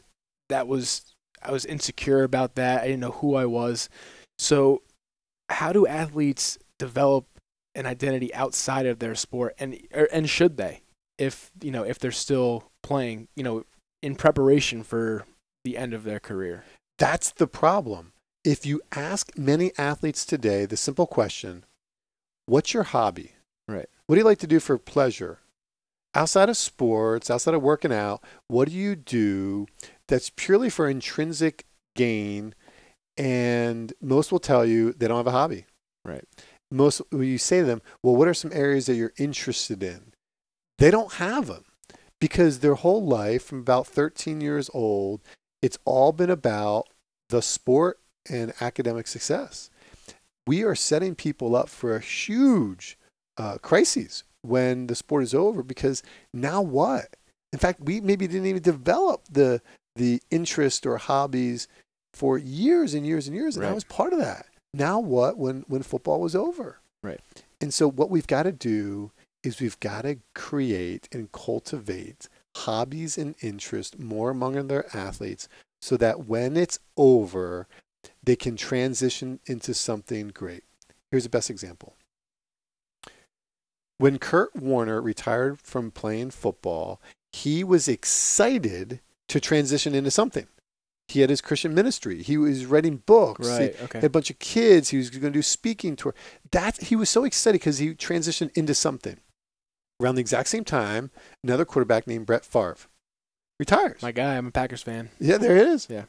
that 0.48 0.66
was 0.68 1.14
I 1.42 1.50
was 1.52 1.64
insecure 1.64 2.22
about 2.22 2.54
that. 2.54 2.82
I 2.82 2.86
didn't 2.86 3.00
know 3.00 3.10
who 3.12 3.34
I 3.34 3.46
was. 3.46 3.88
So 4.38 4.82
how 5.48 5.72
do 5.72 5.86
athletes 5.86 6.58
develop 6.78 7.26
an 7.74 7.86
identity 7.86 8.32
outside 8.34 8.86
of 8.86 8.98
their 9.00 9.14
sport, 9.14 9.54
and 9.58 9.78
or, 9.92 10.08
and 10.12 10.28
should 10.30 10.56
they, 10.56 10.82
if 11.18 11.50
you 11.62 11.70
know, 11.70 11.82
if 11.82 11.98
they're 11.98 12.12
still 12.12 12.70
playing, 12.82 13.28
you 13.36 13.42
know, 13.42 13.64
in 14.02 14.14
preparation 14.14 14.82
for 14.82 15.24
the 15.64 15.76
end 15.76 15.94
of 15.94 16.04
their 16.04 16.20
career? 16.20 16.64
That's 16.98 17.30
the 17.30 17.46
problem. 17.46 18.12
If 18.44 18.64
you 18.64 18.80
ask 18.92 19.36
many 19.36 19.72
athletes 19.76 20.24
today 20.24 20.64
the 20.64 20.76
simple 20.76 21.06
question, 21.06 21.64
what's 22.46 22.74
your 22.74 22.84
hobby? 22.84 23.32
Right. 23.68 23.88
What 24.06 24.16
do 24.16 24.20
you 24.20 24.26
like 24.26 24.38
to 24.38 24.46
do 24.46 24.60
for 24.60 24.78
pleasure? 24.78 25.38
Outside 26.14 26.48
of 26.48 26.56
sports, 26.56 27.30
outside 27.30 27.54
of 27.54 27.62
working 27.62 27.92
out, 27.92 28.22
what 28.48 28.68
do 28.68 28.74
you 28.74 28.96
do 28.96 29.66
that's 30.08 30.30
purely 30.30 30.68
for 30.68 30.88
intrinsic 30.88 31.64
gain? 31.94 32.54
And 33.16 33.92
most 34.00 34.32
will 34.32 34.40
tell 34.40 34.64
you 34.64 34.92
they 34.92 35.06
don't 35.06 35.18
have 35.18 35.26
a 35.26 35.32
hobby. 35.32 35.66
Right. 36.04 36.24
Most, 36.72 37.02
when 37.10 37.24
you 37.24 37.38
say 37.38 37.60
to 37.60 37.66
them, 37.66 37.82
well, 38.02 38.16
what 38.16 38.28
are 38.28 38.34
some 38.34 38.52
areas 38.52 38.86
that 38.86 38.94
you're 38.94 39.12
interested 39.18 39.82
in? 39.82 40.12
They 40.78 40.90
don't 40.90 41.14
have 41.14 41.46
them 41.46 41.64
because 42.20 42.58
their 42.58 42.74
whole 42.74 43.04
life, 43.04 43.42
from 43.42 43.60
about 43.60 43.86
13 43.86 44.40
years 44.40 44.70
old, 44.74 45.20
it's 45.62 45.78
all 45.84 46.12
been 46.12 46.30
about 46.30 46.88
the 47.30 47.42
sport 47.42 47.98
and 48.28 48.52
academic 48.60 49.06
success. 49.06 49.70
We 50.46 50.62
are 50.62 50.74
setting 50.74 51.14
people 51.14 51.56
up 51.56 51.68
for 51.68 51.94
a 51.94 52.00
huge 52.00 52.98
uh, 53.36 53.58
crises 53.58 54.24
when 54.42 54.86
the 54.86 54.94
sport 54.94 55.22
is 55.22 55.34
over 55.34 55.62
because 55.62 56.02
now 56.32 56.60
what? 56.62 57.16
In 57.52 57.58
fact, 57.58 57.80
we 57.80 58.00
maybe 58.00 58.26
didn't 58.26 58.46
even 58.46 58.62
develop 58.62 59.22
the 59.30 59.60
the 59.96 60.22
interest 60.30 60.86
or 60.86 60.98
hobbies 60.98 61.66
for 62.14 62.38
years 62.38 62.94
and 62.94 63.06
years 63.06 63.26
and 63.26 63.36
years, 63.36 63.56
and 63.56 63.66
I 63.66 63.72
was 63.72 63.84
part 63.84 64.12
of 64.12 64.20
that. 64.20 64.46
Now 64.72 65.00
what? 65.00 65.36
When 65.36 65.64
when 65.68 65.82
football 65.82 66.20
was 66.20 66.34
over, 66.34 66.78
Right. 67.02 67.20
And 67.60 67.72
so 67.72 67.90
what 67.90 68.10
we've 68.10 68.26
got 68.26 68.44
to 68.44 68.52
do 68.52 69.10
is 69.42 69.60
we've 69.60 69.80
got 69.80 70.02
to 70.02 70.18
create 70.34 71.08
and 71.12 71.32
cultivate 71.32 72.28
hobbies 72.56 73.16
and 73.16 73.34
interests 73.40 73.98
more 73.98 74.30
among 74.30 74.66
their 74.66 74.94
athletes 74.94 75.48
so 75.80 75.96
that 75.96 76.26
when 76.26 76.56
it's 76.56 76.78
over, 76.96 77.66
they 78.22 78.36
can 78.36 78.56
transition 78.56 79.40
into 79.46 79.72
something 79.72 80.28
great. 80.28 80.64
Here's 81.10 81.24
the 81.24 81.30
best 81.30 81.50
example. 81.50 81.96
When 83.98 84.18
Kurt 84.18 84.54
Warner 84.56 85.00
retired 85.00 85.60
from 85.60 85.90
playing 85.90 86.30
football, 86.30 87.00
he 87.32 87.62
was 87.62 87.88
excited 87.88 89.00
to 89.28 89.40
transition 89.40 89.94
into 89.94 90.10
something. 90.10 90.46
He 91.08 91.20
had 91.20 91.30
his 91.30 91.40
Christian 91.40 91.74
ministry. 91.74 92.22
He 92.22 92.36
was 92.38 92.66
writing 92.66 93.02
books. 93.04 93.46
He 93.46 93.52
Right. 93.52 93.74
had 93.76 94.04
a 94.04 94.08
bunch 94.08 94.30
of 94.30 94.38
kids. 94.38 94.90
He 94.90 94.96
was 94.96 95.10
going 95.10 95.22
to 95.22 95.30
do 95.30 95.42
speaking 95.42 95.96
tour. 95.96 96.14
That 96.52 96.80
he 96.82 96.96
was 96.96 97.10
so 97.10 97.24
excited 97.24 97.60
because 97.60 97.78
he 97.78 97.94
transitioned 97.94 98.56
into 98.56 98.74
something. 98.74 99.18
Around 100.00 100.14
the 100.14 100.20
exact 100.22 100.48
same 100.48 100.64
time, 100.64 101.10
another 101.44 101.64
quarterback 101.64 102.06
named 102.06 102.26
Brett 102.26 102.44
Favre 102.44 102.76
retires. 103.58 104.00
My 104.02 104.12
guy. 104.12 104.36
I'm 104.36 104.46
a 104.46 104.50
Packers 104.50 104.82
fan, 104.82 105.10
yeah, 105.18 105.36
there 105.36 105.56
it 105.56 105.66
is. 105.66 105.88
Yeah. 105.90 106.04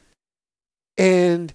And 0.96 1.54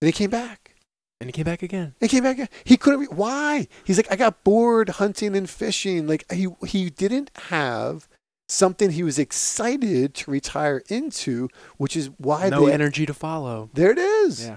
then 0.00 0.08
he 0.08 0.12
came 0.12 0.30
back. 0.30 0.76
and 1.20 1.28
he 1.28 1.32
came 1.32 1.44
back 1.44 1.62
again. 1.62 1.94
He 2.00 2.08
came 2.08 2.22
back. 2.22 2.36
Again. 2.36 2.48
He 2.64 2.76
couldn't. 2.76 3.00
Re- 3.00 3.06
why? 3.10 3.68
He's 3.84 3.96
like, 3.96 4.10
I 4.10 4.16
got 4.16 4.44
bored 4.44 4.88
hunting 4.90 5.36
and 5.36 5.48
fishing. 5.50 6.06
Like 6.06 6.30
he 6.32 6.48
he 6.66 6.88
didn't 6.90 7.30
have 7.48 8.08
something 8.48 8.90
he 8.90 9.02
was 9.02 9.18
excited 9.18 10.14
to 10.14 10.30
retire 10.30 10.82
into, 10.88 11.48
which 11.76 11.96
is 11.96 12.10
why 12.18 12.48
no 12.48 12.66
they, 12.66 12.72
energy 12.72 13.06
to 13.06 13.14
follow. 13.14 13.70
there 13.74 13.90
it 13.90 13.98
is. 13.98 14.46
Yeah. 14.46 14.56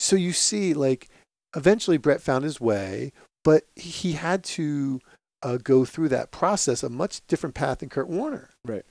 So 0.00 0.16
you 0.16 0.32
see, 0.32 0.72
like, 0.74 1.08
eventually 1.56 1.98
Brett 1.98 2.22
found 2.22 2.44
his 2.44 2.60
way, 2.60 3.12
but 3.44 3.64
he 3.74 4.12
had 4.12 4.44
to 4.44 5.00
uh, 5.42 5.58
go 5.58 5.84
through 5.84 6.08
that 6.10 6.30
process, 6.30 6.82
a 6.82 6.88
much 6.88 7.26
different 7.26 7.54
path 7.54 7.78
than 7.78 7.88
Kurt 7.88 8.08
Warner. 8.08 8.50
Right. 8.64 8.84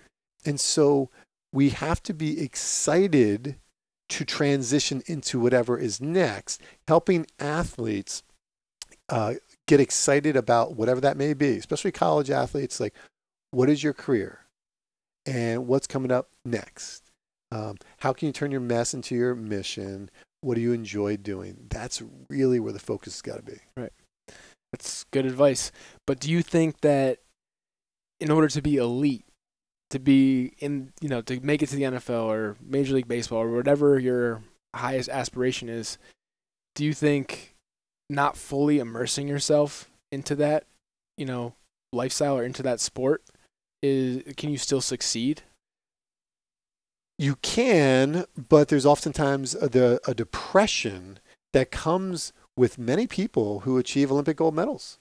And 0.45 0.59
so 0.59 1.09
we 1.51 1.69
have 1.69 2.01
to 2.03 2.13
be 2.13 2.41
excited 2.41 3.57
to 4.09 4.25
transition 4.25 5.03
into 5.05 5.39
whatever 5.39 5.77
is 5.77 5.99
next, 5.99 6.61
helping 6.87 7.27
athletes 7.39 8.23
uh, 9.09 9.35
get 9.67 9.79
excited 9.79 10.35
about 10.35 10.75
whatever 10.75 11.01
that 11.01 11.17
may 11.17 11.33
be, 11.33 11.57
especially 11.57 11.91
college 11.91 12.29
athletes. 12.29 12.79
Like, 12.79 12.93
what 13.51 13.69
is 13.69 13.83
your 13.83 13.93
career? 13.93 14.39
And 15.25 15.67
what's 15.67 15.87
coming 15.87 16.11
up 16.11 16.29
next? 16.45 17.03
Um, 17.51 17.77
how 17.99 18.13
can 18.13 18.27
you 18.27 18.33
turn 18.33 18.51
your 18.51 18.61
mess 18.61 18.93
into 18.93 19.15
your 19.15 19.35
mission? 19.35 20.09
What 20.41 20.55
do 20.55 20.61
you 20.61 20.71
enjoy 20.71 21.17
doing? 21.17 21.67
That's 21.69 22.01
really 22.29 22.59
where 22.59 22.73
the 22.73 22.79
focus 22.79 23.15
has 23.15 23.21
got 23.21 23.37
to 23.37 23.41
be. 23.41 23.59
That's 24.71 25.05
good 25.11 25.25
advice. 25.25 25.71
But 26.05 26.19
do 26.19 26.31
you 26.31 26.41
think 26.41 26.81
that 26.81 27.19
in 28.19 28.31
order 28.31 28.47
to 28.47 28.61
be 28.61 28.77
elite, 28.77 29.25
to 29.89 29.99
be 29.99 30.53
in, 30.59 30.91
you 31.01 31.09
know, 31.09 31.21
to 31.21 31.39
make 31.39 31.61
it 31.61 31.67
to 31.69 31.75
the 31.75 31.83
NFL 31.83 32.25
or 32.25 32.57
Major 32.61 32.95
League 32.95 33.07
Baseball 33.07 33.39
or 33.39 33.51
whatever 33.51 33.99
your 33.99 34.41
highest 34.75 35.09
aspiration 35.09 35.69
is, 35.69 35.97
do 36.75 36.83
you 36.83 36.93
think 36.93 37.55
not 38.09 38.37
fully 38.37 38.79
immersing 38.79 39.27
yourself 39.27 39.89
into 40.11 40.35
that, 40.35 40.65
you 41.17 41.25
know, 41.25 41.53
lifestyle 41.93 42.37
or 42.37 42.43
into 42.43 42.63
that 42.63 42.79
sport 42.79 43.23
is 43.81 44.23
can 44.35 44.49
you 44.49 44.57
still 44.57 44.81
succeed? 44.81 45.43
You 47.19 47.35
can, 47.41 48.25
but 48.35 48.67
there's 48.67 48.85
oftentimes 48.85 49.55
a, 49.55 49.69
the, 49.69 49.99
a 50.07 50.13
depression 50.13 51.19
that 51.53 51.71
comes 51.71 52.31
with 52.57 52.77
many 52.77 53.07
people 53.07 53.61
who 53.61 53.77
achieve 53.77 54.11
Olympic 54.11 54.37
gold 54.37 54.55
medals. 54.55 54.97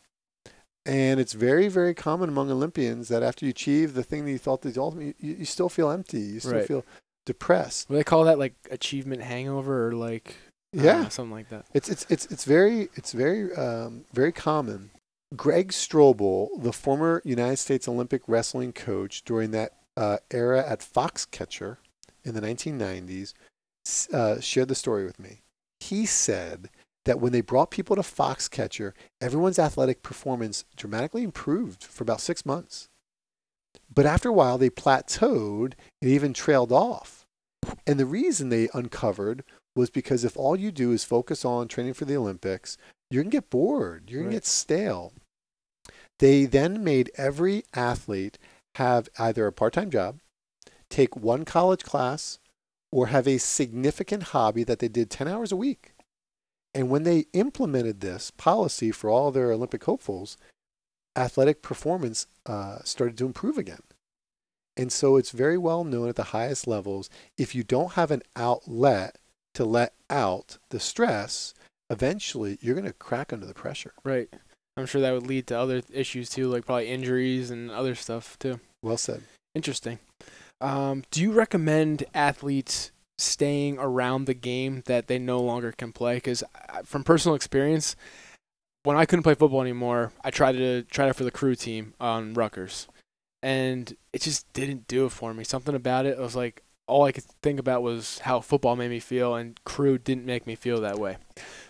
And 0.84 1.18
it's 1.18 1.32
very, 1.32 1.66
very 1.66 1.94
common 1.94 2.28
among 2.28 2.48
Olympians 2.50 3.08
that 3.08 3.22
after 3.24 3.44
you 3.44 3.50
achieve 3.50 3.94
the 3.94 4.04
thing 4.04 4.24
that 4.24 4.30
you 4.30 4.38
thought 4.38 4.62
was 4.64 4.78
ultimate, 4.78 5.16
you, 5.18 5.34
you 5.38 5.44
still 5.44 5.68
feel 5.68 5.90
empty. 5.90 6.20
You 6.20 6.40
still 6.40 6.52
Right. 6.52 6.66
feel 6.66 6.84
depressed. 7.24 7.88
What 7.88 7.94
do 7.94 7.98
they 7.98 8.04
call 8.04 8.24
that 8.24 8.38
like 8.38 8.54
achievement 8.70 9.22
hangover 9.22 9.88
or 9.88 9.92
like 9.92 10.36
Yeah. 10.72 11.02
know, 11.02 11.08
something 11.08 11.32
like 11.32 11.48
that. 11.48 11.64
It's 11.74 11.88
it's 11.88 12.06
it's 12.08 12.26
it's 12.26 12.44
very 12.44 12.88
it's 12.94 13.12
very 13.12 13.52
um, 13.56 14.04
very 14.12 14.30
common. 14.30 14.90
Greg 15.34 15.72
Strobel, 15.72 16.62
the 16.62 16.72
former 16.72 17.20
United 17.24 17.56
States 17.56 17.88
Olympic 17.88 18.22
wrestling 18.28 18.72
coach 18.72 19.24
during 19.24 19.50
that 19.50 19.72
uh, 19.96 20.18
era 20.30 20.64
at 20.64 20.80
Foxcatcher 20.80 21.78
in 22.22 22.34
the 22.34 22.40
1990s, 22.40 23.32
uh, 24.12 24.40
shared 24.40 24.68
the 24.68 24.74
story 24.76 25.04
with 25.04 25.18
me. 25.18 25.40
He 25.80 26.06
said 26.06 26.70
that 27.06 27.20
when 27.20 27.32
they 27.32 27.40
brought 27.40 27.70
people 27.70 27.96
to 27.96 28.02
Foxcatcher, 28.02 28.92
everyone's 29.20 29.58
athletic 29.58 30.02
performance 30.02 30.64
dramatically 30.76 31.22
improved 31.22 31.82
for 31.82 32.02
about 32.04 32.20
six 32.20 32.44
months. 32.44 32.88
But 33.92 34.06
after 34.06 34.28
a 34.28 34.32
while, 34.32 34.58
they 34.58 34.70
plateaued 34.70 35.72
and 36.02 36.10
even 36.10 36.34
trailed 36.34 36.72
off. 36.72 37.24
And 37.86 37.98
the 37.98 38.06
reason 38.06 38.48
they 38.48 38.68
uncovered 38.74 39.44
was 39.74 39.88
because 39.90 40.24
if 40.24 40.36
all 40.36 40.56
you 40.56 40.70
do 40.72 40.92
is 40.92 41.04
focus 41.04 41.44
on 41.44 41.68
training 41.68 41.94
for 41.94 42.04
the 42.04 42.16
Olympics, 42.16 42.76
you're 43.10 43.22
going 43.22 43.30
to 43.30 43.36
get 43.36 43.50
bored. 43.50 44.10
You're 44.10 44.20
going 44.22 44.28
Right. 44.34 44.34
to 44.34 44.36
get 44.40 44.46
stale. 44.46 45.12
They 46.18 46.44
then 46.46 46.82
made 46.82 47.10
every 47.16 47.64
athlete 47.74 48.38
have 48.76 49.08
either 49.18 49.46
a 49.46 49.52
part 49.52 49.74
time 49.74 49.90
job, 49.90 50.18
take 50.90 51.16
one 51.16 51.44
college 51.44 51.84
class, 51.84 52.38
or 52.90 53.08
have 53.08 53.28
a 53.28 53.38
significant 53.38 54.24
hobby 54.24 54.64
that 54.64 54.78
they 54.80 54.88
did 54.88 55.10
10 55.10 55.28
hours 55.28 55.52
a 55.52 55.56
week. 55.56 55.92
And 56.76 56.90
when 56.90 57.04
they 57.04 57.24
implemented 57.32 58.02
this 58.02 58.30
policy 58.30 58.92
for 58.92 59.08
all 59.08 59.30
their 59.30 59.50
Olympic 59.50 59.82
hopefuls, 59.84 60.36
athletic 61.16 61.62
performance 61.62 62.26
uh, 62.44 62.80
started 62.84 63.16
to 63.16 63.24
improve 63.24 63.56
again. 63.56 63.80
And 64.76 64.92
so 64.92 65.16
it's 65.16 65.30
very 65.30 65.56
well 65.56 65.84
known 65.84 66.10
at 66.10 66.16
the 66.16 66.34
highest 66.34 66.66
levels 66.66 67.08
if 67.38 67.54
you 67.54 67.64
don't 67.64 67.94
have 67.94 68.10
an 68.10 68.22
outlet 68.36 69.16
to 69.54 69.64
let 69.64 69.94
out 70.10 70.58
the 70.68 70.78
stress, 70.78 71.54
eventually 71.88 72.58
you're 72.60 72.74
going 72.74 72.84
to 72.84 72.92
crack 72.92 73.32
under 73.32 73.46
the 73.46 73.54
pressure. 73.54 73.94
Right. 74.04 74.28
I'm 74.76 74.84
sure 74.84 75.00
that 75.00 75.14
would 75.14 75.26
lead 75.26 75.46
to 75.46 75.58
other 75.58 75.80
issues 75.90 76.28
too, 76.28 76.48
like 76.48 76.66
probably 76.66 76.88
injuries 76.88 77.50
and 77.50 77.70
other 77.70 77.94
stuff 77.94 78.38
too. 78.38 78.60
Well 78.82 78.98
said. 78.98 79.22
Interesting. 79.54 79.98
Um, 80.60 81.04
do 81.10 81.22
you 81.22 81.32
recommend 81.32 82.04
athletes 82.12 82.90
staying 83.18 83.78
around 83.78 84.24
the 84.24 84.34
game 84.34 84.82
that 84.86 85.06
they 85.06 85.18
no 85.18 85.40
longer 85.40 85.72
can 85.72 85.92
play? 85.92 86.16
Because 86.16 86.42
uh, 86.42 86.82
from 86.84 87.04
personal 87.04 87.34
experience, 87.34 87.96
when 88.82 88.96
I 88.96 89.06
couldn't 89.06 89.24
play 89.24 89.34
football 89.34 89.62
anymore, 89.62 90.12
I 90.22 90.30
tried 90.30 90.52
to 90.52 90.82
try 90.82 91.08
it 91.08 91.16
for 91.16 91.24
the 91.24 91.30
crew 91.30 91.54
team 91.54 91.94
on 92.00 92.34
Rutgers, 92.34 92.86
and 93.42 93.96
it 94.12 94.22
just 94.22 94.50
didn't 94.52 94.86
do 94.86 95.06
it 95.06 95.12
for 95.12 95.34
me. 95.34 95.44
Something 95.44 95.74
about 95.74 96.06
it, 96.06 96.18
was 96.18 96.36
like, 96.36 96.62
all 96.86 97.04
I 97.04 97.12
could 97.12 97.24
think 97.42 97.58
about 97.58 97.82
was 97.82 98.20
how 98.20 98.40
football 98.40 98.76
made 98.76 98.90
me 98.90 99.00
feel, 99.00 99.34
and 99.34 99.62
crew 99.64 99.98
didn't 99.98 100.24
make 100.24 100.46
me 100.46 100.54
feel 100.54 100.80
that 100.82 100.98
way. 100.98 101.16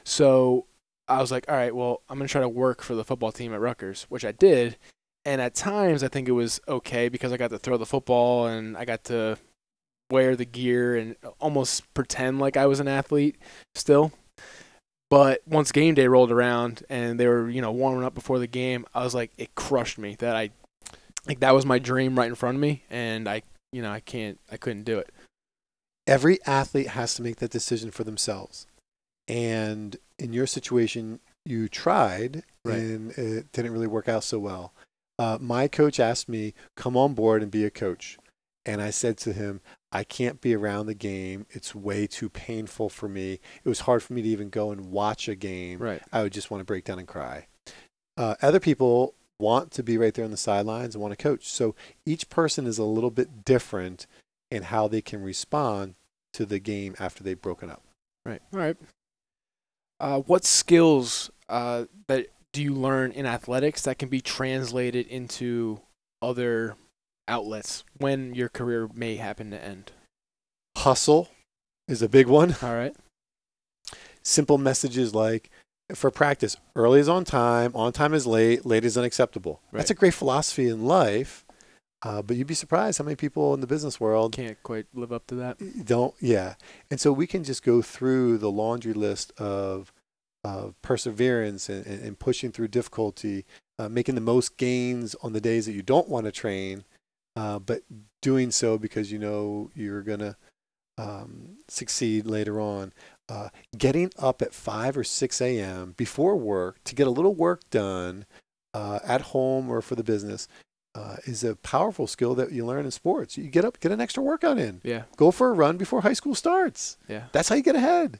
So 0.05 0.66
I 1.09 1.20
was 1.20 1.30
like, 1.30 1.47
all 1.49 1.57
right, 1.57 1.74
well, 1.74 2.03
I'm 2.09 2.18
gonna 2.18 2.28
try 2.28 2.42
to 2.42 2.49
work 2.49 2.82
for 2.82 2.94
the 2.94 3.05
football 3.05 3.32
team 3.32 3.55
at 3.55 3.61
Rutgers, 3.61 4.05
which 4.09 4.24
I 4.24 4.32
did. 4.32 4.76
And 5.24 5.40
at 5.40 5.55
times, 5.55 6.05
I 6.05 6.09
think 6.09 6.28
it 6.28 6.32
was 6.32 6.61
okay 6.68 7.09
because 7.09 7.32
I 7.32 7.36
got 7.36 7.51
to 7.51 7.59
throw 7.59 7.76
the 7.76 7.86
football 7.86 8.47
and 8.47 8.76
I 8.76 8.84
got 8.84 9.05
to 9.05 9.36
wear 10.11 10.36
the 10.36 10.44
gear 10.44 10.96
and 10.96 11.16
almost 11.40 11.92
pretend 11.94 12.38
like 12.38 12.57
I 12.57 12.66
was 12.66 12.80
an 12.80 12.88
athlete 12.88 13.36
still. 13.74 14.12
But 15.09 15.42
once 15.46 15.70
game 15.70 15.94
day 15.94 16.09
rolled 16.09 16.32
around 16.32 16.82
and 16.88 17.18
they 17.20 17.28
were, 17.28 17.48
you 17.48 17.61
know, 17.61 17.70
warming 17.72 18.04
up 18.04 18.14
before 18.14 18.38
the 18.38 18.46
game, 18.46 18.86
I 18.94 19.04
was 19.04 19.14
like, 19.14 19.30
it 19.38 19.54
crushed 19.54 19.98
me 19.98 20.16
that 20.18 20.34
I, 20.34 20.50
like, 21.26 21.40
that 21.40 21.54
was 21.54 21.64
my 21.64 21.78
dream 21.78 22.18
right 22.18 22.28
in 22.28 22.34
front 22.34 22.57
of 22.57 22.61
me, 22.61 22.82
and 22.90 23.28
I, 23.28 23.42
you 23.72 23.82
know, 23.82 23.90
I 23.90 24.00
can't, 24.00 24.38
I 24.50 24.57
couldn't 24.57 24.82
do 24.84 24.98
it. 24.98 25.11
Every 26.09 26.38
athlete 26.44 26.88
has 26.88 27.14
to 27.14 27.22
make 27.22 27.36
that 27.36 27.50
decision 27.50 27.90
for 27.90 28.04
themselves. 28.04 28.66
And 29.28 29.96
in 30.18 30.32
your 30.32 30.46
situation, 30.46 31.20
you 31.44 31.68
tried 31.68 32.42
Right. 32.64 32.78
and 32.78 33.11
it 33.12 33.52
didn't 33.52 33.72
really 33.72 33.86
work 33.86 34.09
out 34.09 34.24
so 34.24 34.38
well. 34.40 34.72
Uh, 35.18 35.38
my 35.40 35.68
coach 35.68 36.00
asked 36.00 36.28
me, 36.28 36.52
come 36.76 36.96
on 36.96 37.14
board 37.14 37.42
and 37.42 37.50
be 37.50 37.64
a 37.64 37.70
coach. 37.70 38.18
And 38.64 38.82
I 38.82 38.90
said 38.90 39.16
to 39.18 39.32
him, 39.32 39.61
I 39.93 40.05
can't 40.05 40.41
be 40.41 40.55
around 40.55 40.87
the 40.87 40.95
game. 40.95 41.47
It's 41.51 41.74
way 41.74 42.07
too 42.07 42.28
painful 42.28 42.89
for 42.89 43.09
me. 43.09 43.41
It 43.64 43.68
was 43.68 43.80
hard 43.80 44.03
for 44.03 44.12
me 44.12 44.22
to 44.22 44.28
even 44.28 44.51
go 44.51 44.70
and 44.70 44.91
watch 44.91 45.28
a 45.28 45.34
game. 45.34 45.78
Right. 45.78 46.03
I 46.12 46.22
would 46.22 46.32
just 46.32 46.51
want 46.51 46.61
to 46.61 46.64
break 46.64 46.84
down 46.84 46.99
and 46.99 47.09
cry. 47.09 47.47
Uh, 48.16 48.34
other 48.43 48.61
people 48.61 49.14
want 49.39 49.70
to 49.72 49.82
be 49.82 49.99
right 49.99 50.14
there 50.14 50.24
on 50.24 50.30
the 50.30 50.37
sidelines 50.37 50.95
and 50.95 51.03
want 51.03 51.16
to 51.16 51.22
coach. 51.22 51.49
So 51.49 51.74
each 52.05 52.28
person 52.28 52.66
is 52.66 52.78
a 52.78 52.84
little 52.84 53.11
bit 53.11 53.45
different 53.45 54.07
in 54.51 54.64
how 54.64 54.89
they 54.89 55.03
can 55.03 55.22
respond 55.22 55.95
to 56.32 56.47
the 56.47 56.59
game 56.59 56.95
after 56.99 57.22
they've 57.22 57.41
broken 57.41 57.70
up. 57.70 57.82
Right. 58.24 58.43
All 58.53 58.59
right. 58.59 58.76
Uh, 60.01 60.20
what 60.20 60.45
skills 60.45 61.30
uh, 61.49 61.84
that 62.07 62.28
do 62.53 62.62
you 62.62 62.74
learn 62.74 63.12
in 63.12 63.26
athletics 63.26 63.82
that 63.82 63.99
can 63.99 64.09
be 64.09 64.20
translated 64.20 65.07
into 65.07 65.80
other 66.20 66.74
outlets 67.28 67.84
when 67.98 68.34
your 68.34 68.48
career 68.48 68.88
may 68.94 69.16
happen 69.16 69.50
to 69.50 69.62
end? 69.64 69.92
Hustle 70.76 71.28
is 71.88 72.02
a 72.02 72.08
big 72.08 72.26
one. 72.26 72.56
All 72.62 72.74
right. 72.74 72.94
Simple 74.22 74.58
messages 74.58 75.14
like, 75.14 75.50
for 75.94 76.10
practice, 76.10 76.56
early 76.74 77.00
is 77.00 77.08
on 77.08 77.24
time, 77.24 77.70
on 77.74 77.92
time 77.92 78.12
is 78.12 78.26
late, 78.26 78.66
late 78.66 78.84
is 78.84 78.98
unacceptable. 78.98 79.60
That's 79.72 79.90
a 79.90 79.94
great 79.94 80.14
philosophy 80.14 80.68
in 80.68 80.84
life, 80.84 81.44
uh, 82.02 82.22
but 82.22 82.36
you'd 82.36 82.46
be 82.48 82.54
surprised 82.54 82.98
how 82.98 83.04
many 83.04 83.14
people 83.16 83.54
in 83.54 83.60
the 83.60 83.66
business 83.66 84.00
world 84.00 84.32
Can't 84.32 84.60
quite 84.62 84.86
live 84.94 85.12
up 85.12 85.26
to 85.28 85.34
that. 85.36 85.86
don't 85.86 86.14
yeah 86.20 86.54
and 86.90 87.00
so 87.00 87.12
we 87.12 87.26
can 87.26 87.42
just 87.42 87.62
go 87.62 87.82
through 87.82 88.38
the 88.38 88.50
laundry 88.50 88.92
list 88.92 89.32
of 89.38 89.92
of 90.44 90.80
perseverance 90.82 91.68
and, 91.68 91.86
and, 91.86 92.02
and 92.02 92.18
pushing 92.18 92.52
through 92.52 92.68
difficulty 92.68 93.44
uh, 93.78 93.88
making 93.88 94.14
the 94.14 94.20
most 94.20 94.56
gains 94.56 95.14
on 95.22 95.32
the 95.32 95.40
days 95.40 95.66
that 95.66 95.72
you 95.72 95.82
don't 95.82 96.08
want 96.08 96.26
to 96.26 96.32
train 96.32 96.84
uh, 97.37 97.59
but 97.59 97.82
doing 98.22 98.51
so 98.51 98.76
because 98.78 99.12
you 99.12 99.18
know 99.18 99.70
you're 99.74 100.03
going 100.03 100.18
to 100.18 100.37
um, 100.99 101.57
succeed 101.68 102.26
later 102.26 102.61
on 102.61 102.93
uh, 103.28 103.49
getting 103.76 104.11
up 104.18 104.41
at 104.41 104.55
5 104.55 104.97
or 104.97 105.05
6 105.05 105.41
a.m 105.41 105.93
before 105.97 106.37
work 106.37 106.82
to 106.84 106.95
get 106.95 107.07
a 107.07 107.11
little 107.11 107.34
work 107.34 107.61
done 107.70 108.24
uh, 108.72 108.99
at 109.05 109.20
home 109.20 109.70
or 109.70 109.82
for 109.82 109.95
the 109.95 110.03
business 110.05 110.49
uh, 110.95 111.16
is 111.24 111.45
a 111.45 111.57
powerful 111.57 112.07
skill 112.07 112.34
that 112.34 112.53
you 112.53 112.64
learn 112.64 112.87
in 112.87 112.91
sports. 112.91 113.37
You 113.37 113.49
get 113.49 113.66
up, 113.66 113.78
get 113.80 113.93
an 113.93 114.01
extra 114.01 114.22
workout 114.22 114.57
in 114.59 114.80
Yeah. 114.82 115.03
go 115.18 115.30
for 115.30 115.51
a 115.51 115.53
run 115.53 115.76
before 115.76 116.01
high 116.01 116.14
school 116.14 116.34
starts. 116.34 116.97
Yeah. 117.07 117.24
That's 117.32 117.51
how 117.51 117.55
you 117.57 117.62
get 117.62 117.76
ahead. 117.76 118.18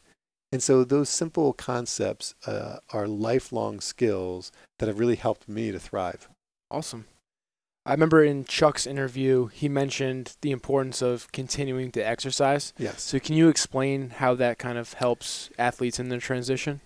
And 0.53 0.63
so 0.63 0.85
those 0.85 1.09
simple 1.09 1.55
concepts 1.55 2.35
uh, 2.47 2.79
are 2.93 3.09
lifelong 3.09 3.81
skills 3.81 4.53
that 4.79 4.89
have 4.89 4.99
really 4.99 5.17
helped 5.17 5.49
me 5.49 5.73
to 5.73 5.79
thrive. 5.81 6.29
Awesome. 6.71 7.07
I 7.87 7.93
remember 7.93 8.25
in 8.25 8.45
Chuck's 8.45 8.85
interview, 8.85 9.47
he 9.47 9.69
mentioned 9.69 10.37
the 10.41 10.51
importance 10.51 11.03
of 11.03 11.31
continuing 11.31 11.93
to 11.93 12.01
exercise. 12.01 12.73
Yes. 12.77 13.01
So, 13.03 13.21
can 13.21 13.37
you 13.37 13.49
explain 13.49 14.11
how 14.11 14.35
that 14.35 14.59
kind 14.59 14.77
of 14.77 14.95
helps 14.95 15.51
athletes 15.57 16.01
in 16.01 16.09
their 16.09 16.19
transition? 16.19 16.81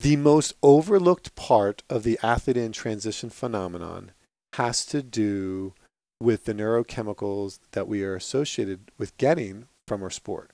The 0.00 0.16
most 0.16 0.54
overlooked 0.62 1.34
part 1.34 1.82
of 1.90 2.04
the 2.04 2.18
athlete 2.22 2.56
in 2.56 2.72
transition 2.72 3.28
phenomenon 3.28 4.12
has 4.54 4.86
to 4.86 5.02
do 5.02 5.74
with 6.22 6.46
the 6.46 6.54
neurochemicals 6.54 7.58
that 7.72 7.86
we 7.86 8.02
are 8.02 8.14
associated 8.14 8.90
with 8.96 9.16
getting 9.18 9.68
from 9.86 10.02
our 10.02 10.10
sport. 10.10 10.52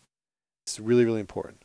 It's 0.66 0.80
really, 0.80 1.04
really 1.04 1.20
important. 1.20 1.62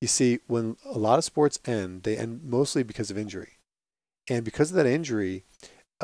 You 0.00 0.06
see, 0.06 0.38
when 0.46 0.76
a 0.84 0.96
lot 0.96 1.18
of 1.18 1.24
sports 1.24 1.58
end, 1.66 2.04
they 2.04 2.16
end 2.16 2.44
mostly 2.44 2.84
because 2.84 3.10
of 3.10 3.18
injury. 3.18 3.58
And 4.30 4.44
because 4.44 4.70
of 4.70 4.76
that 4.76 4.86
injury, 4.86 5.42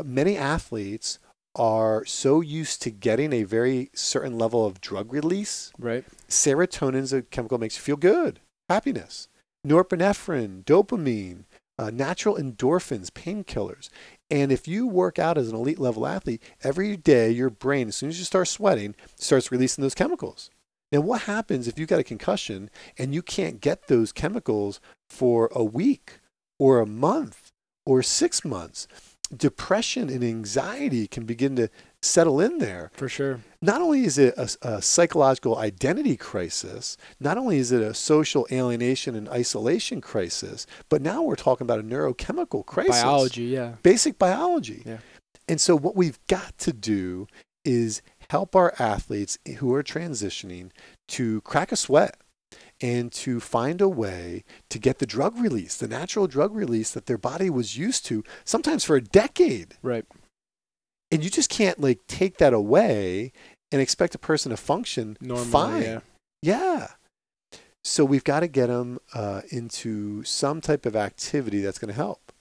many 0.02 0.36
athletes 0.36 1.18
are 1.56 2.04
so 2.04 2.40
used 2.40 2.82
to 2.82 2.90
getting 2.90 3.32
a 3.32 3.44
very 3.44 3.90
certain 3.94 4.36
level 4.38 4.66
of 4.66 4.80
drug 4.80 5.12
release 5.12 5.72
Right. 5.78 6.04
serotonin 6.28 6.96
is 7.02 7.12
a 7.12 7.22
chemical 7.22 7.58
that 7.58 7.62
makes 7.62 7.76
you 7.76 7.82
feel 7.82 7.96
good, 7.96 8.40
happiness. 8.68 9.28
Norepinephrine, 9.64 10.64
dopamine, 10.64 11.44
uh, 11.78 11.90
natural 11.90 12.36
endorphins, 12.36 13.10
painkillers. 13.10 13.88
And 14.30 14.52
if 14.52 14.68
you 14.68 14.86
work 14.86 15.18
out 15.18 15.38
as 15.38 15.48
an 15.48 15.56
elite 15.56 15.78
level 15.78 16.06
athlete, 16.06 16.42
every 16.62 16.96
day 16.96 17.30
your 17.30 17.50
brain, 17.50 17.88
as 17.88 17.96
soon 17.96 18.08
as 18.08 18.18
you 18.18 18.24
start 18.24 18.48
sweating, 18.48 18.94
starts 19.16 19.50
releasing 19.50 19.82
those 19.82 19.94
chemicals. 19.94 20.50
Now, 20.92 21.00
what 21.00 21.22
happens 21.22 21.66
if 21.66 21.78
you 21.78 21.86
got 21.86 21.98
a 21.98 22.04
concussion 22.04 22.70
and 22.98 23.14
you 23.14 23.22
can't 23.22 23.60
get 23.60 23.88
those 23.88 24.12
chemicals 24.12 24.80
for 25.08 25.48
a 25.52 25.64
week 25.64 26.20
or 26.58 26.78
a 26.78 26.86
month 26.86 27.50
or 27.86 28.02
six 28.02 28.44
months? 28.44 28.86
Depression 29.36 30.08
and 30.08 30.22
anxiety 30.22 31.06
can 31.06 31.24
begin 31.24 31.56
to 31.56 31.68
settle 32.02 32.40
in 32.40 32.58
there 32.58 32.90
For 32.94 33.08
sure. 33.08 33.40
not 33.62 33.80
only 33.80 34.04
is 34.04 34.18
it 34.18 34.34
a, 34.36 34.50
a 34.62 34.82
psychological 34.82 35.56
identity 35.56 36.16
crisis, 36.16 36.96
not 37.18 37.38
only 37.38 37.58
is 37.58 37.72
it 37.72 37.82
a 37.82 37.94
social 37.94 38.46
alienation 38.52 39.14
and 39.14 39.28
isolation 39.28 40.00
crisis, 40.00 40.66
but 40.88 41.00
now 41.00 41.22
we're 41.22 41.36
talking 41.36 41.64
about 41.64 41.80
a 41.80 41.82
neurochemical 41.82 42.64
crisis. 42.64 43.02
Biology, 43.02 43.44
yeah. 43.44 43.74
Basic 43.82 44.18
biology. 44.18 44.82
Yeah. 44.84 44.98
And 45.48 45.60
so, 45.60 45.76
what 45.76 45.96
we've 45.96 46.18
got 46.26 46.56
to 46.58 46.72
do 46.72 47.26
is 47.64 48.02
help 48.28 48.54
our 48.54 48.74
athletes 48.78 49.38
who 49.58 49.74
are 49.74 49.82
transitioning 49.82 50.70
to 51.08 51.40
crack 51.42 51.72
a 51.72 51.76
sweat 51.76 52.16
and 52.80 53.12
to 53.12 53.40
find 53.40 53.80
a 53.80 53.88
way 53.88 54.44
to 54.70 54.78
get 54.78 54.98
the 54.98 55.06
drug 55.06 55.38
release, 55.38 55.76
the 55.76 55.88
natural 55.88 56.26
drug 56.26 56.54
release 56.54 56.90
that 56.92 57.06
their 57.06 57.18
body 57.18 57.48
was 57.50 57.76
used 57.78 58.04
to, 58.06 58.24
sometimes 58.44 58.84
for 58.84 58.96
a 58.96 59.00
decade 59.02 59.74
Right. 59.82 60.04
and 61.10 61.22
you 61.22 61.30
just 61.30 61.50
can't 61.50 61.80
like 61.80 62.00
take 62.08 62.38
that 62.38 62.52
away 62.52 63.32
and 63.72 63.80
expect 63.80 64.14
a 64.14 64.18
person 64.18 64.50
to 64.50 64.56
function 64.56 65.16
Normally, 65.20 65.50
fine. 65.50 65.82
yeah. 65.82 66.00
Yeah. 66.42 66.88
So 67.82 68.04
we've 68.04 68.24
got 68.24 68.40
to 68.40 68.48
get 68.48 68.68
them 68.68 68.98
uh, 69.12 69.42
into 69.50 70.24
some 70.24 70.60
type 70.60 70.86
of 70.86 70.96
activity 70.96 71.60
that's 71.60 71.78
going 71.78 71.88
to 71.90 71.94
help. 71.94 72.32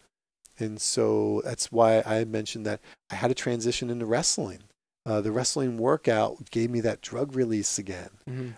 And 0.59 0.79
so 0.79 1.41
that's 1.43 1.71
why 1.71 2.01
I 2.05 2.23
mentioned 2.25 2.65
that 2.65 2.79
I 3.11 3.15
had 3.15 3.27
to 3.29 3.33
transition 3.35 3.89
into 3.89 4.05
wrestling. 4.05 4.59
Uh, 5.05 5.19
the 5.19 5.31
wrestling 5.33 5.77
workout 5.77 6.49
gave 6.51 6.69
me 6.69 6.79
that 6.81 7.01
drug 7.01 7.35
release 7.35 7.77
again. 7.77 8.09
hmm 8.25 8.49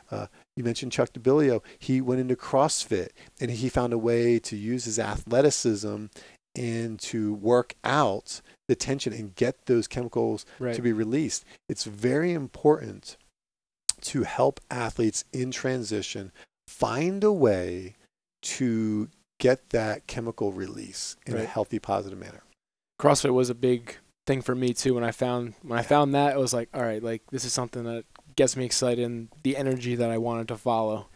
You 0.56 0.64
mentioned 0.64 0.92
Chuck 0.92 1.12
DeBilio. 1.14 1.62
He 1.80 2.00
went 2.02 2.22
into 2.22 2.36
CrossFit 2.36 3.10
and 3.42 3.52
he 3.52 3.70
found 3.70 3.94
a 3.94 3.98
way 3.98 4.40
to 4.40 4.56
use 4.56 4.86
his 4.86 4.98
athleticism 5.00 6.06
and 6.56 7.00
to 7.00 7.34
work 7.34 7.76
out 7.84 8.42
the 8.70 8.76
tension 8.76 9.12
and 9.12 9.36
get 9.36 9.66
those 9.66 9.88
chemicals 9.88 10.46
Right. 10.60 10.74
to 10.76 10.82
be 10.82 10.94
released. 10.94 11.44
It's 11.68 11.84
very 11.84 12.32
important 12.32 13.18
to 14.02 14.24
help 14.24 14.62
athletes 14.72 15.26
in 15.34 15.52
transition 15.52 16.32
find 16.68 17.24
a 17.24 17.32
way 17.34 17.96
to 18.44 19.10
get 19.40 19.70
that 19.72 20.08
chemical 20.08 20.54
release 20.54 21.18
in 21.26 21.36
a 21.36 21.44
healthy, 21.46 21.80
positive 21.80 22.18
manner. 22.18 22.44
CrossFit 23.02 23.34
was 23.34 23.50
a 23.50 23.56
big 23.56 23.98
thing 24.26 24.42
for 24.42 24.56
me 24.56 24.74
too. 24.74 24.94
When 24.94 25.04
I 25.04 25.12
found 25.12 25.56
when 25.62 25.78
I 25.78 25.82
found 25.82 26.14
that, 26.16 26.36
it 26.36 26.40
was 26.40 26.54
like, 26.54 26.70
all 26.74 26.82
right, 26.82 27.04
like 27.04 27.24
this 27.32 27.44
is 27.44 27.52
something 27.52 27.84
that 27.84 28.06
gets 28.36 28.56
me 28.58 28.66
excited 28.66 29.04
and 29.06 29.30
the 29.44 29.58
energy 29.58 29.96
that 29.96 30.10
I 30.10 30.18
wanted 30.18 30.48
to 30.50 30.58
follow. 30.58 31.08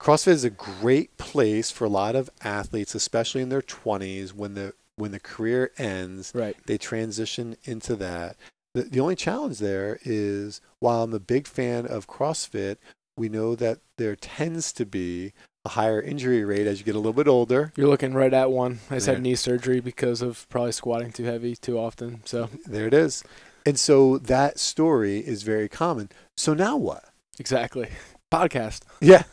CrossFit 0.00 0.28
is 0.28 0.44
a 0.44 0.50
great 0.50 1.16
place 1.16 1.70
for 1.70 1.84
a 1.84 1.88
lot 1.88 2.16
of 2.16 2.28
athletes, 2.42 2.94
especially 2.94 3.40
in 3.42 3.48
their 3.50 3.62
20s 3.62 4.32
when 4.32 4.54
the 4.54 4.74
when 4.96 5.10
the 5.12 5.20
career 5.20 5.70
ends 5.78 6.32
Right. 6.34 6.54
they 6.66 6.76
transition 6.76 7.56
into 7.64 7.96
that. 7.96 8.36
The, 8.74 8.82
the 8.82 9.00
only 9.00 9.16
challenge 9.16 9.58
there 9.58 9.98
is 10.04 10.60
while 10.80 11.02
I'm 11.02 11.14
a 11.14 11.18
big 11.20 11.46
fan 11.46 11.86
of 11.86 12.06
CrossFit, 12.06 12.76
we 13.16 13.28
know 13.28 13.54
that 13.54 13.78
there 13.96 14.16
tends 14.16 14.72
to 14.74 14.84
be 14.84 15.32
a 15.64 15.70
higher 15.70 16.00
injury 16.02 16.44
rate 16.44 16.66
as 16.66 16.78
you 16.78 16.84
get 16.84 16.94
a 16.94 16.98
little 16.98 17.12
bit 17.12 17.28
older. 17.28 17.72
You're 17.76 17.88
looking 17.88 18.12
right 18.12 18.32
at 18.34 18.50
one. 18.50 18.80
I 18.90 18.96
just 18.96 19.06
had 19.06 19.22
knee 19.22 19.34
surgery 19.36 19.80
because 19.80 20.20
of 20.20 20.46
probably 20.50 20.72
squatting 20.72 21.12
too 21.12 21.24
heavy 21.24 21.54
too 21.56 21.78
often. 21.78 22.20
So 22.24 22.50
There 22.66 22.86
it 22.86 22.94
is. 22.94 23.22
And 23.64 23.78
so 23.78 24.18
that 24.18 24.58
story 24.58 25.18
is 25.18 25.42
very 25.44 25.68
common. 25.68 26.10
So 26.36 26.54
now 26.54 26.76
what? 26.76 27.04
exactly. 27.38 27.88
Podcast. 28.32 28.82
Yeah. 29.00 29.24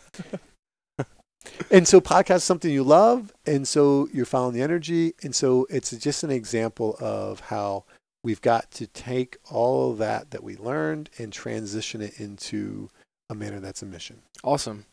and 1.71 1.87
so 1.87 2.01
podcast 2.01 2.37
is 2.37 2.43
something 2.43 2.71
you 2.71 2.83
love 2.83 3.31
and 3.45 3.67
so 3.67 4.07
you're 4.13 4.25
following 4.25 4.55
the 4.55 4.61
energy 4.61 5.13
and 5.23 5.33
so 5.33 5.65
it's 5.69 5.91
just 5.91 6.23
an 6.23 6.31
example 6.31 6.97
of 6.99 7.39
how 7.39 7.85
we've 8.23 8.41
got 8.41 8.71
to 8.71 8.87
take 8.87 9.37
all 9.49 9.91
of 9.91 9.97
that 9.99 10.31
that 10.31 10.43
we 10.43 10.57
learned 10.57 11.09
and 11.17 11.31
transition 11.31 12.01
it 12.01 12.19
into 12.19 12.89
a 13.29 13.35
manner 13.35 13.59
that's 13.59 13.81
a 13.81 13.85
mission 13.85 14.21
Awesome. 14.43 14.85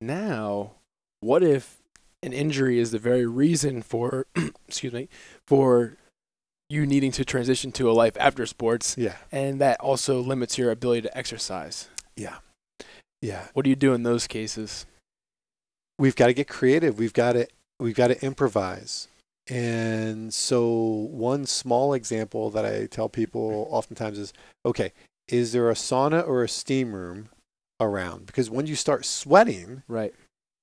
Now, 0.00 0.72
what 1.20 1.42
if 1.42 1.78
an 2.22 2.32
injury 2.32 2.78
is 2.78 2.90
the 2.90 2.98
very 2.98 3.26
reason 3.26 3.82
for 3.82 4.26
excuse 4.66 4.92
me 4.92 5.08
for 5.46 5.96
you 6.68 6.84
needing 6.86 7.10
to 7.12 7.24
transition 7.24 7.72
to 7.72 7.90
a 7.90 7.92
life 7.92 8.16
after 8.20 8.44
sports 8.46 8.94
Yeah. 8.98 9.16
and 9.32 9.60
that 9.60 9.80
also 9.80 10.20
limits 10.20 10.58
your 10.58 10.70
ability 10.70 11.02
to 11.02 11.16
exercise 11.18 11.88
Yeah. 12.16 12.38
Yeah. 13.22 13.48
what 13.54 13.64
do 13.64 13.70
you 13.70 13.76
do 13.76 13.94
in 13.94 14.02
those 14.02 14.26
cases 14.26 14.86
we've 15.98 16.14
got 16.16 16.28
to 16.28 16.34
get 16.34 16.46
creative. 16.48 16.98
We've 16.98 17.12
got 17.12 17.32
to 17.32 17.48
we've 17.80 17.94
got 17.96 18.08
to 18.08 18.24
improvise. 18.24 19.08
And 19.50 20.32
so 20.32 20.70
one 21.10 21.46
small 21.46 21.94
example 21.94 22.50
that 22.50 22.64
I 22.66 22.86
tell 22.86 23.08
people 23.08 23.66
oftentimes 23.70 24.18
is, 24.18 24.32
okay, 24.66 24.92
is 25.26 25.52
there 25.52 25.70
a 25.70 25.74
sauna 25.74 26.26
or 26.26 26.44
a 26.44 26.48
steam 26.48 26.92
room 26.92 27.30
around? 27.80 28.26
Because 28.26 28.50
when 28.50 28.66
you 28.66 28.76
start 28.76 29.04
sweating, 29.06 29.82
right 29.88 30.14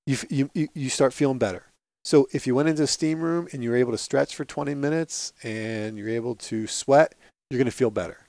you 0.06 0.16
you 0.30 0.50
you, 0.54 0.68
you 0.74 0.88
start 0.88 1.12
feeling 1.12 1.38
better. 1.38 1.64
So 2.06 2.28
if 2.30 2.46
you 2.46 2.54
went 2.54 2.68
into 2.68 2.84
a 2.84 2.86
steam 2.86 3.20
room 3.20 3.48
and 3.52 3.64
you 3.64 3.70
were 3.70 3.76
able 3.76 3.90
to 3.90 3.98
stretch 3.98 4.36
for 4.36 4.44
20 4.44 4.76
minutes 4.76 5.32
and 5.42 5.98
you're 5.98 6.08
able 6.08 6.36
to 6.36 6.68
sweat, 6.68 7.16
you're 7.50 7.58
going 7.58 7.64
to 7.64 7.72
feel 7.72 7.90
better. 7.90 8.28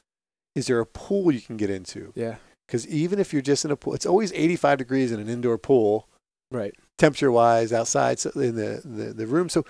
Is 0.56 0.66
there 0.66 0.80
a 0.80 0.86
pool 0.88 1.32
you 1.32 1.42
can 1.42 1.58
get 1.58 1.70
into? 1.70 2.12
yeah 2.16 2.38
Because 2.66 2.88
even 2.88 3.20
if 3.20 3.32
you're 3.32 3.44
just 3.44 3.66
in 3.66 3.70
a 3.70 3.76
pool, 3.76 3.94
it's 3.94 4.08
always 4.08 4.34
85 4.34 4.80
degrees 4.80 5.12
in 5.12 5.20
an 5.20 5.30
indoor 5.30 5.60
pool 5.60 6.08
right 6.50 6.74
temperature 6.98 7.32
wise 7.32 7.72
outside 7.72 8.18
so 8.18 8.32
in 8.32 8.56
the, 8.56 8.82
the, 8.84 9.14
the 9.14 9.28
room. 9.28 9.48
So 9.48 9.64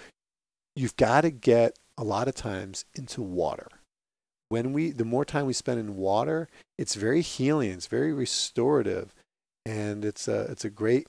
you've 0.74 0.96
got 0.96 1.22
to 1.22 1.30
get 1.30 1.78
a 1.98 2.06
lot 2.06 2.30
of 2.30 2.36
times 2.36 2.86
into 2.96 3.22
water. 3.22 3.68
When 4.48 4.72
we, 4.72 4.92
the 4.92 5.04
more 5.04 5.26
time 5.26 5.48
we 5.48 5.52
spend 5.54 5.82
in 5.82 5.98
water, 5.98 6.48
it's 6.78 6.96
very 6.96 7.20
healing. 7.20 7.72
It's 7.72 7.88
very 7.88 8.14
restorative, 8.14 9.14
and 9.66 10.06
it's 10.06 10.30
a 10.30 10.44
it's 10.44 10.64
a 10.64 10.70
great 10.70 11.08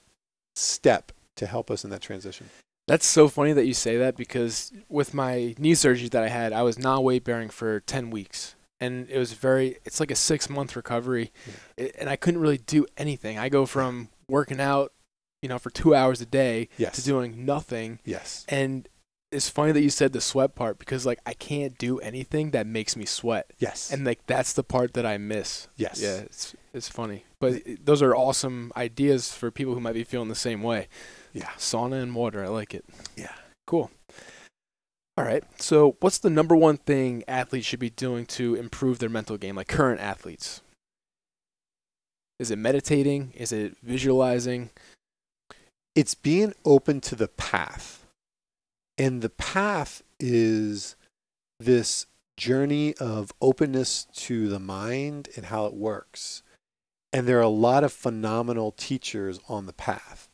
step 0.56 1.12
to 1.36 1.46
help 1.46 1.70
us 1.70 1.84
in 1.84 1.90
that 1.90 2.00
transition. 2.00 2.50
That's 2.88 3.06
so 3.06 3.28
funny 3.28 3.52
that 3.52 3.66
you 3.66 3.74
say 3.74 3.96
that 3.98 4.16
because 4.16 4.72
with 4.88 5.14
my 5.14 5.54
knee 5.58 5.74
surgery 5.74 6.08
that 6.08 6.24
I 6.24 6.28
had, 6.28 6.52
I 6.52 6.62
was 6.62 6.78
not 6.78 7.04
weight 7.04 7.22
bearing 7.24 7.48
for 7.50 7.80
10 7.80 8.10
weeks. 8.10 8.54
And 8.80 9.08
it 9.10 9.18
was 9.18 9.32
very, 9.32 9.78
it's 9.84 10.00
like 10.00 10.10
a 10.10 10.16
six 10.16 10.48
month 10.48 10.74
recovery. 10.76 11.32
I- 11.78 11.92
And 11.98 12.08
I 12.08 12.16
couldn't 12.16 12.40
really 12.40 12.58
do 12.58 12.86
anything. 12.96 13.38
I 13.38 13.48
go 13.48 13.66
from 13.66 14.08
working 14.28 14.60
out, 14.60 14.92
you 15.42 15.48
know, 15.48 15.58
for 15.58 15.70
two 15.70 15.94
hours 15.94 16.20
a 16.20 16.26
day 16.26 16.68
Yes. 16.78 16.96
to 16.96 17.02
doing 17.02 17.44
nothing. 17.44 17.98
yes. 18.04 18.44
And 18.48 18.88
it's 19.30 19.50
funny 19.50 19.72
that 19.72 19.82
you 19.82 19.90
said 19.90 20.14
the 20.14 20.22
sweat 20.22 20.54
part 20.54 20.78
because, 20.78 21.04
like, 21.04 21.18
I 21.26 21.34
can't 21.34 21.76
do 21.76 21.98
anything 21.98 22.52
that 22.52 22.66
makes 22.66 22.96
me 22.96 23.04
sweat. 23.04 23.52
Yes. 23.58 23.92
And, 23.92 24.02
like, 24.06 24.26
that's 24.26 24.54
the 24.54 24.62
part 24.64 24.94
that 24.94 25.04
I 25.04 25.18
miss. 25.18 25.68
yes. 25.76 26.00
Yeah, 26.00 26.20
it's, 26.20 26.54
it's 26.72 26.88
funny. 26.88 27.24
But 27.38 27.54
uh, 27.56 27.58
those 27.84 28.00
are 28.00 28.16
awesome 28.16 28.72
ideas 28.74 29.30
for 29.32 29.50
people 29.50 29.74
who 29.74 29.80
might 29.80 29.92
be 29.92 30.02
feeling 30.04 30.28
the 30.30 30.34
same 30.34 30.62
way. 30.62 30.88
Yeah. 31.32 31.50
Sauna 31.56 32.02
and 32.02 32.14
water. 32.14 32.44
I 32.44 32.48
like 32.48 32.74
it. 32.74 32.84
Yeah. 33.16 33.32
Cool. 33.66 33.90
All 35.16 35.24
right. 35.24 35.44
So, 35.60 35.96
what's 36.00 36.18
the 36.18 36.30
number 36.30 36.54
one 36.56 36.76
thing 36.76 37.24
athletes 37.26 37.66
should 37.66 37.80
be 37.80 37.90
doing 37.90 38.26
to 38.26 38.54
improve 38.54 38.98
their 38.98 39.08
mental 39.08 39.36
game, 39.36 39.56
like 39.56 39.68
current 39.68 40.00
athletes? 40.00 40.62
Is 42.38 42.50
it 42.50 42.58
meditating? 42.58 43.32
Is 43.36 43.52
it 43.52 43.76
visualizing? 43.82 44.70
it's 45.98 46.14
being 46.14 46.54
open 46.64 47.00
to 47.00 47.16
the 47.16 47.26
path. 47.26 48.06
And 48.96 49.20
the 49.20 49.30
path 49.30 50.00
is 50.20 50.94
this 51.58 52.06
journey 52.36 52.94
of 53.00 53.32
openness 53.40 54.06
to 54.14 54.48
the 54.48 54.60
mind 54.60 55.28
and 55.34 55.46
how 55.46 55.66
it 55.66 55.74
works. 55.74 56.44
And 57.12 57.26
there 57.26 57.38
are 57.38 57.42
a 57.42 57.48
lot 57.48 57.82
of 57.82 57.92
phenomenal 57.92 58.70
teachers 58.70 59.40
on 59.48 59.66
the 59.66 59.72
path. 59.72 60.27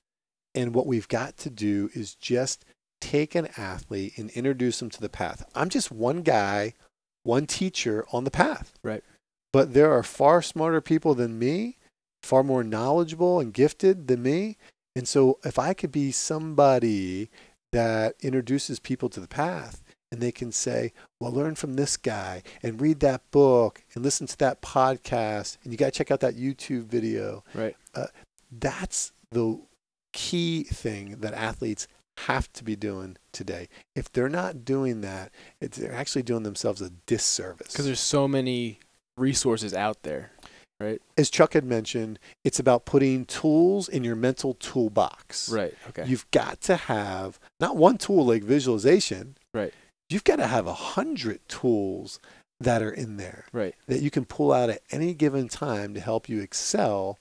And 0.55 0.75
what 0.75 0.87
we've 0.87 1.09
got 1.09 1.37
to 1.39 1.51
do 1.51 1.91
is 1.95 2.15
just 2.15 2.65
take 3.01 3.35
an 3.35 3.49
athlete 3.57 4.15
and 4.17 4.31
introduce 4.31 4.79
them 4.79 4.91
to 4.91 5.01
the 5.01 5.09
path. 5.09 5.45
I'm 5.55 5.69
just 5.69 5.91
one 5.91 6.23
guy, 6.23 6.75
one 7.23 7.47
teacher 7.47 8.07
on 8.13 8.25
the 8.25 8.31
path. 8.31 8.73
Right. 8.83 9.05
But 9.53 9.75
there 9.75 9.93
are 9.93 10.03
far 10.03 10.43
smarter 10.43 10.81
people 10.81 11.15
than 11.15 11.39
me, 11.39 11.77
far 12.23 12.43
more 12.43 12.65
knowledgeable 12.65 13.41
and 13.41 13.53
gifted 13.53 14.09
than 14.09 14.23
me. 14.23 14.57
And 14.97 15.07
so 15.07 15.39
if 15.45 15.59
I 15.59 15.75
could 15.75 15.93
be 15.93 16.13
somebody 16.13 17.31
that 17.73 18.15
introduces 18.21 18.79
people 18.79 19.09
to 19.11 19.21
the 19.21 19.29
path 19.29 19.83
and 20.11 20.23
they 20.23 20.33
can 20.33 20.53
say, 20.53 20.93
well, 21.21 21.33
learn 21.33 21.57
from 21.57 21.75
this 21.75 21.97
guy 21.97 22.43
and 22.63 22.81
read 22.81 23.01
that 23.01 23.29
book 23.33 23.83
and 23.95 24.05
listen 24.05 24.27
to 24.29 24.39
that 24.39 24.63
podcast 24.63 25.59
and 25.65 25.73
you 25.73 25.77
got 25.77 25.87
to 25.87 25.91
check 25.99 26.11
out 26.11 26.21
that 26.21 26.37
YouTube 26.37 26.85
video. 26.85 27.43
Right. 27.53 27.77
Uh, 27.95 28.07
that's 28.51 29.13
the 29.31 29.61
key 30.15 30.63
thing 30.63 31.17
that 31.19 31.35
athletes 31.35 31.87
have 32.19 32.51
to 32.55 32.65
be 32.65 32.77
doing 32.77 33.17
today. 33.33 33.69
If 33.95 34.11
they're 34.11 34.29
not 34.29 34.65
doing 34.65 35.01
that, 35.03 35.33
it's, 35.61 35.77
they're 35.77 35.93
actually 35.93 36.23
doing 36.23 36.45
themselves 36.45 36.81
a 36.81 36.91
disservice. 37.07 37.73
Because 37.73 37.85
there's 37.85 38.01
so 38.01 38.27
many 38.27 38.79
resources 39.19 39.75
out 39.75 40.03
there. 40.05 40.31
Right? 40.81 41.03
As 41.19 41.31
Chuck 41.31 41.55
had 41.55 41.65
mentioned, 41.65 42.19
it's 42.45 42.59
about 42.59 42.85
putting 42.85 43.25
tools 43.25 43.89
in 43.89 44.05
your 44.05 44.17
mental 44.17 44.55
toolbox. 44.55 45.49
Right. 45.49 45.75
Okay. 45.89 46.05
You've 46.07 46.31
got 46.31 46.61
to 46.63 46.77
have 46.77 47.39
not 47.61 47.77
one 47.77 47.99
tool 47.99 48.25
like 48.25 48.45
visualization. 48.45 49.37
Right. 49.53 49.73
You've 50.09 50.25
got 50.25 50.37
to 50.37 50.47
have 50.47 50.67
a 50.67 50.75
hundred 50.75 51.41
tools 51.49 52.21
that 52.61 52.83
are 52.83 52.93
in 52.93 53.17
there 53.17 53.47
right. 53.53 53.75
that 53.89 54.01
you 54.01 54.11
can 54.11 54.25
pull 54.25 54.53
out 54.53 54.71
at 54.71 54.83
any 54.91 55.15
given 55.15 55.49
time 55.49 55.95
to 55.95 56.01
help 56.01 56.29
you 56.29 56.41
excel. 56.41 57.19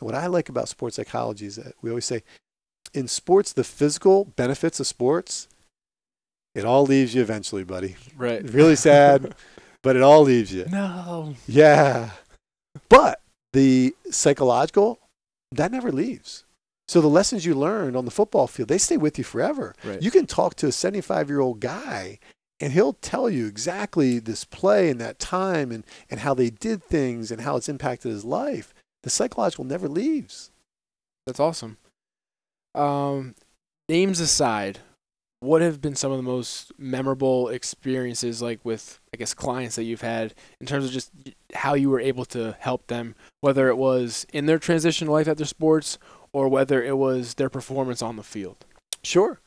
What 0.00 0.14
I 0.14 0.26
like 0.26 0.48
about 0.48 0.68
sports 0.68 0.96
psychology 0.96 1.46
is 1.46 1.56
that 1.56 1.74
we 1.82 1.90
always 1.90 2.06
say 2.06 2.22
in 2.92 3.08
sports, 3.08 3.52
the 3.52 3.64
physical 3.64 4.24
benefits 4.24 4.80
of 4.80 4.86
sports, 4.86 5.48
it 6.54 6.64
all 6.64 6.84
leaves 6.84 7.14
you 7.14 7.22
eventually, 7.22 7.64
buddy. 7.64 7.96
Right. 8.16 8.42
Really 8.42 8.76
sad, 8.76 9.34
but 9.82 9.96
it 9.96 10.02
all 10.02 10.22
leaves 10.22 10.52
you. 10.52 10.66
no. 10.70 11.34
Yeah. 11.46 12.10
But 12.88 13.20
the 13.52 13.94
psychological, 14.10 14.98
that 15.52 15.72
never 15.72 15.90
leaves. 15.90 16.44
So 16.88 17.00
the 17.00 17.08
lessons 17.08 17.44
you 17.44 17.54
learned 17.54 17.96
on 17.96 18.04
the 18.04 18.10
football 18.10 18.48
field, 18.48 18.68
they 18.68 18.78
stay 18.78 18.96
with 18.96 19.16
you 19.16 19.24
forever. 19.24 19.74
Right. 19.84 20.02
You 20.02 20.10
can 20.10 20.26
talk 20.26 20.56
to 20.56 20.66
a 20.66 20.72
75 20.72 21.28
year 21.28 21.40
old 21.40 21.60
guy 21.60 22.18
and 22.60 22.72
he'll 22.72 22.94
tell 22.94 23.30
you 23.30 23.46
exactly 23.46 24.18
this 24.18 24.44
play 24.44 24.90
and 24.90 25.00
that 25.00 25.18
time 25.18 25.70
and, 25.70 25.84
and 26.10 26.20
how 26.20 26.34
they 26.34 26.50
did 26.50 26.82
things 26.82 27.30
and 27.30 27.42
how 27.42 27.56
it's 27.56 27.68
impacted 27.68 28.10
his 28.10 28.24
life. 28.24 28.74
The 29.02 29.10
psychological 29.10 29.64
never 29.64 29.88
leaves. 29.88 30.50
That's 31.26 31.40
awesome. 31.40 31.78
Um, 32.74 33.34
names 33.88 34.20
aside, 34.20 34.80
what 35.40 35.62
have 35.62 35.80
been 35.80 35.96
some 35.96 36.12
of 36.12 36.18
the 36.18 36.22
most 36.22 36.72
memorable 36.78 37.48
experiences, 37.48 38.42
like 38.42 38.60
with 38.64 39.00
I 39.12 39.16
guess 39.16 39.34
clients 39.34 39.76
that 39.76 39.84
you've 39.84 40.02
had, 40.02 40.34
in 40.60 40.66
terms 40.66 40.84
of 40.84 40.92
just 40.92 41.10
how 41.54 41.74
you 41.74 41.88
were 41.90 42.00
able 42.00 42.24
to 42.26 42.56
help 42.60 42.86
them, 42.88 43.14
whether 43.40 43.68
it 43.68 43.76
was 43.76 44.26
in 44.32 44.46
their 44.46 44.58
transition 44.58 45.06
to 45.06 45.12
life 45.12 45.28
after 45.28 45.44
sports 45.44 45.98
or 46.32 46.48
whether 46.48 46.82
it 46.82 46.96
was 46.98 47.34
their 47.34 47.48
performance 47.48 48.02
on 48.02 48.16
the 48.16 48.22
field. 48.22 48.64
Sure. 49.02 49.40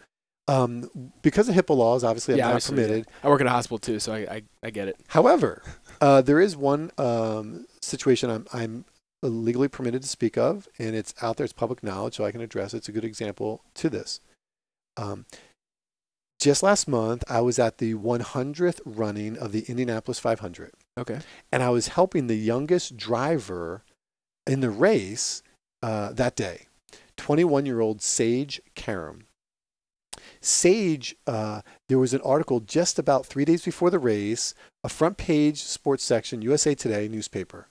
Um, 0.48 0.90
because 1.22 1.48
of 1.48 1.56
HIPAA 1.56 1.78
laws, 1.78 2.04
obviously, 2.04 2.34
I'm 2.34 2.40
not 2.40 2.48
obviously, 2.48 2.76
yeah. 2.76 2.88
permitted. 2.88 3.08
I 3.24 3.30
work 3.30 3.40
at 3.40 3.48
a 3.48 3.52
hospital 3.52 3.78
too, 3.78 4.00
so 4.00 4.14
I 4.14 4.18
I, 4.18 4.44
I 4.64 4.70
get 4.72 4.88
it. 4.88 5.00
However, 5.08 5.62
uh, 6.02 6.22
there 6.22 6.42
is 6.42 6.58
one 6.58 6.92
um, 6.98 7.66
situation 7.82 8.30
I'm, 8.30 8.48
I'm 8.52 8.86
legally 9.30 9.68
permitted 9.68 10.02
to 10.02 10.08
speak 10.08 10.38
of, 10.38 10.68
and 10.78 10.96
it's 10.96 11.14
out 11.22 11.38
there. 11.38 11.46
It's 11.46 11.54
public 11.54 11.84
knowledge, 11.84 12.16
so 12.16 12.26
I 12.26 12.32
can 12.32 12.42
address 12.42 12.74
it. 12.74 12.78
It's 12.78 12.90
a 12.90 12.94
good 12.94 13.06
example 13.06 13.64
to 13.76 13.90
this. 13.90 14.20
Um, 14.98 15.26
just 16.40 16.62
last 16.64 16.88
month, 16.88 17.24
I 17.30 17.42
was 17.42 17.58
at 17.58 17.78
the 17.78 17.94
100th 17.96 18.82
running 18.86 19.38
of 19.38 19.52
the 19.52 19.64
Indianapolis 19.68 20.20
500, 20.20 20.74
Okay. 20.98 21.20
and 21.52 21.64
I 21.64 21.70
was 21.70 21.90
helping 21.90 22.28
the 22.28 22.36
youngest 22.36 22.98
driver 22.98 23.84
in 24.46 24.60
the 24.60 24.70
race 24.70 25.42
uh, 25.82 26.12
that 26.14 26.36
day, 26.36 26.68
21 27.18 27.66
year 27.66 27.80
old 27.80 28.02
Sage 28.02 28.62
Karam. 28.76 29.26
Sage, 30.42 31.16
uh, 31.26 31.62
there 31.88 32.00
was 32.00 32.14
an 32.14 32.22
article 32.22 32.60
just 32.60 33.00
about 33.00 33.26
three 33.26 33.46
days 33.46 33.64
before 33.64 33.90
the 33.90 34.00
race, 34.00 34.54
a 34.84 34.90
front 34.90 35.18
page 35.18 35.62
sports 35.62 36.04
section, 36.04 36.42
USA 36.42 36.76
Today 36.76 37.08
newspaper. 37.08 37.68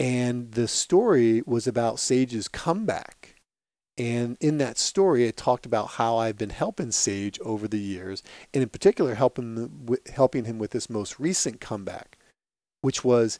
And 0.00 0.52
the 0.52 0.66
story 0.66 1.42
was 1.44 1.66
about 1.66 2.00
Sage's 2.00 2.48
comeback. 2.48 3.36
And 3.98 4.38
in 4.40 4.56
that 4.56 4.78
story, 4.78 5.26
it 5.26 5.36
talked 5.36 5.66
about 5.66 5.88
how 5.88 6.16
I've 6.16 6.38
been 6.38 6.50
helping 6.50 6.90
Sage 6.90 7.38
over 7.40 7.68
the 7.68 7.78
years, 7.78 8.22
and 8.54 8.62
in 8.62 8.70
particular, 8.70 9.14
helping, 9.14 9.98
helping 10.14 10.46
him 10.46 10.58
with 10.58 10.70
this 10.70 10.88
most 10.88 11.20
recent 11.20 11.60
comeback, 11.60 12.16
which 12.80 13.04
was 13.04 13.38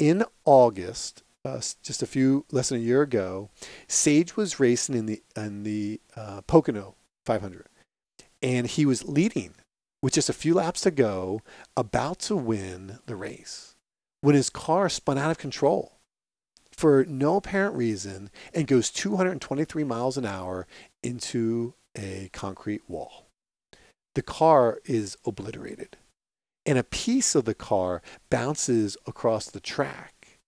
in 0.00 0.24
August, 0.44 1.22
uh, 1.44 1.60
just 1.80 2.02
a 2.02 2.06
few 2.06 2.44
less 2.50 2.70
than 2.70 2.78
a 2.78 2.82
year 2.82 3.02
ago. 3.02 3.50
Sage 3.86 4.36
was 4.36 4.58
racing 4.58 4.96
in 4.96 5.06
the 5.06 5.22
in 5.36 5.62
the 5.62 6.00
uh, 6.16 6.40
Pocono 6.40 6.96
500, 7.24 7.68
and 8.42 8.66
he 8.66 8.84
was 8.84 9.04
leading 9.04 9.54
with 10.02 10.14
just 10.14 10.28
a 10.28 10.32
few 10.32 10.54
laps 10.54 10.80
to 10.80 10.90
go, 10.90 11.40
about 11.76 12.18
to 12.20 12.34
win 12.34 12.98
the 13.06 13.14
race, 13.14 13.73
when 14.24 14.34
his 14.34 14.48
car 14.48 14.88
spun 14.88 15.18
out 15.18 15.30
of 15.30 15.36
control 15.36 15.98
for 16.72 17.04
no 17.04 17.36
apparent 17.36 17.76
reason 17.76 18.30
and 18.54 18.66
goes 18.66 18.90
223 18.90 19.84
miles 19.84 20.16
an 20.16 20.24
hour 20.24 20.66
into 21.02 21.74
a 21.94 22.30
concrete 22.32 22.80
wall. 22.88 23.26
The 24.14 24.22
car 24.22 24.80
is 24.86 25.18
obliterated, 25.26 25.98
and 26.64 26.78
a 26.78 26.84
piece 26.84 27.34
of 27.34 27.44
the 27.44 27.54
car 27.54 28.00
bounces 28.30 28.96
across 29.06 29.50
the 29.50 29.60
track 29.60 30.38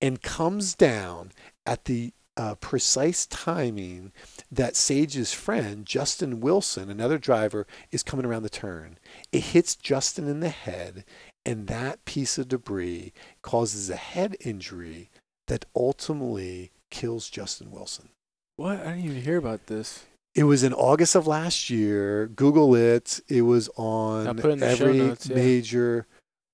and 0.00 0.20
comes 0.20 0.74
down 0.74 1.30
at 1.64 1.84
the 1.84 2.12
uh, 2.36 2.56
precise 2.56 3.26
timing 3.26 4.10
that 4.50 4.74
Sage's 4.74 5.32
friend, 5.32 5.86
Justin 5.86 6.40
Wilson, 6.40 6.90
another 6.90 7.18
driver, 7.18 7.68
is 7.92 8.02
coming 8.02 8.26
around 8.26 8.42
the 8.42 8.48
turn. 8.48 8.98
It 9.30 9.40
hits 9.40 9.76
Justin 9.76 10.26
in 10.26 10.40
the 10.40 10.48
head, 10.48 11.04
and 11.44 11.66
that 11.66 12.04
piece 12.04 12.38
of 12.38 12.48
debris 12.48 13.12
causes 13.42 13.90
a 13.90 13.96
head 13.96 14.36
injury 14.40 15.10
that 15.48 15.64
ultimately 15.74 16.70
kills 16.90 17.28
Justin 17.28 17.70
Wilson. 17.70 18.10
What? 18.56 18.80
I 18.80 18.92
didn't 18.94 19.04
even 19.04 19.22
hear 19.22 19.38
about 19.38 19.66
this. 19.66 20.04
It 20.34 20.44
was 20.44 20.62
in 20.62 20.72
August 20.72 21.14
of 21.14 21.26
last 21.26 21.68
year. 21.68 22.26
Google 22.26 22.74
it. 22.74 23.20
It 23.28 23.42
was 23.42 23.68
on 23.76 24.38
it 24.38 24.44
in 24.44 24.58
the 24.60 24.76
show 24.76 24.86
every 24.86 24.98
notes, 24.98 25.26
yeah. 25.28 25.36
major 25.36 26.06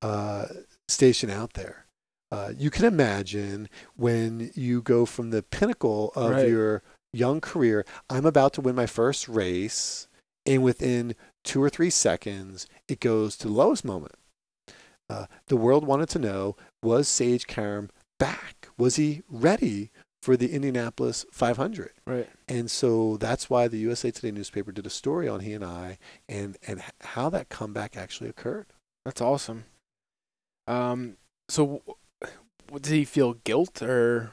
uh, 0.03 0.47
station 0.89 1.30
out 1.30 1.55
there. 1.55 1.86
Uh, 2.30 2.53
you 2.57 2.70
can 2.70 2.84
imagine 2.84 3.68
when 3.97 4.51
you 4.55 4.82
go 4.82 5.07
from 5.07 5.30
the 5.30 5.43
pinnacle 5.43 6.12
of 6.14 6.32
Right. 6.32 6.49
your 6.49 6.82
young 7.12 7.41
career. 7.41 7.86
I'm 8.11 8.26
about 8.26 8.53
to 8.55 8.61
win 8.61 8.74
my 8.74 8.86
first 8.86 9.28
race, 9.28 10.09
and 10.45 10.62
within 10.62 11.14
two 11.45 11.62
or 11.62 11.70
three 11.70 11.91
seconds, 11.91 12.66
it 12.89 13.01
goes 13.01 13.36
to 13.39 13.49
the 13.49 13.55
lowest 13.55 13.84
moment. 13.84 14.14
Uh, 15.11 15.26
the 15.46 15.56
world 15.56 15.86
wanted 15.86 16.09
to 16.11 16.18
know: 16.18 16.56
Was 16.82 17.09
Sage 17.09 17.46
Karam 17.46 17.90
back? 18.18 18.68
Was 18.76 18.96
he 18.96 19.22
ready 19.28 19.90
for 20.22 20.36
the 20.36 20.52
Indianapolis 20.52 21.24
500? 21.32 21.92
Right. 22.06 22.28
And 22.48 22.68
so 22.70 23.16
that's 23.18 23.48
why 23.48 23.68
the 23.68 23.78
USA 23.78 24.11
Today 24.11 24.32
newspaper 24.32 24.72
did 24.72 24.84
a 24.84 24.90
story 24.90 25.28
on 25.28 25.40
he 25.40 25.52
and 25.52 25.64
I 25.64 25.98
and, 26.28 26.56
and 26.66 26.82
how 27.02 27.30
that 27.30 27.48
comeback 27.48 27.96
actually 27.96 28.28
occurred. 28.28 28.66
That's 29.04 29.20
awesome. 29.20 29.64
Um. 30.66 31.16
So, 31.48 31.82
w- 32.66 32.80
did 32.82 32.92
he 32.92 33.04
feel 33.04 33.34
guilt 33.44 33.80
or? 33.82 34.32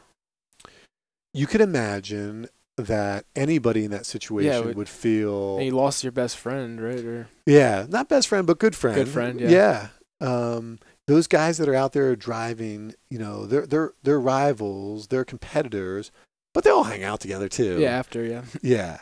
You 1.34 1.48
could 1.48 1.62
imagine 1.62 2.48
that 2.78 3.26
anybody 3.36 3.86
in 3.86 3.92
that 3.92 4.06
situation 4.06 4.52
would- 4.68 4.76
would 4.78 4.90
feel, 4.90 5.56
And 5.56 5.64
he 5.64 5.72
lost 5.72 6.04
your 6.04 6.12
best 6.12 6.38
friend, 6.38 6.82
right? 6.82 7.00
Or 7.00 7.28
yeah, 7.46 7.86
not 7.88 8.10
best 8.10 8.28
friend, 8.28 8.46
but 8.48 8.58
good 8.60 8.76
friend. 8.76 8.96
Good 8.96 9.08
friend, 9.10 9.40
yeah. 9.40 9.50
Yeah. 9.50 9.88
Um, 10.26 10.80
those 11.08 11.28
guys 11.28 11.58
that 11.60 11.70
are 11.70 11.76
out 11.76 11.94
there 11.94 12.16
driving, 12.16 12.96
you 13.10 13.20
know, 13.20 13.46
they're, 13.46 13.66
they're, 13.68 13.94
they're 14.04 14.20
rivals, 14.20 15.08
they're 15.08 15.26
competitors, 15.26 16.12
but 16.54 16.64
they 16.64 16.70
all 16.72 16.84
hang 16.86 17.04
out 17.04 17.20
together 17.20 17.48
too. 17.48 17.80
yeah, 17.80 17.90
after 17.92 18.24
yeah. 18.26 18.44
Yeah. 18.62 19.00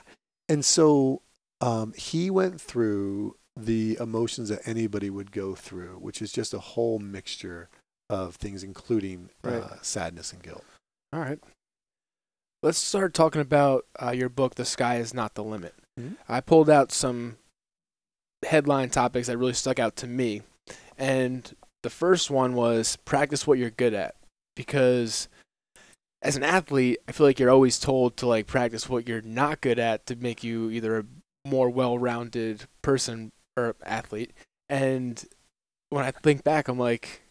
And 0.49 0.65
so 0.65 1.21
um, 1.61 1.93
he 1.95 2.29
went 2.29 2.59
through 2.59 3.37
the 3.55 3.97
emotions 4.01 4.49
that 4.49 4.61
anybody 4.65 5.09
would 5.09 5.31
go 5.31 5.55
through, 5.55 5.97
which 5.99 6.21
is 6.21 6.31
just 6.33 6.53
a 6.53 6.59
whole 6.59 6.99
mixture 6.99 7.69
of 8.09 8.35
things, 8.35 8.63
including 8.63 9.29
Right. 9.43 9.61
uh, 9.63 9.81
sadness 9.81 10.33
and 10.33 10.43
guilt. 10.43 10.65
All 11.13 11.19
right. 11.21 11.39
Let's 12.61 12.77
start 12.79 13.13
talking 13.13 13.41
about 13.41 13.85
uh, 14.01 14.11
your 14.11 14.29
book, 14.29 14.55
The 14.55 14.65
Sky 14.65 14.97
Is 14.97 15.13
Not 15.13 15.35
the 15.35 15.43
Limit. 15.43 15.75
Mhm. 15.99 16.15
I 16.27 16.41
pulled 16.41 16.69
out 16.69 16.91
some 16.91 17.37
headline 18.45 18.89
topics 18.89 19.27
that 19.27 19.37
really 19.37 19.53
stuck 19.53 19.79
out 19.79 19.95
to 19.97 20.07
me. 20.07 20.41
And 20.97 21.55
the 21.81 21.89
first 21.89 22.29
one 22.29 22.53
was 22.53 22.97
practice 23.05 23.45
what 23.47 23.57
you're 23.57 23.69
good 23.69 23.93
at. 23.93 24.15
Because 24.55 25.27
as 26.21 26.35
an 26.35 26.43
athlete, 26.43 26.99
I 27.07 27.11
feel 27.11 27.25
like 27.25 27.39
you're 27.39 27.49
always 27.49 27.79
told 27.79 28.17
to 28.17 28.27
like 28.27 28.47
practice 28.47 28.87
what 28.87 29.07
you're 29.07 29.21
not 29.21 29.61
good 29.61 29.79
at 29.79 30.05
to 30.07 30.15
make 30.15 30.43
you 30.43 30.69
either 30.69 30.99
a 30.99 31.05
more 31.45 31.69
well-rounded 31.69 32.65
person 32.81 33.31
or 33.57 33.75
athlete. 33.83 34.31
And 34.69 35.23
when 35.89 36.05
I 36.05 36.11
think 36.11 36.43
back, 36.43 36.67
I'm 36.67 36.79
like, 36.79 37.21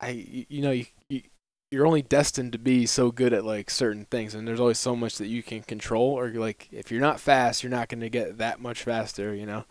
I 0.00 0.10
you 0.48 0.62
know 0.62 0.70
you, 0.70 0.86
you 1.08 1.22
you're 1.70 1.86
only 1.86 2.02
destined 2.02 2.52
to 2.52 2.58
be 2.58 2.86
so 2.86 3.10
good 3.10 3.32
at 3.32 3.44
like 3.44 3.70
certain 3.70 4.04
things, 4.10 4.34
and 4.34 4.46
there's 4.46 4.60
always 4.60 4.78
so 4.78 4.94
much 4.94 5.16
that 5.16 5.26
you 5.26 5.42
can 5.42 5.62
control. 5.62 6.10
Or 6.10 6.28
like, 6.30 6.68
if 6.70 6.90
you're 6.90 7.00
not 7.00 7.20
fast, 7.20 7.62
you're 7.62 7.70
not 7.70 7.88
going 7.88 8.00
to 8.00 8.10
get 8.10 8.38
that 8.38 8.60
much 8.60 8.82
faster. 8.82 9.34
You 9.34 9.46
know. 9.46 9.64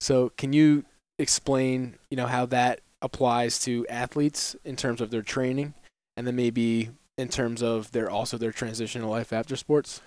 So 0.00 0.32
can 0.36 0.52
you 0.52 0.84
explain, 1.18 1.96
you 2.10 2.16
know, 2.16 2.26
how 2.26 2.46
that 2.46 2.80
applies 3.02 3.58
to 3.60 3.86
athletes 3.88 4.56
in 4.64 4.76
terms 4.76 5.00
of 5.00 5.10
their 5.10 5.22
training, 5.22 5.74
and 6.16 6.26
then 6.26 6.36
maybe 6.36 6.90
in 7.16 7.28
terms 7.28 7.62
of 7.62 7.92
their 7.92 8.10
also 8.10 8.36
their 8.38 8.52
transition 8.52 9.02
to 9.02 9.08
life 9.08 9.32
after 9.32 9.56
sports? 9.56 10.00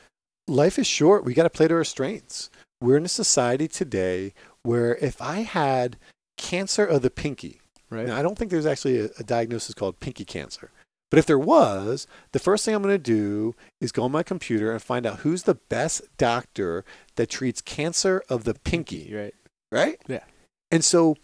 Life 0.47 0.79
is 0.79 0.87
short. 0.87 1.25
We 1.25 1.33
got 1.33 1.43
to 1.43 1.49
play 1.49 1.67
to 1.67 1.75
our 1.75 1.83
strengths. 1.83 2.49
We're 2.81 2.97
in 2.97 3.05
a 3.05 3.09
society 3.09 3.67
today 3.67 4.33
where 4.63 4.95
if 4.97 5.21
I 5.21 5.41
had 5.41 5.97
cancer 6.37 6.85
of 6.85 7.01
the 7.01 7.09
pinky, 7.09 7.61
Right. 7.89 8.07
Now, 8.07 8.17
I 8.17 8.21
don't 8.21 8.37
think 8.37 8.51
there's 8.51 8.65
actually 8.65 8.99
a, 8.99 9.09
a 9.17 9.23
diagnosis 9.23 9.73
called 9.73 9.99
pinky 9.99 10.25
cancer. 10.25 10.71
But 11.09 11.19
if 11.19 11.25
there 11.25 11.39
was, 11.39 12.05
the 12.33 12.39
first 12.39 12.65
thing 12.65 12.75
I'm 12.75 12.81
going 12.83 12.93
to 12.93 12.97
do 12.97 13.55
is 13.79 13.93
go 13.93 14.03
on 14.03 14.11
my 14.11 14.23
computer 14.23 14.73
and 14.73 14.81
find 14.81 15.05
out 15.05 15.19
who's 15.19 15.43
the 15.43 15.55
best 15.55 16.01
doctor 16.17 16.83
that 17.15 17.29
treats 17.29 17.61
cancer 17.61 18.23
of 18.27 18.43
the 18.43 18.55
pinky, 18.55 19.13
Right. 19.15 19.33
right? 19.71 20.01
Yeah. 20.07 20.23
And 20.71 20.83
so 20.83 21.15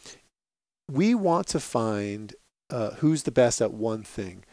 we 0.89 1.15
want 1.15 1.47
to 1.47 1.59
find 1.59 2.35
uh, 2.69 2.91
who's 2.91 3.23
the 3.23 3.31
best 3.31 3.61
at 3.61 3.73
one 3.73 4.03
thing. 4.03 4.43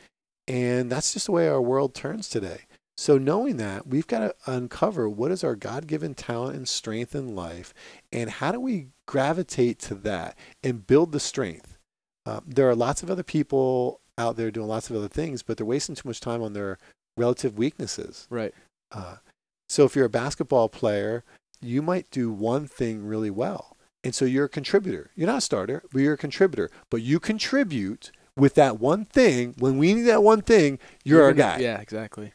And 0.49 0.91
that's 0.91 1.13
just 1.13 1.27
the 1.27 1.33
way 1.33 1.49
our 1.49 1.61
world 1.63 1.95
turns 1.95 2.29
today. 2.29 2.63
So 2.97 3.17
knowing 3.17 3.57
that, 3.57 3.87
we've 3.87 4.07
got 4.07 4.19
to 4.19 4.35
uncover 4.47 5.09
what 5.09 5.31
is 5.31 5.43
our 5.43 5.57
God-given 5.57 6.15
talent 6.15 6.57
and 6.57 6.69
strength 6.69 7.15
in 7.15 7.35
life, 7.35 7.73
and 8.13 8.29
how 8.29 8.53
do 8.53 8.61
we 8.61 8.89
gravitate 9.07 9.79
to 9.81 9.95
that 9.95 10.37
and 10.63 10.87
build 10.87 11.13
the 11.13 11.21
strength. 11.21 11.79
Um, 12.27 12.43
there 12.47 12.69
are 12.69 12.75
lots 12.75 13.03
of 13.03 13.11
other 13.11 13.23
people 13.23 14.01
out 14.19 14.37
there 14.37 14.51
doing 14.51 14.69
lots 14.69 14.91
of 14.91 14.97
other 14.97 15.09
things, 15.09 15.43
but 15.43 15.57
they're 15.57 15.65
wasting 15.65 15.95
too 15.95 16.09
much 16.09 16.21
time 16.21 16.43
on 16.43 16.53
their 16.53 16.77
relative 17.17 17.57
weaknesses. 17.57 18.27
Right. 18.29 18.53
Uh, 18.93 19.17
so 19.69 19.85
if 19.85 19.97
you're 19.97 20.05
a 20.05 20.11
basketball 20.11 20.69
player, 20.69 21.25
you 21.63 21.81
might 21.81 22.11
do 22.11 22.31
one 22.31 22.67
thing 22.67 23.07
really 23.07 23.31
well. 23.31 23.79
And 24.03 24.15
so 24.15 24.25
you're 24.25 24.47
a 24.47 24.49
contributor. 24.51 25.11
You're 25.15 25.27
not 25.27 25.39
a 25.39 25.43
starter, 25.43 25.83
but 25.93 26.01
you're 26.01 26.15
a 26.15 26.19
contributor. 26.19 26.71
But 26.91 27.03
you 27.03 27.21
contribute 27.21 28.13
with 28.37 28.55
that 28.55 28.81
one 28.81 29.05
thing. 29.05 29.55
When 29.59 29.77
we 29.79 29.93
need 29.95 30.03
that 30.03 30.23
one 30.23 30.43
thing, 30.43 30.79
you're, 31.05 31.23
our 31.23 31.33
guy. 31.33 31.59
Yeah. 31.59 31.81
Exactly. 31.81 32.33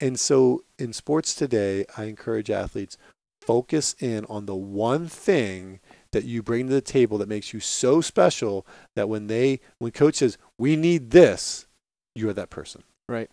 And 0.00 0.18
so 0.18 0.64
in 0.78 0.92
sports 0.92 1.34
today, 1.34 1.84
I 1.96 2.04
encourage 2.04 2.50
athletes 2.50 2.98
focus 3.40 3.94
in 4.00 4.24
on 4.26 4.46
the 4.46 4.54
one 4.54 5.06
thing 5.06 5.78
that 6.12 6.24
you 6.24 6.42
bring 6.42 6.66
to 6.66 6.72
the 6.72 6.80
table 6.80 7.18
that 7.18 7.28
makes 7.28 7.52
you 7.52 7.60
so 7.60 8.00
special 8.00 8.66
that 8.96 9.08
when 9.08 9.26
they 9.26 9.60
when 9.78 9.92
coach 9.92 10.16
says, 10.16 10.38
"We 10.58 10.76
need 10.76 11.10
this," 11.10 11.66
you're 12.14 12.32
that 12.32 12.50
person. 12.50 12.82
Right. 13.08 13.30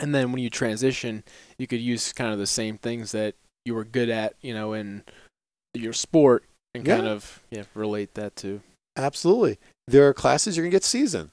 And 0.00 0.14
then 0.14 0.32
when 0.32 0.42
you 0.42 0.50
transition, 0.50 1.24
you 1.56 1.66
could 1.66 1.80
use 1.80 2.12
kind 2.12 2.32
of 2.32 2.38
the 2.38 2.46
same 2.46 2.78
things 2.78 3.12
that 3.12 3.34
you 3.64 3.74
were 3.74 3.84
good 3.84 4.10
at, 4.10 4.34
you 4.40 4.52
know, 4.52 4.72
in 4.72 5.04
your 5.72 5.92
sport 5.92 6.44
and 6.74 6.84
kind 6.84 7.06
of 7.06 7.42
yeah, 7.50 7.64
relate 7.74 8.14
that 8.14 8.36
to. 8.36 8.60
Absolutely. 8.96 9.58
There 9.86 10.08
are 10.08 10.14
classes 10.14 10.56
you're 10.56 10.64
going 10.64 10.70
to 10.70 10.76
get 10.76 10.84
C's 10.84 11.14
in. 11.14 11.30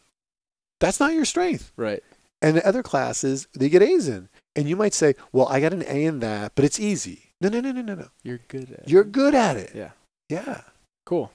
That's 0.80 1.00
not 1.00 1.14
your 1.14 1.26
strength. 1.26 1.72
Right. 1.78 2.04
And 2.42 2.58
the 2.58 2.68
other 2.68 2.82
classes, 2.82 3.48
they 3.54 3.70
get 3.70 3.84
A's 3.84 4.08
in. 4.08 4.30
And 4.56 4.68
you 4.68 4.76
might 4.76 4.94
say, 4.94 5.16
well, 5.32 5.48
I 5.48 5.60
got 5.60 5.74
an 5.74 5.84
A 5.88 6.06
in 6.06 6.20
that, 6.22 6.54
but 6.56 6.66
it's 6.66 6.80
easy. 6.80 7.32
No, 7.40 7.50
no, 7.50 7.60
no, 7.60 7.72
no, 7.72 7.82
no, 7.82 7.96
no. 7.96 8.08
You're 8.24 8.40
good 8.48 8.72
at. 8.72 8.90
You're 8.90 9.04
good 9.04 9.36
at 9.36 9.58
it. 9.58 9.72
Yeah. 9.76 9.92
Yeah. 10.30 10.62
Cool. 11.06 11.32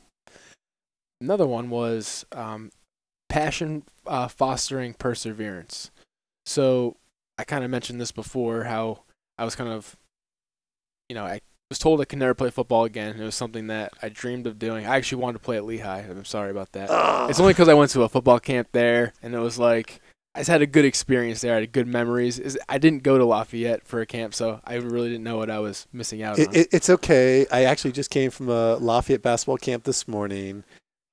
Another 1.21 1.47
one 1.47 1.71
was 1.71 2.27
um, 2.33 2.71
passion 3.29 3.85
uh, 4.07 4.29
fostering 4.29 4.95
perseverance. 4.95 5.91
So 6.45 6.97
I 7.39 7.45
kind 7.45 7.65
of 7.65 7.71
mentioned 7.71 8.01
this 8.01 8.13
before 8.13 8.65
how 8.65 9.03
I 9.39 9.45
was 9.45 9.55
kind 9.57 9.71
of, 9.71 9.97
you 11.09 11.15
know, 11.15 11.25
I 11.25 11.41
was 11.71 11.79
told 11.79 12.01
I 12.01 12.05
could 12.05 12.19
never 12.19 12.35
play 12.35 12.51
football 12.51 12.85
again. 12.85 13.21
It 13.21 13.25
was 13.25 13.35
something 13.35 13.67
that 13.69 13.93
I 14.03 14.09
dreamed 14.09 14.47
of 14.47 14.59
doing. 14.59 14.87
I 14.87 14.97
actually 14.97 15.23
wanted 15.23 15.39
to 15.39 15.45
play 15.45 15.57
at 15.57 15.65
Lehigh. 15.65 16.01
I'm 16.09 16.25
sorry 16.25 16.51
about 16.51 16.73
that. 16.73 16.89
It's 17.29 17.41
only 17.41 17.53
because 17.53 17.69
I 17.69 17.75
went 17.75 17.91
to 17.93 18.03
a 18.03 18.09
football 18.09 18.39
camp 18.39 18.69
there, 18.73 19.13
and 19.23 19.35
it 19.35 19.39
was 19.41 19.59
like 19.59 20.01
I 20.35 20.41
just 20.41 20.51
had 20.51 20.63
a 20.63 20.67
good 20.67 20.85
experience 20.85 21.41
there. 21.41 21.57
I 21.57 21.61
had 21.61 21.73
good 21.73 21.87
memories. 21.89 22.57
I 22.69 22.79
didn't 22.79 23.03
go 23.03 23.19
to 23.19 23.25
Lafayette 23.25 23.85
for 23.87 24.01
a 24.01 24.07
camp, 24.07 24.35
so 24.35 24.61
I 24.65 24.75
really 24.75 25.09
didn't 25.09 25.25
know 25.25 25.39
what 25.39 25.51
I 25.51 25.59
was 25.59 25.89
missing 25.93 26.23
out 26.23 26.39
It, 26.39 26.49
on. 26.49 26.55
it, 26.55 26.69
it's 26.73 26.91
okay. 26.91 27.47
I 27.51 27.65
actually 27.65 27.93
just 27.93 28.11
came 28.11 28.31
from 28.31 28.49
a 28.49 28.77
Lafayette 28.77 29.23
basketball 29.23 29.57
camp 29.57 29.85
this 29.85 30.07
morning 30.07 30.63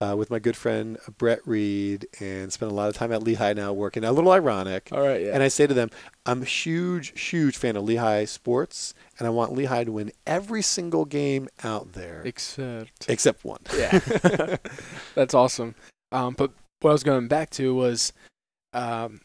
uh, 0.04 0.16
with 0.16 0.30
my 0.30 0.40
good 0.40 0.58
friend 0.58 0.98
Brett 1.18 1.40
Reed 1.46 2.08
and 2.20 2.52
spent 2.52 2.72
a 2.72 2.76
lot 2.76 2.90
of 2.90 2.96
time 2.96 3.12
at 3.12 3.24
Lehigh 3.24 3.54
now 3.54 3.72
working. 3.72 4.04
A 4.04 4.12
little 4.12 4.32
ironic. 4.32 4.90
All 4.92 5.02
right, 5.02 5.22
yeah. 5.22 5.34
And 5.34 5.42
I 5.42 5.48
say 5.48 5.66
to 5.66 5.74
them, 5.74 5.90
I'm 6.26 6.42
a 6.42 6.46
huge, 6.46 7.20
huge 7.20 7.58
fan 7.58 7.76
of 7.76 7.84
Lehigh 7.84 8.26
sports, 8.26 8.94
and 9.18 9.28
I 9.28 9.32
want 9.32 9.54
Lehigh 9.54 9.86
to 9.86 9.92
win 9.92 10.12
every 10.28 10.62
single 10.62 11.06
game 11.06 11.48
out 11.64 11.94
there 11.94 12.22
Except 12.26 13.06
except 13.08 13.46
one. 13.46 13.62
Yeah. 13.76 14.00
That's 15.16 15.34
awesome. 15.34 15.76
Um, 16.12 16.34
but 16.38 16.52
what 16.82 16.90
I 16.90 16.94
was 16.94 17.04
going 17.04 17.28
back 17.28 17.50
to 17.52 17.74
was 17.74 18.12
um, 18.74 19.22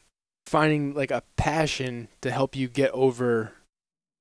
finding 0.47 0.95
like 0.95 1.11
a 1.11 1.23
passion 1.37 2.09
to 2.21 2.31
help 2.31 2.55
you 2.55 2.69
get 2.69 2.91
over 2.93 3.53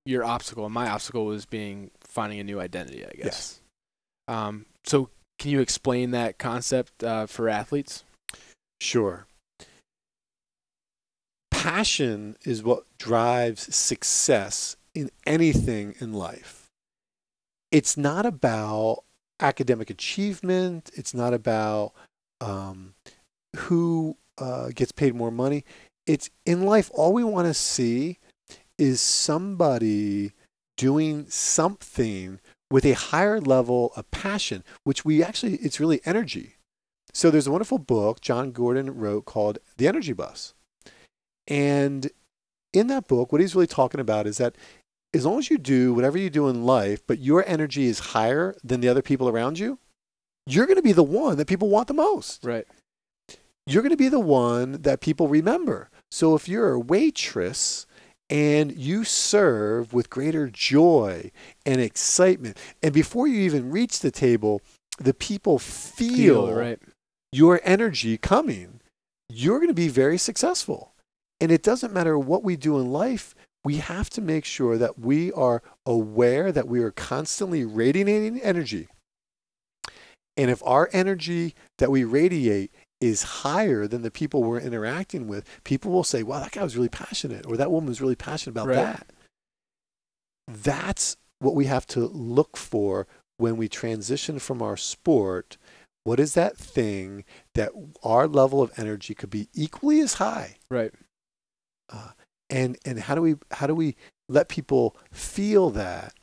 your 0.06 0.24
obstacle. 0.24 0.66
And 0.66 0.74
my 0.74 0.90
obstacle 0.90 1.26
was 1.26 1.46
being 1.46 1.92
finding 2.02 2.40
a 2.40 2.44
new 2.44 2.60
identity, 2.60 3.06
I 3.06 3.12
guess. 3.12 3.24
Yes. 3.24 3.62
Um, 4.28 4.66
so 4.86 5.10
can 5.38 5.52
you 5.52 5.60
explain 5.60 6.12
that 6.12 6.38
concept 6.38 7.04
uh, 7.04 7.26
for 7.26 7.50
athletes? 7.50 8.04
Sure. 8.82 9.26
Passion 11.52 12.38
is 12.44 12.64
what 12.64 12.84
drives 12.98 13.76
success 13.76 14.78
in 14.94 15.12
anything 15.26 15.96
in 16.00 16.14
life. 16.14 16.66
It's 17.72 17.98
not 17.98 18.26
about 18.26 19.04
academic 19.40 19.90
achievement. 19.90 20.90
It's 20.96 21.14
not 21.14 21.34
about 21.34 21.94
um, 22.42 22.94
who 23.56 24.18
uh, 24.38 24.70
gets 24.74 24.92
paid 24.92 25.16
more 25.16 25.32
money. 25.32 25.66
It's 26.06 26.30
in 26.46 26.64
life, 26.64 26.90
all 26.94 27.14
we 27.14 27.24
want 27.24 27.48
to 27.48 27.54
see 27.54 28.20
is 28.78 29.02
somebody 29.02 30.32
doing 30.78 31.26
something 31.30 32.40
with 32.70 32.86
a 32.86 32.94
higher 32.94 33.40
level 33.40 33.94
of 33.96 34.10
passion, 34.12 34.64
which 34.84 35.06
we 35.06 35.24
actually, 35.24 35.56
it's 35.56 35.80
really 35.80 36.02
energy. 36.06 36.56
So 37.14 37.32
there's 37.32 37.48
a 37.48 37.52
wonderful 37.52 37.80
book 37.80 38.22
Jon 38.22 38.52
Gordon 38.52 38.96
wrote 38.96 39.26
called 39.26 39.60
The 39.78 39.88
Energy 39.88 40.14
Bus. 40.14 40.54
And 41.48 42.12
in 42.74 42.88
that 42.88 43.08
book, 43.08 43.32
what 43.32 43.42
he's 43.42 43.56
really 43.56 43.68
talking 43.68 44.00
about 44.00 44.28
is 44.28 44.38
that 44.38 44.56
as 45.14 45.26
long 45.26 45.40
as 45.40 45.50
you 45.50 45.58
do 45.58 45.94
whatever 45.94 46.18
you 46.18 46.30
do 46.30 46.48
in 46.48 46.64
life, 46.64 47.02
but 47.08 47.20
your 47.20 47.44
energy 47.48 47.86
is 47.86 48.00
higher 48.00 48.56
than 48.64 48.82
the 48.82 48.90
other 48.90 49.02
people 49.02 49.30
around 49.30 49.58
you, 49.58 49.80
you're 50.46 50.66
going 50.66 50.78
to 50.78 50.84
be 50.84 50.92
the 50.92 51.04
one 51.04 51.38
that 51.38 51.48
people 51.48 51.70
want 51.70 51.88
the 51.88 51.94
most. 51.94 52.44
Right. 52.44 52.68
You're 53.66 53.82
going 53.82 53.92
to 53.92 53.98
be 53.98 54.10
the 54.10 54.20
one 54.20 54.82
that 54.84 55.02
people 55.02 55.28
remember. 55.28 55.90
So 56.12 56.36
if 56.36 56.48
you're 56.48 56.74
a 56.74 56.80
waitress 56.80 57.86
and 58.30 58.76
you 58.76 59.04
serve 59.04 59.94
with 59.94 60.10
greater 60.10 60.50
joy 60.50 61.32
and 61.66 61.80
excitement, 61.80 62.58
and 62.84 62.94
before 62.94 63.28
you 63.28 63.40
even 63.42 63.72
reach 63.72 64.00
the 64.00 64.12
table, 64.12 64.62
the 65.00 65.14
people 65.14 65.60
feel, 65.60 66.54
right. 66.54 66.80
your 67.32 67.62
energy 67.64 68.18
coming, 68.18 68.82
you're 69.30 69.60
going 69.60 69.70
to 69.70 69.74
be 69.74 69.88
very 69.88 70.18
successful. 70.18 70.94
And 71.40 71.52
it 71.52 71.64
doesn't 71.64 71.94
matter 71.94 72.18
what 72.18 72.44
we 72.44 72.56
do 72.56 72.80
in 72.80 72.92
life, 72.92 73.36
we 73.64 73.78
have 73.78 74.10
to 74.12 74.22
make 74.22 74.46
sure 74.46 74.78
that 74.78 74.98
we 74.98 75.32
are 75.34 75.62
aware 75.86 76.52
that 76.52 76.68
we 76.68 76.82
are 76.82 76.92
constantly 76.92 77.66
radiating 77.66 78.42
energy. 78.42 78.88
And 80.38 80.52
if 80.52 80.62
our 80.64 80.90
energy 80.94 81.56
that 81.78 81.92
we 81.92 82.04
radiate 82.04 82.72
is 83.00 83.24
higher 83.24 83.88
than 83.88 84.02
the 84.02 84.12
people 84.12 84.44
we're 84.44 84.60
interacting 84.60 85.28
with, 85.28 85.46
people 85.64 85.92
will 85.92 86.04
say, 86.04 86.24
wow, 86.24 86.40
that 86.40 86.52
guy 86.52 86.64
was 86.64 86.76
really 86.76 86.90
passionate, 86.90 87.46
or 87.46 87.56
that 87.58 87.72
woman 87.72 87.88
was 87.90 88.02
really 88.02 88.16
passionate 88.16 88.54
about 88.54 88.68
Right. 88.68 88.76
that. 88.78 89.08
That's 90.48 91.18
what 91.40 91.56
we 91.56 91.66
have 91.66 91.86
to 91.88 92.08
look 92.08 92.58
for 92.58 93.08
when 93.38 93.58
we 93.58 93.68
transition 93.68 94.40
from 94.40 94.62
our 94.62 94.78
sport. 94.78 95.58
What 96.04 96.20
is 96.20 96.34
that 96.36 96.58
thing 96.58 97.26
that 97.54 97.72
our 98.02 98.28
level 98.28 98.62
of 98.62 98.72
energy 98.78 99.14
could 99.14 99.30
be 99.30 99.50
equally 99.54 100.00
as 100.00 100.16
high? 100.16 100.58
Right. 100.70 100.92
Uh, 101.90 102.12
and 102.50 102.78
and 102.86 103.00
how 103.00 103.16
do 103.16 103.22
we 103.22 103.36
how 103.52 103.68
do 103.68 103.76
we 103.76 103.96
let 104.30 104.48
people 104.48 104.96
feel 105.12 105.70
that 105.72 106.14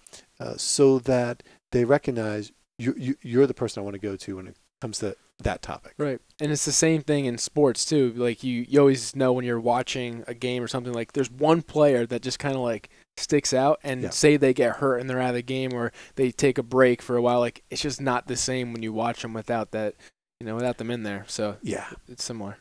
uh, 0.40 0.56
so 0.56 0.98
that 1.00 1.42
they 1.72 1.84
recognize 1.84 2.50
you, 2.78 2.94
you 2.96 3.16
you're 3.22 3.46
the 3.46 3.54
person 3.54 3.80
I 3.80 3.84
want 3.84 3.94
to 3.94 4.00
go 4.00 4.16
to 4.16 4.36
when 4.36 4.48
it 4.48 4.56
comes 4.84 4.98
to 4.98 5.16
that 5.38 5.62
topic. 5.62 5.94
Right. 5.96 6.20
And 6.40 6.52
it's 6.52 6.66
the 6.66 6.72
same 6.72 7.00
thing 7.00 7.24
in 7.24 7.38
sports 7.38 7.86
too. 7.86 8.12
Like 8.14 8.44
you, 8.44 8.66
you 8.68 8.78
always 8.78 9.16
know 9.16 9.32
when 9.32 9.46
you're 9.46 9.58
watching 9.58 10.22
a 10.26 10.34
game 10.34 10.62
or 10.62 10.68
something 10.68 10.92
like 10.92 11.12
there's 11.14 11.30
one 11.30 11.62
player 11.62 12.04
that 12.04 12.20
just 12.20 12.38
kind 12.38 12.54
of 12.54 12.60
like 12.60 12.90
sticks 13.16 13.54
out 13.54 13.80
and 13.82 14.02
Yeah. 14.02 14.10
say 14.10 14.36
they 14.36 14.52
get 14.52 14.76
hurt 14.76 14.98
and 14.98 15.08
they're 15.08 15.20
out 15.22 15.30
of 15.30 15.36
the 15.36 15.42
game 15.42 15.72
or 15.72 15.90
they 16.16 16.30
take 16.30 16.58
a 16.58 16.62
break 16.62 17.00
for 17.00 17.16
a 17.16 17.22
while 17.22 17.40
like 17.40 17.62
it's 17.70 17.80
just 17.80 17.98
not 17.98 18.26
the 18.26 18.36
same 18.36 18.74
when 18.74 18.82
you 18.82 18.92
watch 18.92 19.22
them 19.22 19.32
without 19.32 19.70
that, 19.70 19.94
you 20.38 20.46
know, 20.46 20.54
without 20.54 20.76
them 20.76 20.90
in 20.90 21.02
there. 21.02 21.24
So 21.28 21.56
Yeah. 21.62 21.86
it's 22.08 22.22
similar. 22.22 22.58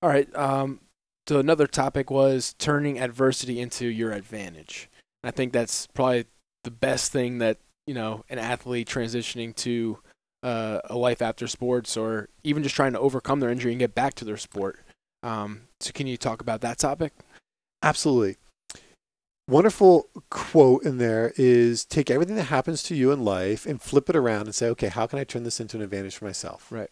All 0.00 0.08
right. 0.08 0.34
Um 0.34 0.80
so 1.28 1.38
another 1.38 1.66
topic 1.66 2.10
was 2.10 2.54
turning 2.58 2.98
adversity 2.98 3.60
into 3.60 3.86
your 3.86 4.10
advantage. 4.12 4.88
I 5.22 5.30
think 5.32 5.52
that's 5.52 5.86
probably 5.88 6.24
the 6.64 6.70
best 6.72 7.12
thing 7.12 7.38
that, 7.38 7.58
you 7.86 7.94
know, 7.94 8.24
an 8.30 8.38
athlete 8.40 8.88
transitioning 8.88 9.54
to 9.56 9.98
uh, 10.42 10.80
a 10.84 10.96
life 10.96 11.22
after 11.22 11.46
sports 11.46 11.96
or 11.96 12.28
even 12.42 12.62
just 12.62 12.74
trying 12.74 12.92
to 12.92 13.00
overcome 13.00 13.40
their 13.40 13.50
injury 13.50 13.72
and 13.72 13.78
get 13.78 13.94
back 13.94 14.14
to 14.14 14.24
their 14.24 14.36
sport. 14.36 14.80
Um, 15.22 15.62
so, 15.80 15.92
can 15.92 16.06
you 16.06 16.16
talk 16.16 16.40
about 16.40 16.60
that 16.62 16.78
topic? 16.78 17.12
Absolutely. 17.82 18.36
Wonderful 19.48 20.08
quote 20.30 20.84
in 20.84 20.98
there 20.98 21.32
is 21.36 21.84
take 21.84 22.10
everything 22.10 22.36
that 22.36 22.44
happens 22.44 22.82
to 22.84 22.94
you 22.94 23.10
in 23.10 23.24
life 23.24 23.66
and 23.66 23.82
flip 23.82 24.08
it 24.08 24.16
around 24.16 24.42
and 24.42 24.54
say, 24.54 24.68
okay, 24.68 24.88
how 24.88 25.06
can 25.06 25.18
I 25.18 25.24
turn 25.24 25.42
this 25.42 25.60
into 25.60 25.76
an 25.76 25.82
advantage 25.82 26.16
for 26.16 26.24
myself? 26.24 26.70
Right. 26.70 26.90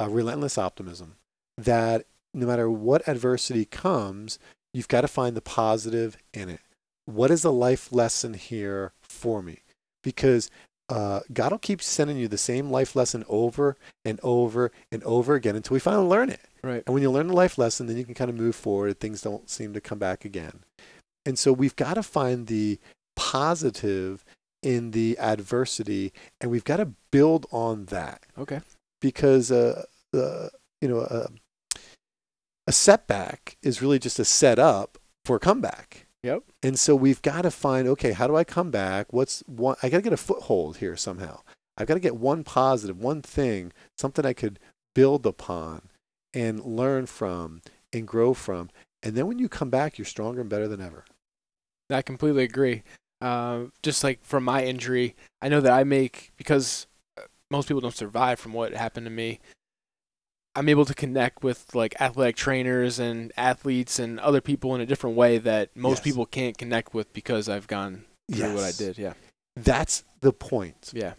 Uh, 0.00 0.08
relentless 0.08 0.56
optimism. 0.56 1.16
That 1.56 2.06
no 2.32 2.46
matter 2.46 2.70
what 2.70 3.06
adversity 3.08 3.64
comes, 3.64 4.38
you've 4.72 4.88
got 4.88 5.00
to 5.00 5.08
find 5.08 5.36
the 5.36 5.40
positive 5.40 6.16
in 6.32 6.48
it. 6.48 6.60
What 7.04 7.30
is 7.32 7.42
the 7.42 7.52
life 7.52 7.92
lesson 7.92 8.34
here 8.34 8.92
for 9.00 9.42
me? 9.42 9.62
Because 10.04 10.50
uh, 10.88 11.20
God 11.32 11.52
will 11.52 11.58
keep 11.58 11.82
sending 11.82 12.16
you 12.16 12.28
the 12.28 12.38
same 12.38 12.70
life 12.70 12.96
lesson 12.96 13.24
over 13.28 13.76
and 14.04 14.18
over 14.22 14.72
and 14.90 15.02
over 15.04 15.34
again 15.34 15.56
until 15.56 15.74
we 15.74 15.80
finally 15.80 16.06
learn 16.06 16.30
it. 16.30 16.40
Right. 16.62 16.82
And 16.86 16.94
when 16.94 17.02
you 17.02 17.10
learn 17.10 17.28
the 17.28 17.34
life 17.34 17.58
lesson, 17.58 17.86
then 17.86 17.96
you 17.96 18.04
can 18.04 18.14
kind 18.14 18.30
of 18.30 18.36
move 18.36 18.56
forward. 18.56 18.98
Things 18.98 19.22
don't 19.22 19.48
seem 19.48 19.72
to 19.74 19.80
come 19.80 19.98
back 19.98 20.24
again. 20.24 20.60
And 21.26 21.38
so 21.38 21.52
we've 21.52 21.76
got 21.76 21.94
to 21.94 22.02
find 22.02 22.46
the 22.46 22.78
positive 23.16 24.24
in 24.62 24.90
the 24.90 25.16
adversity, 25.18 26.12
and 26.40 26.50
we've 26.50 26.64
got 26.64 26.78
to 26.78 26.92
build 27.10 27.46
on 27.52 27.84
that 27.86 28.22
Okay. 28.36 28.60
because 29.00 29.52
uh, 29.52 29.84
uh, 30.12 30.48
you 30.80 30.88
know 30.88 31.00
uh, 31.00 31.28
a 32.66 32.72
setback 32.72 33.56
is 33.62 33.80
really 33.80 33.98
just 33.98 34.18
a 34.18 34.24
setup 34.24 34.98
for 35.24 35.36
a 35.36 35.40
comeback. 35.40 36.06
Yep. 36.22 36.42
And 36.62 36.78
so 36.78 36.96
we've 36.96 37.22
got 37.22 37.42
to 37.42 37.50
find 37.50 37.86
okay, 37.88 38.12
how 38.12 38.26
do 38.26 38.36
I 38.36 38.44
come 38.44 38.70
back? 38.70 39.12
What's 39.12 39.42
one? 39.46 39.76
I 39.82 39.88
got 39.88 39.98
to 39.98 40.02
get 40.02 40.12
a 40.12 40.18
foothold 40.18 40.78
here 40.78 40.96
somehow. 40.96 41.40
I've 41.76 41.86
got 41.86 41.94
to 41.94 42.00
get 42.00 42.16
one 42.16 42.42
positive, 42.42 43.00
one 43.00 43.22
thing, 43.22 43.72
something 43.96 44.26
I 44.26 44.32
could 44.32 44.58
build 44.94 45.26
upon 45.26 45.90
and 46.34 46.64
learn 46.64 47.06
from 47.06 47.62
and 47.92 48.06
grow 48.06 48.34
from. 48.34 48.70
And 49.02 49.14
then 49.14 49.28
when 49.28 49.38
you 49.38 49.48
come 49.48 49.70
back, 49.70 49.96
you're 49.96 50.04
stronger 50.04 50.40
and 50.40 50.50
better 50.50 50.66
than 50.66 50.80
ever. 50.80 51.04
I 51.88 52.02
completely 52.02 52.42
agree. 52.42 52.82
Uh, 53.20 53.66
just 53.82 54.04
like 54.04 54.24
from 54.24 54.44
my 54.44 54.64
injury, 54.64 55.14
I 55.40 55.48
know 55.48 55.60
that 55.60 55.72
I 55.72 55.84
make 55.84 56.32
because 56.36 56.86
uh, 57.16 57.22
most 57.50 57.68
people 57.68 57.80
don't 57.80 57.94
survive 57.94 58.38
from 58.38 58.52
what 58.52 58.72
happened 58.72 59.06
to 59.06 59.10
me. 59.10 59.40
I'm 60.58 60.68
able 60.68 60.84
to 60.86 60.94
connect 60.94 61.44
with 61.44 61.72
like 61.74 62.00
athletic 62.00 62.34
trainers 62.34 62.98
and 62.98 63.32
athletes 63.36 64.00
and 64.00 64.18
other 64.18 64.40
people 64.40 64.74
in 64.74 64.80
a 64.80 64.86
different 64.86 65.14
way 65.16 65.38
that 65.38 65.74
most 65.76 65.98
Yes. 65.98 66.04
people 66.04 66.26
can't 66.26 66.58
connect 66.58 66.92
with 66.92 67.12
because 67.12 67.48
I've 67.48 67.68
gone 67.68 68.04
through 68.32 68.54
what 68.54 68.64
I 68.64 68.72
did. 68.72 68.98
Yeah. 68.98 69.14
That's 69.54 70.02
the 70.20 70.32
point. 70.32 70.90
Yeah. 70.92 71.14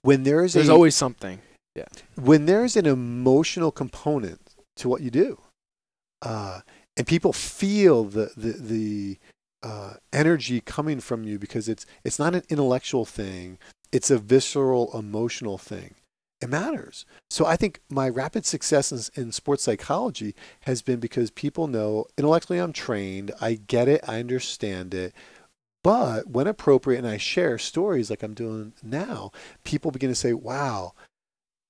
When 0.00 0.22
there 0.22 0.42
is 0.42 0.54
There's 0.54 0.70
a, 0.70 0.72
always 0.72 0.94
something. 0.94 1.40
Yeah. 1.74 1.84
When 2.14 2.46
there's 2.46 2.76
an 2.76 2.86
emotional 2.86 3.70
component 3.70 4.40
to 4.76 4.88
what 4.88 5.02
you 5.02 5.10
do, 5.10 5.38
uh, 6.22 6.60
and 6.96 7.06
people 7.06 7.34
feel 7.34 8.04
the 8.04 8.30
the 8.36 8.52
the 8.52 9.18
uh, 9.62 9.94
energy 10.12 10.62
coming 10.62 11.00
from 11.00 11.24
you 11.24 11.38
because 11.38 11.68
it's 11.68 11.84
it's 12.04 12.18
not 12.18 12.34
an 12.34 12.42
intellectual 12.48 13.04
thing; 13.04 13.58
it's 13.92 14.10
a 14.10 14.16
visceral, 14.18 14.96
emotional 14.98 15.58
thing. 15.58 15.94
It 16.40 16.50
matters. 16.50 17.06
So 17.30 17.46
I 17.46 17.56
think 17.56 17.80
my 17.88 18.08
rapid 18.08 18.44
success 18.44 18.92
in, 18.92 19.22
in 19.22 19.32
sports 19.32 19.62
psychology 19.62 20.34
has 20.62 20.82
been 20.82 21.00
because 21.00 21.30
people 21.30 21.66
know 21.66 22.06
intellectually 22.18 22.58
I'm 22.58 22.74
trained, 22.74 23.30
I 23.40 23.54
get 23.54 23.88
it, 23.88 24.02
I 24.06 24.18
understand 24.20 24.92
it. 24.92 25.14
But 25.82 26.28
when 26.28 26.46
appropriate, 26.46 26.98
and 26.98 27.06
I 27.06 27.16
share 27.16 27.58
stories 27.58 28.10
like 28.10 28.22
I'm 28.22 28.34
doing 28.34 28.72
now, 28.82 29.30
people 29.64 29.90
begin 29.92 30.10
to 30.10 30.16
say, 30.16 30.32
"Wow, 30.32 30.94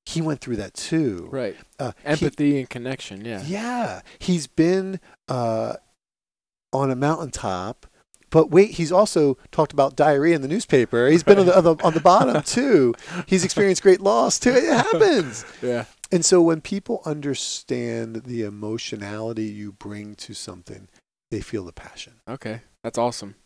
he 0.06 0.22
went 0.22 0.40
through 0.40 0.56
that 0.56 0.72
too." 0.74 1.28
Right. 1.30 1.54
Uh, 1.78 1.92
he- 2.02 2.06
Empathy 2.08 2.58
and 2.58 2.68
connection. 2.70 3.24
Yeah. 3.24 3.42
yeah, 3.46 4.00
he's 4.18 4.46
been 4.46 5.00
uh, 5.28 5.74
on 6.72 6.90
a 6.90 6.96
mountaintop, 6.96 7.86
but 8.36 8.50
wait, 8.50 8.72
he's 8.72 8.92
also 8.92 9.38
talked 9.50 9.72
about 9.72 9.96
diarrhea 9.96 10.36
in 10.36 10.42
the 10.42 10.48
newspaper. 10.48 11.08
He's 11.08 11.22
been 11.22 11.38
on 11.38 11.46
the, 11.46 11.56
on 11.56 11.64
the 11.64 11.76
on 11.82 11.94
the 11.94 12.00
bottom 12.00 12.42
too. 12.44 12.94
He's 13.24 13.44
experienced 13.44 13.82
great 13.82 14.02
loss 14.02 14.38
too. 14.38 14.50
It 14.50 14.64
happens. 14.70 15.46
Yeah. 15.62 15.86
And 16.12 16.22
so 16.22 16.42
when 16.42 16.60
people 16.60 17.00
understand 17.06 18.24
the 18.26 18.42
emotionality 18.42 19.44
you 19.44 19.72
bring 19.72 20.16
to 20.16 20.34
something, 20.34 20.88
they 21.30 21.40
feel 21.40 21.64
the 21.64 21.72
passion. 21.72 22.20
Okay, 22.28 22.60
that's 22.84 22.98
awesome. 22.98 23.36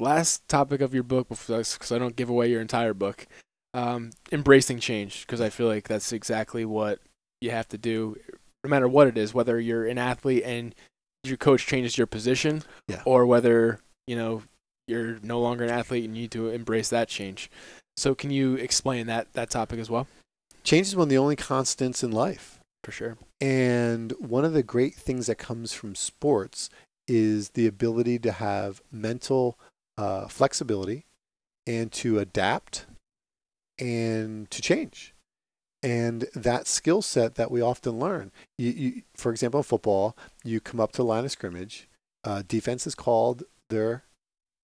Last 0.00 0.48
topic 0.48 0.80
of 0.80 0.92
your 0.92 1.04
book, 1.04 1.28
because 1.28 1.92
I 1.92 1.98
don't 1.98 2.16
give 2.16 2.28
away 2.28 2.50
your 2.50 2.60
entire 2.60 2.94
book, 2.94 3.28
um, 3.74 4.10
embracing 4.32 4.80
change, 4.80 5.24
because 5.24 5.40
I 5.40 5.50
feel 5.50 5.68
like 5.68 5.86
that's 5.86 6.12
exactly 6.12 6.64
what 6.64 6.98
you 7.40 7.52
have 7.52 7.68
to 7.68 7.78
do, 7.78 8.16
no 8.64 8.70
matter 8.70 8.88
what 8.88 9.06
it 9.06 9.16
is, 9.16 9.32
whether 9.32 9.60
you're 9.60 9.86
an 9.86 9.98
athlete 9.98 10.42
and 10.44 10.74
your 11.22 11.36
coach 11.36 11.64
changes 11.64 11.96
your 11.96 12.08
position, 12.08 12.64
Yeah. 12.88 13.02
or 13.04 13.24
whether 13.24 13.78
you 14.06 14.16
know 14.16 14.42
you're 14.86 15.18
no 15.22 15.40
longer 15.40 15.64
an 15.64 15.70
athlete 15.70 16.04
and 16.04 16.16
you 16.16 16.22
need 16.22 16.30
to 16.32 16.48
embrace 16.48 16.88
that 16.90 17.08
change. 17.08 17.50
So 17.96 18.14
can 18.14 18.30
you 18.30 18.54
explain 18.56 19.06
that 19.06 19.32
that 19.34 19.50
topic 19.50 19.78
as 19.78 19.90
well? 19.90 20.06
Change 20.64 20.88
is 20.88 20.96
one 20.96 21.04
of 21.04 21.08
the 21.10 21.18
only 21.18 21.36
constants 21.36 22.02
in 22.02 22.10
life. 22.10 22.58
For 22.82 22.92
sure. 22.92 23.18
And 23.40 24.12
one 24.18 24.44
of 24.44 24.52
the 24.52 24.62
great 24.62 24.94
things 24.94 25.26
that 25.26 25.36
comes 25.36 25.72
from 25.72 25.94
sports 25.94 26.70
is 27.06 27.50
the 27.50 27.66
ability 27.66 28.18
to 28.20 28.32
have 28.32 28.80
mental 28.90 29.58
uh, 29.98 30.28
flexibility 30.28 31.04
and 31.66 31.92
to 31.92 32.18
adapt 32.18 32.86
and 33.78 34.50
to 34.50 34.62
change. 34.62 35.14
And 35.82 36.26
that 36.34 36.66
skill 36.66 37.00
set 37.00 37.36
that 37.36 37.50
we 37.50 37.60
often 37.62 37.98
learn. 37.98 38.32
You, 38.58 38.70
you, 38.70 39.02
for 39.14 39.32
example, 39.32 39.60
in 39.60 39.64
football, 39.64 40.16
you 40.44 40.60
come 40.60 40.80
up 40.80 40.92
to 40.92 41.02
line 41.02 41.24
of 41.24 41.30
scrimmage, 41.30 41.88
uh, 42.22 42.42
defense 42.46 42.86
is 42.86 42.94
called 42.94 43.44
their 43.70 44.04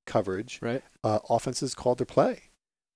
coverage, 0.06 0.58
Right. 0.62 0.82
uh, 1.02 1.18
offense 1.28 1.62
is 1.62 1.74
called 1.74 1.98
their 1.98 2.06
play. 2.06 2.44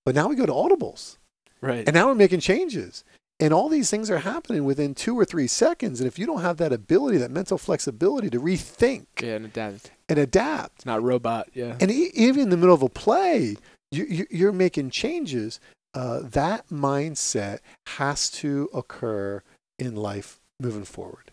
But 0.04 0.14
now 0.14 0.28
we 0.28 0.36
go 0.36 0.46
to 0.46 0.52
audibles. 0.52 1.16
Right. 1.60 1.84
And 1.86 1.94
now 1.94 2.06
we're 2.08 2.14
making 2.14 2.40
changes. 2.40 3.04
And 3.38 3.54
all 3.54 3.68
these 3.70 3.90
things 3.90 4.10
are 4.10 4.18
happening 4.18 4.64
within 4.64 4.94
two 4.94 5.18
or 5.18 5.24
three 5.24 5.46
seconds. 5.46 6.00
And 6.00 6.06
if 6.06 6.18
you 6.18 6.26
don't 6.26 6.42
have 6.42 6.58
that 6.58 6.72
ability, 6.72 7.16
that 7.18 7.30
mental 7.30 7.56
flexibility 7.58 8.28
to 8.30 8.38
rethink 8.40 9.06
yeah, 9.22 9.34
and 9.36 9.46
adapt. 9.46 9.90
and 10.08 10.18
adapt, 10.18 10.76
It's 10.76 10.86
not 10.86 11.02
robot. 11.02 11.48
Yeah. 11.54 11.76
and 11.80 11.90
e- 11.90 12.10
even 12.14 12.42
in 12.44 12.48
the 12.50 12.56
middle 12.58 12.74
of 12.74 12.82
a 12.82 12.88
play, 12.90 13.56
you, 13.90 14.04
you, 14.04 14.26
you're 14.30 14.52
making 14.52 14.90
changes. 14.90 15.58
Uh, 15.94 16.20
that 16.22 16.68
mindset 16.68 17.58
has 17.98 18.30
to 18.30 18.68
occur 18.74 19.42
in 19.78 19.96
life 19.96 20.38
moving 20.60 20.84
forward. 20.84 21.30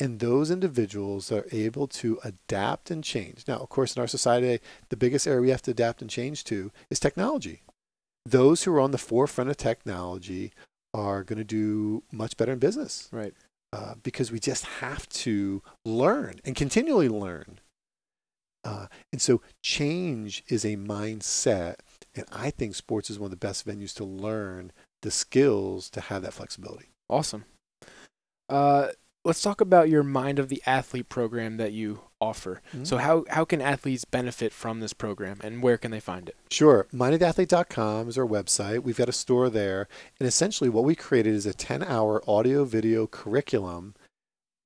And 0.00 0.18
those 0.18 0.50
individuals 0.50 1.30
are 1.30 1.46
able 1.52 1.86
to 1.88 2.18
adapt 2.24 2.90
and 2.90 3.04
change. 3.04 3.44
Now, 3.46 3.58
of 3.58 3.68
course, 3.68 3.94
in 3.94 4.00
our 4.00 4.08
society, 4.08 4.58
the 4.88 4.96
biggest 4.96 5.26
area 5.26 5.42
we 5.42 5.50
have 5.50 5.62
to 5.62 5.70
adapt 5.72 6.00
and 6.00 6.10
change 6.10 6.42
to 6.44 6.72
is 6.88 6.98
technology. 6.98 7.60
Those 8.24 8.62
who 8.64 8.72
are 8.74 8.80
on 8.80 8.92
the 8.92 8.98
forefront 8.98 9.50
of 9.50 9.58
technology 9.58 10.52
are 10.94 11.22
going 11.22 11.38
to 11.38 11.44
do 11.44 12.02
much 12.10 12.36
better 12.36 12.52
in 12.52 12.58
business 12.58 13.08
Right. 13.12 13.34
uh, 13.74 13.94
because 14.02 14.32
we 14.32 14.40
just 14.40 14.64
have 14.64 15.06
to 15.10 15.62
learn 15.84 16.40
and 16.44 16.56
continually 16.56 17.08
learn. 17.08 17.60
Uh, 18.64 18.86
and 19.12 19.20
so 19.20 19.42
change 19.62 20.42
is 20.48 20.64
a 20.64 20.76
mindset. 20.76 21.76
And 22.14 22.24
I 22.32 22.50
think 22.50 22.74
sports 22.74 23.10
is 23.10 23.18
one 23.18 23.26
of 23.26 23.30
the 23.30 23.36
best 23.46 23.66
venues 23.66 23.94
to 23.96 24.04
learn 24.04 24.72
the 25.02 25.10
skills 25.10 25.90
to 25.90 26.00
have 26.00 26.22
that 26.22 26.34
flexibility. 26.34 26.88
Awesome. 27.08 27.44
Uh, 28.48 28.88
let's 29.24 29.42
talk 29.42 29.60
about 29.60 29.88
your 29.88 30.02
Mind 30.02 30.38
of 30.38 30.48
the 30.48 30.62
Athlete 30.66 31.08
program 31.08 31.56
that 31.58 31.72
you 31.72 32.00
offer. 32.20 32.60
Mm-hmm. 32.68 32.84
So 32.84 32.98
how 32.98 33.24
how 33.30 33.44
can 33.44 33.60
athletes 33.60 34.04
benefit 34.04 34.52
from 34.52 34.80
this 34.80 34.92
program, 34.92 35.38
and 35.42 35.62
where 35.62 35.78
can 35.78 35.90
they 35.90 36.00
find 36.00 36.28
it? 36.28 36.36
Sure. 36.50 36.86
MindedAthlete.com 36.92 38.08
is 38.08 38.18
our 38.18 38.26
website. 38.26 38.82
We've 38.82 38.96
got 38.96 39.08
a 39.08 39.12
store 39.12 39.50
there. 39.50 39.88
And 40.18 40.26
essentially, 40.26 40.70
what 40.70 40.84
we 40.84 40.94
created 40.94 41.34
is 41.34 41.46
a 41.46 41.54
10 41.54 41.82
hour 41.82 42.22
audio 42.28 42.64
video 42.64 43.06
curriculum 43.06 43.94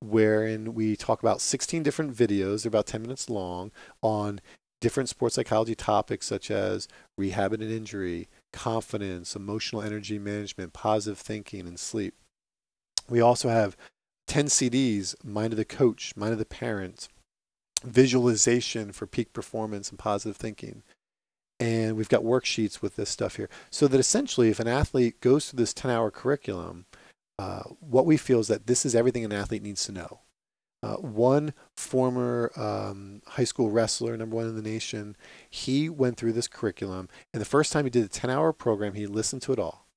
wherein 0.01 0.73
we 0.73 0.95
talk 0.95 1.21
about 1.21 1.41
16 1.41 1.81
different 1.81 2.15
videos, 2.15 2.63
they're 2.63 2.69
about 2.69 2.85
10 2.85 3.01
minutes 3.01 3.29
long, 3.29 3.71
on 4.01 4.39
different 4.81 5.09
sports 5.09 5.35
psychology 5.35 5.73
topics 5.73 6.27
such 6.27 6.51
as 6.51 6.87
rehab 7.17 7.53
and 7.53 7.63
injury, 7.63 8.27
confidence, 8.53 9.35
emotional 9.35 9.81
energy 9.81 10.19
management, 10.19 10.73
positive 10.73 11.17
thinking, 11.17 11.61
and 11.61 11.79
sleep. 11.79 12.13
We 13.09 13.21
also 13.21 13.49
have 13.49 13.75
10 14.27 14.45
CDs 14.45 15.15
Mind 15.23 15.53
of 15.53 15.57
the 15.57 15.65
Coach, 15.65 16.15
Mind 16.15 16.33
of 16.33 16.39
the 16.39 16.45
Parent, 16.45 17.07
Visualization 17.83 18.91
for 18.91 19.05
Peak 19.05 19.33
Performance 19.33 19.89
and 19.89 19.99
Positive 19.99 20.35
Thinking. 20.35 20.83
And 21.59 21.95
we've 21.95 22.09
got 22.09 22.23
worksheets 22.23 22.81
with 22.81 22.95
this 22.95 23.09
stuff 23.09 23.37
here. 23.37 23.49
So 23.69 23.87
that 23.87 23.99
essentially 23.99 24.49
if 24.49 24.59
an 24.59 24.67
athlete 24.67 25.21
goes 25.21 25.49
through 25.49 25.57
this 25.57 25.73
10 25.73 25.91
hour 25.91 26.11
curriculum 26.11 26.85
uh, 27.37 27.63
what 27.79 28.05
we 28.05 28.17
feel 28.17 28.39
is 28.39 28.47
that 28.47 28.67
this 28.67 28.85
is 28.85 28.95
everything 28.95 29.25
an 29.25 29.33
athlete 29.33 29.63
needs 29.63 29.83
to 29.85 29.91
know. 29.91 30.21
Uh, 30.83 30.95
one 30.97 31.53
former 31.75 32.51
um, 32.55 33.21
high 33.25 33.43
school 33.43 33.71
wrestler 33.71 34.15
number 34.15 34.35
one 34.35 34.45
in 34.45 34.55
the 34.55 34.61
nation 34.61 35.15
he 35.49 35.89
went 35.89 36.15
through 36.15 36.31
this 36.31 36.47
curriculum 36.47 37.09
and 37.33 37.41
the 37.41 37.45
first 37.45 37.73
time 37.73 37.85
he 37.85 37.89
did 37.89 38.03
the 38.03 38.09
10 38.09 38.29
hour 38.29 38.53
program 38.53 38.93
he 38.93 39.07
listened 39.07 39.41
to 39.41 39.51
it 39.51 39.59
all. 39.59 39.87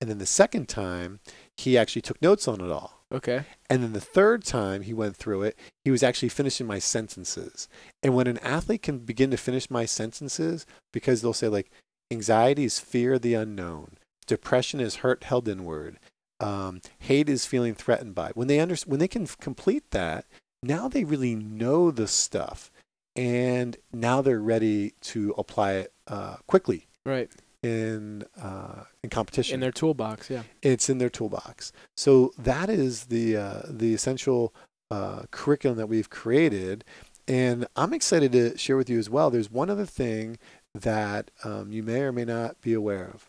And 0.00 0.08
then 0.08 0.18
the 0.18 0.26
second 0.26 0.68
time 0.68 1.20
he 1.56 1.76
actually 1.76 2.02
took 2.02 2.20
notes 2.22 2.48
on 2.48 2.60
it 2.60 2.70
all 2.70 3.01
Okay. 3.12 3.44
and 3.68 3.82
then 3.82 3.92
the 3.92 4.00
third 4.00 4.44
time 4.44 4.82
he 4.82 4.94
went 4.94 5.16
through 5.16 5.42
it, 5.42 5.58
he 5.84 5.90
was 5.90 6.02
actually 6.02 6.28
finishing 6.28 6.66
my 6.66 6.78
sentences. 6.78 7.68
And 8.02 8.14
when 8.14 8.26
an 8.26 8.38
athlete 8.38 8.82
can 8.82 8.98
begin 9.00 9.30
to 9.30 9.36
finish 9.36 9.70
my 9.70 9.84
sentences, 9.84 10.66
because 10.92 11.22
they'll 11.22 11.32
say, 11.32 11.48
like, 11.48 11.70
anxiety 12.10 12.64
is 12.64 12.78
fear 12.78 13.14
of 13.14 13.22
the 13.22 13.34
unknown, 13.34 13.98
depression 14.26 14.80
is 14.80 14.96
hurt 14.96 15.24
held 15.24 15.48
inward, 15.48 15.98
um, 16.40 16.80
hate 16.98 17.28
is 17.28 17.46
feeling 17.46 17.74
threatened 17.74 18.14
by. 18.14 18.30
When 18.34 18.48
they 18.48 18.60
under, 18.60 18.76
when 18.86 19.00
they 19.00 19.08
can 19.08 19.24
f- 19.24 19.38
complete 19.38 19.90
that, 19.90 20.26
now 20.62 20.88
they 20.88 21.04
really 21.04 21.34
know 21.34 21.90
the 21.90 22.08
stuff, 22.08 22.70
and 23.14 23.76
now 23.92 24.22
they're 24.22 24.40
ready 24.40 24.94
to 25.02 25.34
apply 25.36 25.72
it 25.72 25.92
uh, 26.06 26.36
quickly 26.46 26.88
Right. 27.04 27.30
In 27.62 28.24
uh, 28.40 28.84
in 29.02 29.10
competition 29.10 29.54
In 29.54 29.60
their 29.60 29.72
toolbox. 29.72 30.28
Yeah. 30.30 30.42
it's 30.62 30.88
in 30.90 30.98
their 30.98 31.10
toolbox. 31.10 31.72
So 31.96 32.32
that 32.38 32.68
is 32.68 33.04
the 33.06 33.36
uh, 33.36 33.60
the 33.68 33.94
essential 33.94 34.52
uh, 34.90 35.22
curriculum 35.30 35.78
that 35.78 35.86
we've 35.88 36.10
created, 36.10 36.84
and 37.28 37.66
I'm 37.76 37.92
excited 37.94 38.32
to 38.32 38.58
share 38.58 38.76
with 38.76 38.90
you 38.90 38.98
as 38.98 39.08
well. 39.08 39.30
There's 39.30 39.50
one 39.50 39.70
other 39.70 39.86
thing 39.86 40.38
that 40.74 41.30
um, 41.44 41.72
you 41.72 41.82
may 41.82 42.00
or 42.02 42.12
may 42.12 42.24
not 42.24 42.60
be 42.60 42.72
aware 42.74 43.10
of. 43.14 43.28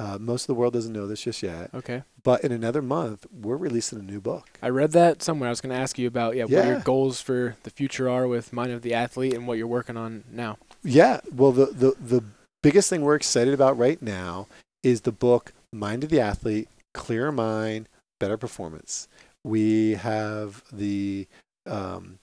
Uh, 0.00 0.18
most 0.18 0.42
of 0.42 0.46
the 0.48 0.54
world 0.54 0.72
doesn't 0.72 0.92
know 0.92 1.06
this 1.06 1.22
just 1.22 1.40
yet, 1.40 1.70
Okay. 1.72 2.02
but 2.24 2.42
in 2.42 2.50
another 2.50 2.82
month 2.82 3.26
we're 3.32 3.56
releasing 3.56 3.96
a 3.98 4.02
new 4.02 4.20
book. 4.20 4.50
I 4.60 4.68
read 4.68 4.90
that 4.90 5.22
somewhere. 5.22 5.48
I 5.48 5.50
was 5.52 5.60
going 5.60 5.74
to 5.74 5.80
ask 5.80 5.98
you 5.98 6.08
about 6.08 6.34
yeah, 6.34 6.44
what 6.46 6.66
your 6.66 6.80
goals 6.80 7.20
for 7.20 7.56
the 7.62 7.70
future 7.70 8.08
are 8.10 8.26
with 8.26 8.52
Mind 8.52 8.72
of 8.72 8.82
the 8.82 8.92
Athlete 8.92 9.34
and 9.34 9.46
what 9.46 9.56
you're 9.56 9.68
working 9.68 9.96
on 9.96 10.24
now. 10.30 10.58
Yeah, 10.82 11.20
well, 11.32 11.52
the 11.52 11.66
the 11.66 11.94
the 12.00 12.24
biggest 12.64 12.88
thing 12.88 13.02
we're 13.02 13.14
excited 13.14 13.52
about 13.52 13.76
right 13.76 14.00
now 14.00 14.46
is 14.82 15.02
the 15.02 15.12
book 15.12 15.52
Mind 15.70 16.02
of 16.02 16.08
the 16.08 16.18
Athlete: 16.18 16.66
Clear 16.94 17.30
Mind, 17.30 17.90
Better 18.18 18.38
Performance. 18.38 19.06
We 19.44 19.96
have 19.96 20.64
the 20.72 21.28
um, 21.66 22.20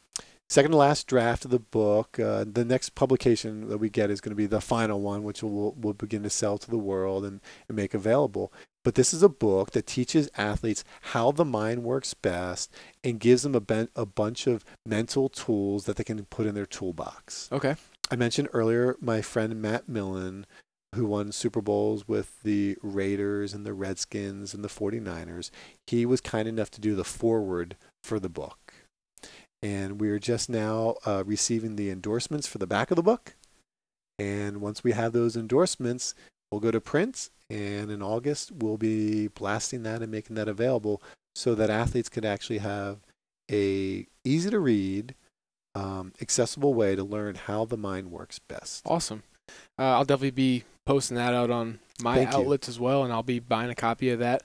second 0.50 0.72
to 0.72 0.78
last 0.78 1.06
draft 1.06 1.46
of 1.46 1.52
the 1.52 1.60
book. 1.60 2.20
Uh, 2.20 2.44
the 2.52 2.66
next 2.66 2.96
publication 2.96 3.70
that 3.70 3.78
we 3.78 3.88
get 3.88 4.10
is 4.10 4.20
going 4.20 4.32
to 4.32 4.36
be 4.36 4.48
the 4.48 4.62
final 4.62 5.00
one, 5.00 5.22
which 5.22 5.44
we'll, 5.44 5.76
we'll 5.78 5.94
begin 5.94 6.24
to 6.24 6.30
sell 6.32 6.58
to 6.58 6.72
the 6.72 6.78
world 6.80 7.24
and, 7.24 7.40
and 7.68 7.78
make 7.78 7.94
available. 7.94 8.52
But 8.84 8.96
this 8.96 9.14
is 9.14 9.22
a 9.22 9.30
book 9.30 9.72
that 9.72 9.86
teaches 9.86 10.28
athletes 10.36 10.84
how 11.02 11.32
the 11.32 11.46
mind 11.46 11.84
works 11.84 12.16
best 12.16 12.74
and 13.04 13.20
gives 13.20 13.44
them 13.44 13.54
a, 13.54 13.60
ben- 13.60 13.90
a 13.96 14.08
bunch 14.08 14.48
of 14.48 14.66
mental 14.88 15.30
tools 15.30 15.86
that 15.86 15.98
they 15.98 16.04
can 16.04 16.26
put 16.26 16.48
in 16.48 16.56
their 16.56 16.66
toolbox. 16.66 17.48
Okay. 17.52 17.76
I 18.12 18.18
mentioned 18.18 18.50
earlier 18.52 18.98
my 19.00 19.22
friend 19.22 19.62
Matt 19.62 19.88
Millen, 19.88 20.46
who 20.94 21.06
won 21.06 21.32
Super 21.32 21.62
Bowls 21.62 22.10
with 22.10 22.44
the 22.44 22.78
Raiders 22.82 23.54
and 23.54 23.66
the 23.66 23.74
Redskins 23.74 24.54
and 24.54 24.66
the 24.66 24.68
49ers. 24.68 25.50
He 25.88 26.06
was 26.06 26.20
kind 26.20 26.46
enough 26.46 26.70
to 26.72 26.82
do 26.82 26.94
the 26.94 27.06
forward 27.06 27.78
for 28.04 28.20
the 28.20 28.28
book. 28.28 28.74
And 29.64 30.02
we 30.02 30.10
are 30.10 30.20
just 30.20 30.50
now 30.50 30.96
uh, 31.06 31.24
receiving 31.26 31.78
the 31.78 31.90
endorsements 31.90 32.48
for 32.48 32.58
the 32.58 32.68
back 32.68 32.92
of 32.92 32.98
the 32.98 33.04
book. 33.04 33.36
And 34.20 34.60
once 34.60 34.84
we 34.84 34.92
have 34.92 35.14
those 35.14 35.38
endorsements, 35.38 36.14
we'll 36.52 36.60
go 36.60 36.72
to 36.72 36.82
print. 36.82 37.30
And 37.50 37.90
in 37.90 38.02
August, 38.02 38.52
we'll 38.52 38.78
be 38.78 39.30
blasting 39.30 39.84
that 39.84 40.02
and 40.02 40.12
making 40.12 40.36
that 40.36 40.50
available 40.50 41.02
so 41.34 41.56
that 41.56 41.70
athletes 41.70 42.10
could 42.10 42.26
actually 42.26 42.58
have 42.58 42.98
a 43.50 44.06
easy 44.26 44.50
to 44.50 44.60
read, 44.60 45.16
um, 45.76 46.14
accessible 46.22 46.74
way 46.74 46.96
to 46.96 47.04
learn 47.04 47.36
how 47.36 47.66
the 47.66 47.78
mind 47.78 48.12
works 48.12 48.40
best. 48.40 48.84
Awesome. 48.86 49.24
Uh, 49.78 49.96
I'll 49.96 50.06
definitely 50.06 50.32
be 50.32 50.64
posting 50.86 51.18
that 51.18 51.34
out 51.34 51.50
on 51.50 51.80
my 52.02 52.16
Thank 52.16 52.32
you. 52.32 52.40
outlets 52.40 52.70
as 52.70 52.80
well, 52.80 53.04
and 53.04 53.14
I'll 53.14 53.24
be 53.24 53.40
buying 53.40 53.70
a 53.70 53.76
copy 53.76 54.10
of 54.10 54.20
that. 54.20 54.44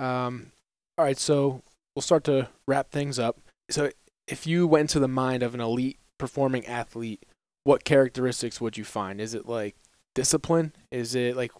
Um, 0.00 0.52
all 0.96 1.04
right, 1.04 1.18
so 1.18 1.62
we'll 1.94 2.02
start 2.02 2.24
to 2.24 2.48
wrap 2.66 2.90
things 2.90 3.18
up. 3.18 3.38
So, 3.70 3.90
if 4.26 4.46
you 4.46 4.66
went 4.66 4.82
into 4.82 5.00
the 5.00 5.08
mind 5.08 5.42
of 5.42 5.54
an 5.54 5.60
elite 5.60 5.98
performing 6.18 6.66
athlete, 6.66 7.24
what 7.64 7.84
characteristics 7.84 8.60
would 8.60 8.76
you 8.76 8.84
find? 8.84 9.20
Is 9.20 9.34
it 9.34 9.46
like 9.46 9.76
discipline? 10.14 10.72
Is 10.90 11.14
it 11.14 11.36
like 11.36 11.52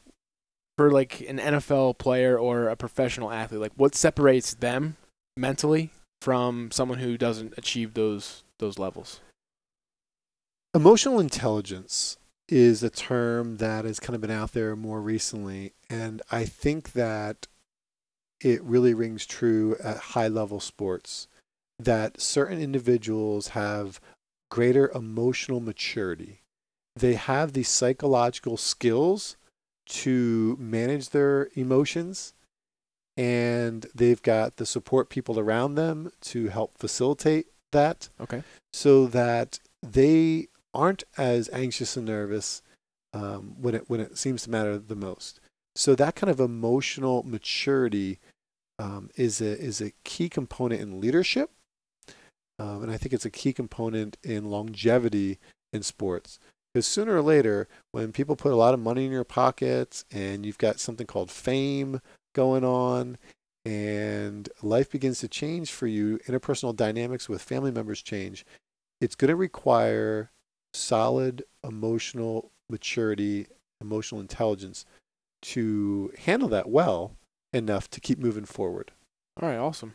for 0.76 0.90
like 0.90 1.20
an 1.20 1.38
NFL 1.38 1.98
player 1.98 2.38
or 2.38 2.68
a 2.68 2.76
professional 2.76 3.30
athlete? 3.30 3.60
Like, 3.60 3.72
what 3.76 3.94
separates 3.94 4.54
them 4.54 4.96
mentally 5.36 5.90
from 6.20 6.70
someone 6.70 6.98
who 6.98 7.16
doesn't 7.16 7.54
achieve 7.56 7.94
those 7.94 8.42
those 8.58 8.78
levels? 8.78 9.20
Emotional 10.74 11.20
intelligence 11.20 12.16
is 12.48 12.82
a 12.82 12.90
term 12.90 13.58
that 13.58 13.84
has 13.84 14.00
kind 14.00 14.14
of 14.14 14.20
been 14.20 14.30
out 14.30 14.52
there 14.52 14.74
more 14.74 15.00
recently, 15.00 15.74
and 15.90 16.22
I 16.30 16.44
think 16.44 16.92
that 16.92 17.46
it 18.40 18.62
really 18.62 18.94
rings 18.94 19.26
true 19.26 19.76
at 19.82 19.96
high 19.98 20.28
level 20.28 20.60
sports 20.60 21.28
that 21.78 22.20
certain 22.20 22.60
individuals 22.60 23.48
have 23.48 24.00
greater 24.50 24.90
emotional 24.94 25.60
maturity 25.60 26.42
they 26.98 27.14
have 27.14 27.52
the 27.52 27.62
psychological 27.62 28.56
skills 28.56 29.36
to 29.86 30.56
manage 30.58 31.10
their 31.10 31.48
emotions 31.54 32.34
and 33.18 33.86
they've 33.92 34.22
got 34.22 34.56
the 34.56 34.64
support 34.64 35.08
people 35.08 35.40
around 35.40 35.74
them 35.74 36.12
to 36.20 36.48
help 36.48 36.78
facilitate 36.78 37.48
that 37.72 38.08
Okay. 38.20 38.44
so 38.72 39.06
that 39.08 39.58
they 39.82 40.46
aren't 40.72 41.02
as 41.18 41.50
anxious 41.52 41.96
and 41.96 42.06
nervous 42.06 42.62
um, 43.12 43.56
when 43.60 43.74
it 43.74 43.90
when 43.90 44.00
it 44.00 44.16
seems 44.16 44.44
to 44.44 44.50
matter 44.50 44.78
the 44.78 44.94
most. 44.94 45.40
So 45.74 45.94
that 45.96 46.14
kind 46.14 46.30
of 46.30 46.38
emotional 46.38 47.24
maturity 47.24 48.20
um, 48.78 49.10
is 49.16 49.40
a 49.40 49.58
is 49.58 49.80
a 49.80 49.92
key 50.04 50.28
component 50.28 50.80
in 50.80 51.00
leadership, 51.00 51.50
um, 52.60 52.82
and 52.84 52.92
I 52.92 52.96
think 52.96 53.12
it's 53.12 53.24
a 53.24 53.30
key 53.30 53.52
component 53.52 54.16
in 54.22 54.44
longevity 54.44 55.38
in 55.72 55.82
sports. 55.82 56.38
Because 56.72 56.86
sooner 56.86 57.16
or 57.16 57.22
later, 57.22 57.66
when 57.90 58.12
people 58.12 58.36
put 58.36 58.52
a 58.52 58.56
lot 58.56 58.74
of 58.74 58.80
money 58.80 59.06
in 59.06 59.10
your 59.10 59.24
pockets 59.24 60.04
and 60.12 60.44
you've 60.46 60.58
got 60.58 60.78
something 60.78 61.06
called 61.06 61.30
fame 61.30 62.00
going 62.38 62.64
on, 62.64 63.18
and 63.64 64.48
life 64.62 64.88
begins 64.92 65.18
to 65.18 65.26
change 65.26 65.72
for 65.72 65.88
you, 65.88 66.20
interpersonal 66.28 66.74
dynamics 66.74 67.28
with 67.28 67.42
family 67.42 67.72
members 67.72 68.00
change, 68.00 68.46
it's 69.00 69.16
going 69.16 69.28
to 69.28 69.34
require 69.34 70.30
solid 70.72 71.42
emotional 71.64 72.52
maturity, 72.70 73.48
emotional 73.80 74.20
intelligence 74.20 74.86
to 75.42 76.12
handle 76.26 76.48
that 76.48 76.68
well 76.68 77.16
enough 77.52 77.90
to 77.90 77.98
keep 78.00 78.20
moving 78.20 78.44
forward. 78.44 78.92
All 79.42 79.48
right. 79.48 79.58
Awesome. 79.58 79.94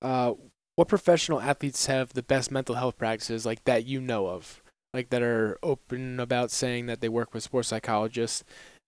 Uh, 0.00 0.34
what 0.76 0.86
professional 0.86 1.40
athletes 1.40 1.86
have 1.86 2.12
the 2.12 2.22
best 2.22 2.52
mental 2.52 2.76
health 2.76 2.96
practices 2.96 3.44
like 3.44 3.64
that 3.64 3.84
you 3.84 4.00
know 4.00 4.28
of, 4.28 4.62
like 4.94 5.10
that 5.10 5.22
are 5.22 5.58
open 5.60 6.20
about 6.20 6.52
saying 6.52 6.86
that 6.86 7.00
they 7.00 7.08
work 7.08 7.34
with 7.34 7.42
sports 7.42 7.66
psychologists? 7.66 8.44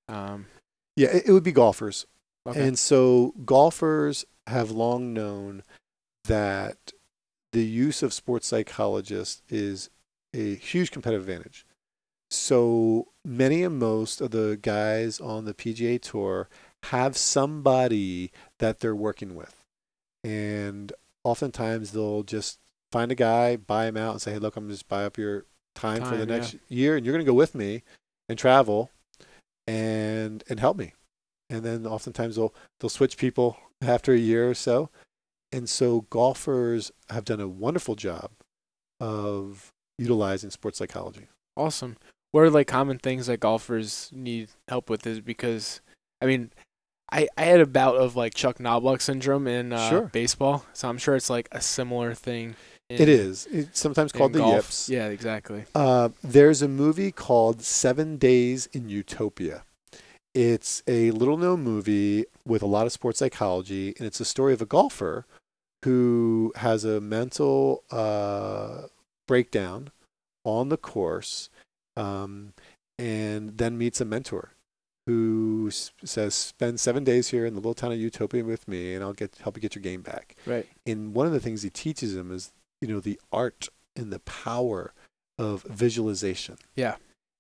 Um, 0.08 0.46
Yeah, 0.94 1.08
it, 1.08 1.24
it 1.26 1.32
would 1.32 1.42
be 1.42 1.50
golfers. 1.50 2.06
Okay. 2.46 2.66
And 2.66 2.78
so 2.78 3.34
golfers 3.44 4.24
have 4.46 4.70
long 4.70 5.12
known 5.12 5.62
that 6.24 6.92
the 7.52 7.64
use 7.64 8.02
of 8.02 8.12
sports 8.12 8.46
psychologists 8.46 9.42
is 9.48 9.90
a 10.34 10.56
huge 10.56 10.90
competitive 10.90 11.28
advantage. 11.28 11.66
So 12.30 13.08
many 13.24 13.62
and 13.62 13.78
most 13.78 14.20
of 14.20 14.32
the 14.32 14.58
guys 14.60 15.20
on 15.20 15.44
the 15.44 15.54
PGA 15.54 16.00
Tour 16.00 16.48
have 16.84 17.16
somebody 17.16 18.32
that 18.58 18.80
they're 18.80 18.94
working 18.94 19.34
with. 19.34 19.62
And 20.24 20.92
oftentimes 21.22 21.92
they'll 21.92 22.22
just 22.22 22.58
find 22.90 23.12
a 23.12 23.14
guy, 23.14 23.56
buy 23.56 23.86
him 23.86 23.96
out, 23.96 24.12
and 24.12 24.22
say, 24.22 24.32
hey, 24.32 24.38
look, 24.38 24.56
I'm 24.56 24.68
just 24.68 24.88
buy 24.88 25.04
up 25.04 25.16
your 25.16 25.44
time, 25.74 26.02
for 26.02 26.16
the 26.16 26.26
Time, 26.26 26.28
yeah. 26.28 26.36
next 26.36 26.56
year, 26.68 26.96
and 26.96 27.04
you're 27.04 27.12
going 27.12 27.24
to 27.24 27.30
go 27.30 27.36
with 27.36 27.54
me 27.54 27.82
and 28.28 28.38
travel 28.38 28.90
and 29.66 30.44
and 30.48 30.60
help 30.60 30.76
me. 30.76 30.92
And 31.54 31.62
then 31.64 31.86
oftentimes 31.86 32.36
they'll 32.36 32.52
they'll 32.80 32.90
switch 32.90 33.16
people 33.16 33.56
after 33.80 34.12
a 34.12 34.18
year 34.18 34.50
or 34.50 34.54
so. 34.54 34.90
And 35.52 35.68
so 35.68 36.02
golfers 36.10 36.90
have 37.10 37.24
done 37.24 37.40
a 37.40 37.46
wonderful 37.48 37.94
job 37.94 38.30
of 39.00 39.70
utilizing 39.98 40.50
sports 40.50 40.78
psychology. 40.78 41.28
Awesome. 41.56 41.96
What 42.32 42.40
are 42.42 42.50
like 42.50 42.66
common 42.66 42.98
things 42.98 43.26
that 43.28 43.38
golfers 43.40 44.10
need 44.12 44.48
help 44.68 44.90
with? 44.90 45.06
Is 45.06 45.20
because 45.20 45.80
I 46.20 46.26
mean, 46.26 46.50
I 47.12 47.28
I 47.38 47.42
had 47.44 47.60
a 47.60 47.66
bout 47.66 47.96
of 47.96 48.16
like 48.16 48.34
Chuck 48.34 48.58
Knoblauch 48.58 49.00
syndrome 49.00 49.46
in 49.46 49.72
uh, 49.72 49.88
Sure. 49.88 50.10
baseball, 50.12 50.66
so 50.72 50.88
I'm 50.88 50.98
sure 50.98 51.14
it's 51.14 51.30
like 51.30 51.48
a 51.52 51.60
similar 51.60 52.14
thing. 52.14 52.56
In, 52.90 53.00
it 53.00 53.08
is. 53.08 53.46
It's 53.52 53.78
sometimes 53.78 54.10
called 54.12 54.32
the 54.32 54.40
golf. 54.40 54.54
yips. 54.54 54.88
Yeah, 54.88 55.06
exactly. 55.06 55.64
Uh, 55.74 56.08
there's 56.22 56.60
a 56.60 56.68
movie 56.68 57.12
called 57.12 57.62
Seven 57.62 58.16
Days 58.18 58.66
in 58.72 58.88
Utopia. 58.88 59.62
It's 60.34 60.82
a 60.88 61.12
little 61.12 61.36
known 61.36 61.62
movie 61.62 62.24
with 62.44 62.60
a 62.62 62.66
lot 62.66 62.86
of 62.86 62.92
sports 62.92 63.20
psychology, 63.20 63.94
and 63.98 64.06
it's 64.06 64.18
a 64.20 64.24
story 64.24 64.52
of 64.52 64.60
a 64.60 64.66
golfer 64.66 65.26
who 65.84 66.52
has 66.56 66.84
a 66.84 67.00
mental 67.00 67.84
uh, 67.90 68.82
breakdown 69.28 69.90
on 70.44 70.70
the 70.70 70.76
course 70.76 71.50
um, 71.96 72.52
and 72.98 73.58
then 73.58 73.78
meets 73.78 74.00
a 74.00 74.04
mentor 74.04 74.50
who 75.06 75.70
says, 75.70 76.34
Spend 76.34 76.80
seven 76.80 77.04
days 77.04 77.28
here 77.28 77.46
in 77.46 77.54
the 77.54 77.60
little 77.60 77.74
town 77.74 77.92
of 77.92 77.98
Utopia 77.98 78.42
with 78.42 78.66
me, 78.66 78.94
and 78.94 79.04
I'll 79.04 79.12
get 79.12 79.36
help 79.42 79.56
you 79.56 79.60
get 79.62 79.74
your 79.76 79.82
game 79.82 80.00
back 80.02 80.34
Right. 80.46 80.66
and 80.86 81.14
one 81.14 81.26
of 81.26 81.32
the 81.32 81.40
things 81.40 81.62
he 81.62 81.70
teaches 81.70 82.16
him 82.16 82.32
is 82.32 82.52
you 82.80 82.88
know 82.88 83.00
the 83.00 83.20
art 83.30 83.68
and 83.94 84.12
the 84.12 84.18
power 84.20 84.92
of 85.38 85.62
visualization 85.64 86.56
Yeah. 86.74 86.96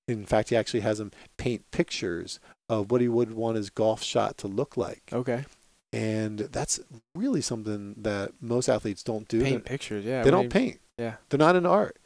in 0.06 0.26
fact 0.26 0.50
he 0.50 0.56
actually 0.56 0.80
has 0.80 1.00
him 1.00 1.10
paint 1.38 1.68
pictures 1.70 2.38
of 2.80 2.90
what 2.90 3.00
he 3.00 3.08
would 3.08 3.32
want 3.32 3.56
his 3.56 3.70
golf 3.70 4.02
shot 4.02 4.36
to 4.38 4.46
look 4.48 4.76
like 4.76 5.02
Okay. 5.12 5.44
and 5.92 6.38
that's 6.40 6.80
really 7.14 7.40
something 7.40 7.94
that 7.98 8.32
most 8.40 8.68
athletes 8.68 9.02
don't 9.02 9.28
do 9.28 9.42
Paint 9.42 9.64
They- 9.64 9.68
pictures. 9.70 10.04
Yeah. 10.04 10.22
they 10.22 10.30
don't 10.30 10.44
you- 10.44 10.50
paint 10.50 10.80
Yeah. 10.98 11.16
they're 11.28 11.38
not 11.38 11.56
into 11.56 11.68
art 11.68 11.98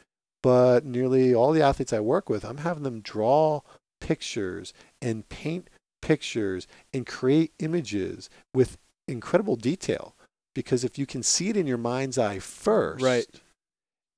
but 0.43 0.85
nearly 0.85 1.35
all 1.35 1.53
the 1.53 1.63
athletes 1.63 1.93
i 1.93 2.01
work 2.01 2.29
with 2.29 2.45
i'm 2.45 2.59
having 2.59 2.83
them 2.85 3.01
draw 3.01 3.61
pictures 4.01 4.73
and 5.03 5.29
paint 5.29 5.69
pictures 6.01 6.67
and 6.95 7.07
create 7.07 7.53
images 7.59 8.31
with 8.55 8.79
incredible 9.09 9.57
detail 9.57 10.15
because 10.55 10.85
if 10.85 10.97
you 10.99 11.07
can 11.07 11.23
see 11.23 11.49
it 11.49 11.57
in 11.57 11.67
your 11.67 11.79
mind's 11.79 12.17
eye 12.19 12.39
first 12.39 13.03
Right. 13.03 13.27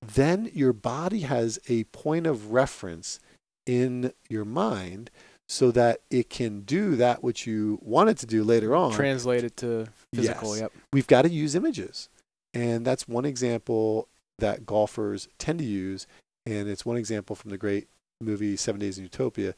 then 0.03 0.51
your 0.55 0.73
body 0.73 1.21
has 1.21 1.59
a 1.69 1.85
point 1.85 2.27
of 2.27 2.53
reference 2.53 3.21
in 3.67 4.13
your 4.29 4.45
mind 4.45 5.11
so 5.51 5.73
that 5.73 6.01
it 6.13 6.31
can 6.31 6.61
do 6.61 6.95
that 6.95 7.25
which 7.25 7.45
you 7.45 7.77
want 7.83 8.09
it 8.09 8.17
to 8.17 8.25
do 8.25 8.45
later 8.45 8.77
on 8.77 8.93
Translate 8.93 9.43
it 9.43 9.57
to 9.57 9.89
physical. 10.15 10.55
Yes. 10.55 10.61
Yep. 10.61 10.73
we've 10.93 11.09
got 11.09 11.23
to 11.23 11.29
use 11.29 11.57
images. 11.57 12.09
And 12.55 12.85
that's 12.85 13.09
one 13.09 13.25
example 13.25 14.07
that 14.39 14.65
golfers 14.65 15.27
tend 15.39 15.59
to 15.59 15.65
use. 15.65 16.07
And 16.47 16.69
it's 16.69 16.87
one 16.87 16.97
example 16.97 17.35
from 17.35 17.51
the 17.51 17.59
great 17.59 17.89
movie 18.21 18.57
Seven 18.57 18.81
Days 18.81 18.97
in 18.97 19.03
Utopia 19.03 19.55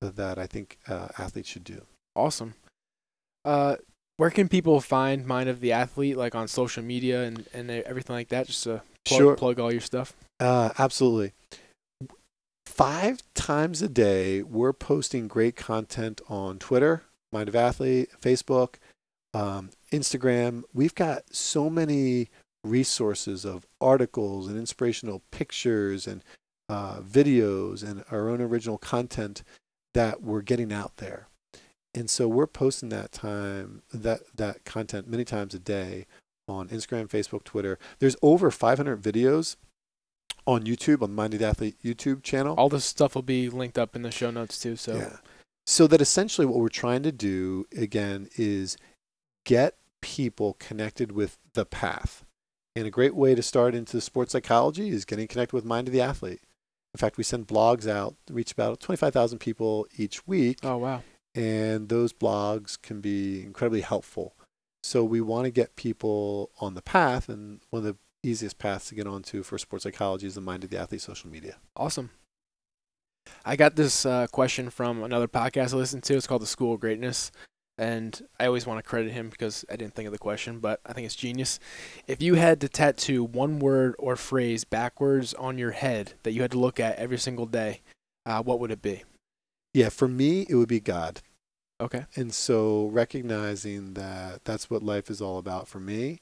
that 0.00 0.38
I 0.38 0.46
think 0.46 0.78
uh, 0.86 1.08
athletes 1.18 1.48
should 1.48 1.64
do. 1.64 1.82
Awesome. 2.14 2.54
Uh, 3.44 3.76
where 4.16 4.30
can 4.30 4.48
people 4.48 4.80
find 4.80 5.26
Mind 5.26 5.48
of 5.48 5.58
the 5.58 5.72
Athlete, 5.72 6.16
like 6.16 6.36
on 6.36 6.46
social 6.46 6.84
media 6.84 7.24
and, 7.24 7.44
and 7.52 7.68
everything 7.70 8.14
like 8.14 8.28
that? 8.28 8.46
Just 8.46 8.62
to 8.64 8.82
plug, 9.04 9.18
Sure. 9.18 9.34
plug 9.34 9.58
all 9.58 9.72
your 9.72 9.80
stuff. 9.80 10.14
Uh, 10.38 10.70
absolutely. 10.78 11.32
Five 12.74 13.22
times 13.34 13.82
a 13.82 13.88
day, 13.88 14.42
we're 14.42 14.72
posting 14.72 15.28
great 15.28 15.54
content 15.54 16.20
on 16.28 16.58
Twitter, 16.58 17.04
Mind 17.30 17.48
of 17.48 17.54
Athlete, 17.54 18.10
Facebook, 18.20 18.78
um, 19.32 19.70
Instagram. 19.92 20.64
We've 20.72 20.96
got 20.96 21.32
so 21.32 21.70
many 21.70 22.30
resources 22.64 23.44
of 23.44 23.64
articles 23.80 24.48
and 24.48 24.58
inspirational 24.58 25.22
pictures 25.30 26.08
and 26.08 26.24
uh, 26.68 26.98
videos 26.98 27.88
and 27.88 28.02
our 28.10 28.28
own 28.28 28.40
original 28.40 28.78
content 28.78 29.44
that 29.92 30.24
we're 30.24 30.42
getting 30.42 30.72
out 30.72 30.96
there. 30.96 31.28
And 31.94 32.10
so 32.10 32.26
we're 32.26 32.48
posting 32.48 32.88
that 32.88 33.12
time 33.12 33.82
that 33.92 34.22
that 34.34 34.64
content 34.64 35.06
many 35.06 35.24
times 35.24 35.54
a 35.54 35.60
day 35.60 36.06
on 36.48 36.70
Instagram, 36.70 37.06
Facebook, 37.06 37.44
Twitter. 37.44 37.78
There's 38.00 38.16
over 38.20 38.50
500 38.50 39.00
videos 39.00 39.54
on 40.46 40.64
YouTube 40.64 41.02
on 41.02 41.14
Mind 41.14 41.34
of 41.34 41.40
the 41.40 41.46
Athlete 41.46 41.76
YouTube 41.82 42.22
channel. 42.22 42.54
All 42.56 42.68
this 42.68 42.84
stuff 42.84 43.14
will 43.14 43.22
be 43.22 43.48
linked 43.48 43.78
up 43.78 43.96
in 43.96 44.02
the 44.02 44.10
show 44.10 44.30
notes 44.30 44.58
too. 44.60 44.76
So 44.76 44.96
Yeah. 44.96 45.16
So 45.66 45.86
that 45.86 46.00
essentially 46.02 46.46
what 46.46 46.58
we're 46.60 46.68
trying 46.68 47.02
to 47.04 47.12
do 47.12 47.66
again 47.76 48.28
is 48.36 48.76
get 49.46 49.76
people 50.02 50.54
connected 50.58 51.12
with 51.12 51.38
the 51.54 51.64
path. 51.64 52.24
And 52.76 52.86
a 52.86 52.90
great 52.90 53.14
way 53.14 53.34
to 53.34 53.42
start 53.42 53.74
into 53.74 54.00
sports 54.00 54.32
psychology 54.32 54.88
is 54.90 55.04
getting 55.04 55.28
connected 55.28 55.54
with 55.54 55.64
Mind 55.64 55.88
of 55.88 55.92
the 55.94 56.00
Athlete. 56.02 56.40
In 56.92 56.98
fact, 56.98 57.16
we 57.16 57.24
send 57.24 57.46
blogs 57.46 57.88
out, 57.88 58.14
reach 58.30 58.52
about 58.52 58.80
25,000 58.80 59.38
people 59.38 59.86
each 59.96 60.26
week, 60.26 60.58
Oh 60.62 60.76
wow. 60.76 61.02
and 61.34 61.88
those 61.88 62.12
blogs 62.12 62.80
can 62.80 63.00
be 63.00 63.42
incredibly 63.42 63.80
helpful. 63.80 64.34
So 64.82 65.02
we 65.02 65.20
want 65.20 65.46
to 65.46 65.50
get 65.50 65.76
people 65.76 66.50
on 66.60 66.74
the 66.74 66.82
path, 66.82 67.28
and 67.28 67.60
one 67.70 67.80
of 67.80 67.84
the 67.84 67.96
easiest 68.24 68.58
paths 68.58 68.88
to 68.88 68.94
get 68.94 69.06
onto 69.06 69.42
for 69.42 69.58
sports 69.58 69.84
psychology 69.84 70.26
is 70.26 70.34
the 70.34 70.40
Mind 70.40 70.64
of 70.64 70.70
the 70.70 70.78
Athlete 70.78 71.02
social 71.02 71.30
media. 71.30 71.56
Awesome. 71.76 72.10
I 73.44 73.56
got 73.56 73.76
this 73.76 74.04
uh, 74.04 74.26
question 74.28 74.70
from 74.70 75.02
another 75.02 75.28
podcast 75.28 75.74
I 75.74 75.76
listened 75.76 76.02
to. 76.04 76.14
It's 76.14 76.26
called 76.26 76.42
The 76.42 76.46
School 76.46 76.74
of 76.74 76.80
Greatness. 76.80 77.30
And 77.76 78.22
I 78.38 78.46
always 78.46 78.66
want 78.66 78.78
to 78.78 78.88
credit 78.88 79.12
him 79.12 79.30
because 79.30 79.64
I 79.68 79.76
didn't 79.76 79.94
think 79.94 80.06
of 80.06 80.12
the 80.12 80.18
question, 80.18 80.60
but 80.60 80.80
I 80.86 80.92
think 80.92 81.06
it's 81.06 81.16
genius. 81.16 81.58
If 82.06 82.22
you 82.22 82.34
had 82.34 82.60
to 82.60 82.68
tattoo 82.68 83.24
one 83.24 83.58
word 83.58 83.96
or 83.98 84.14
phrase 84.14 84.62
backwards 84.64 85.34
on 85.34 85.58
your 85.58 85.72
head 85.72 86.12
that 86.22 86.32
you 86.32 86.42
had 86.42 86.52
to 86.52 86.58
look 86.58 86.78
at 86.78 86.96
every 86.98 87.18
single 87.18 87.46
day, 87.46 87.80
uh, 88.26 88.42
what 88.42 88.60
would 88.60 88.70
it 88.70 88.80
be? 88.80 89.02
Yeah, 89.72 89.88
for 89.88 90.06
me, 90.06 90.46
it 90.48 90.54
would 90.54 90.68
be 90.68 90.78
God. 90.78 91.20
Okay. 91.80 92.06
And 92.14 92.32
so 92.32 92.86
recognizing 92.92 93.94
that 93.94 94.44
that's 94.44 94.70
what 94.70 94.84
life 94.84 95.10
is 95.10 95.20
all 95.20 95.38
about 95.38 95.66
for 95.66 95.80
me, 95.80 96.20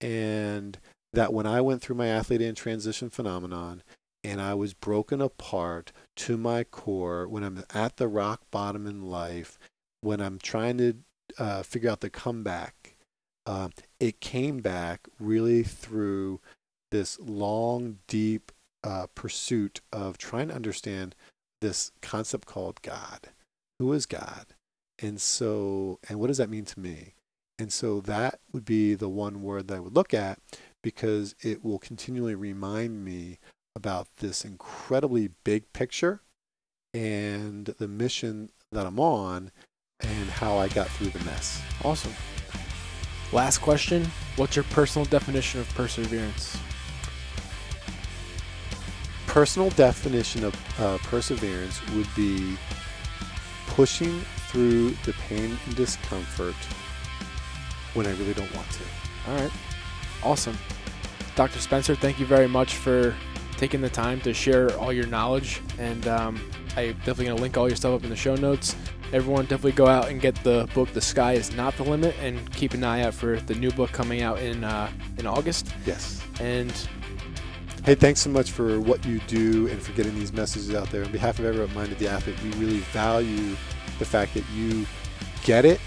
and 0.00 0.76
that 1.12 1.32
when 1.32 1.46
I 1.46 1.60
went 1.60 1.82
through 1.82 1.96
my 1.96 2.08
athlete 2.08 2.42
and 2.42 2.56
transition 2.56 3.10
phenomenon, 3.10 3.82
and 4.24 4.40
I 4.40 4.54
was 4.54 4.74
broken 4.74 5.20
apart 5.20 5.92
to 6.16 6.36
my 6.36 6.64
core 6.64 7.28
when 7.28 7.42
I'm 7.42 7.64
at 7.72 7.96
the 7.96 8.08
rock 8.08 8.42
bottom 8.50 8.86
in 8.86 9.02
life, 9.02 9.58
when 10.00 10.20
I'm 10.20 10.38
trying 10.38 10.78
to 10.78 10.94
uh, 11.38 11.62
figure 11.62 11.90
out 11.90 12.00
the 12.00 12.10
comeback. 12.10 12.96
Uh, 13.46 13.68
it 13.98 14.20
came 14.20 14.58
back 14.58 15.08
really 15.18 15.62
through 15.62 16.40
this 16.90 17.18
long, 17.20 17.98
deep 18.06 18.52
uh, 18.84 19.06
pursuit 19.14 19.80
of 19.92 20.18
trying 20.18 20.48
to 20.48 20.54
understand 20.54 21.14
this 21.60 21.92
concept 22.02 22.46
called 22.46 22.82
God. 22.82 23.28
Who 23.78 23.92
is 23.92 24.06
God? 24.06 24.46
And 24.98 25.20
so, 25.20 26.00
and 26.08 26.18
what 26.18 26.26
does 26.26 26.38
that 26.38 26.50
mean 26.50 26.64
to 26.66 26.80
me? 26.80 27.14
And 27.58 27.72
so 27.72 28.00
that 28.02 28.40
would 28.52 28.64
be 28.64 28.94
the 28.94 29.08
one 29.08 29.42
word 29.42 29.68
that 29.68 29.76
I 29.76 29.80
would 29.80 29.94
look 29.94 30.14
at 30.14 30.38
because 30.82 31.34
it 31.42 31.64
will 31.64 31.78
continually 31.78 32.34
remind 32.34 33.04
me 33.04 33.38
about 33.74 34.08
this 34.16 34.44
incredibly 34.44 35.28
big 35.44 35.72
picture 35.72 36.22
and 36.94 37.66
the 37.78 37.88
mission 37.88 38.50
that 38.72 38.86
I'm 38.86 38.98
on 38.98 39.50
and 40.00 40.30
how 40.30 40.56
I 40.56 40.68
got 40.68 40.88
through 40.88 41.10
the 41.10 41.24
mess. 41.24 41.62
Awesome. 41.84 42.12
Last 43.32 43.58
question 43.58 44.06
What's 44.36 44.54
your 44.54 44.64
personal 44.66 45.04
definition 45.04 45.60
of 45.60 45.68
perseverance? 45.74 46.56
Personal 49.26 49.70
definition 49.70 50.44
of 50.44 50.80
uh, 50.80 50.98
perseverance 50.98 51.84
would 51.90 52.06
be 52.14 52.56
pushing 53.66 54.20
through 54.48 54.90
the 55.04 55.12
pain 55.28 55.58
and 55.66 55.76
discomfort 55.76 56.54
when 57.94 58.06
I 58.06 58.10
really 58.12 58.32
don't 58.32 58.54
want 58.54 58.70
to. 58.70 58.84
All 59.28 59.36
right. 59.38 59.50
Awesome. 60.22 60.56
Dr. 61.34 61.60
Spencer, 61.60 61.94
thank 61.94 62.18
you 62.18 62.26
very 62.26 62.48
much 62.48 62.74
for 62.74 63.14
taking 63.56 63.80
the 63.80 63.90
time 63.90 64.20
to 64.22 64.34
share 64.34 64.76
all 64.78 64.92
your 64.92 65.06
knowledge. 65.06 65.60
And 65.78 66.06
um, 66.08 66.40
I'm 66.76 66.92
definitely 66.98 67.26
going 67.26 67.36
to 67.36 67.42
link 67.42 67.56
all 67.56 67.68
your 67.68 67.76
stuff 67.76 67.94
up 67.94 68.04
in 68.04 68.10
the 68.10 68.16
show 68.16 68.34
notes. 68.34 68.74
Everyone, 69.12 69.44
definitely 69.44 69.72
go 69.72 69.86
out 69.86 70.08
and 70.08 70.20
get 70.20 70.34
the 70.44 70.68
book 70.74 70.92
"The 70.92 71.00
Sky 71.00 71.32
Is 71.32 71.56
Not 71.56 71.74
the 71.78 71.82
Limit" 71.82 72.14
and 72.20 72.52
keep 72.52 72.74
an 72.74 72.84
eye 72.84 73.02
out 73.02 73.14
for 73.14 73.40
the 73.40 73.54
new 73.54 73.70
book 73.70 73.90
coming 73.90 74.20
out 74.20 74.38
in 74.40 74.64
uh, 74.64 74.90
in 75.16 75.26
August. 75.26 75.72
Yes. 75.86 76.22
And 76.40 76.72
Hey, 77.84 77.94
thanks 77.94 78.20
so 78.20 78.28
much 78.28 78.50
for 78.50 78.80
what 78.80 79.02
you 79.06 79.18
do 79.20 79.66
and 79.68 79.80
for 79.80 79.92
getting 79.92 80.14
these 80.14 80.30
messages 80.30 80.74
out 80.74 80.90
there. 80.90 81.04
On 81.04 81.10
behalf 81.10 81.38
of 81.38 81.46
everyone 81.46 81.70
at 81.70 81.74
Mind 81.74 81.92
of 81.92 81.98
the 81.98 82.06
Athlete, 82.06 82.36
we 82.42 82.50
really 82.62 82.80
value 82.92 83.56
the 83.98 84.04
fact 84.04 84.34
that 84.34 84.44
you 84.54 84.84
get 85.42 85.64
it 85.64 85.80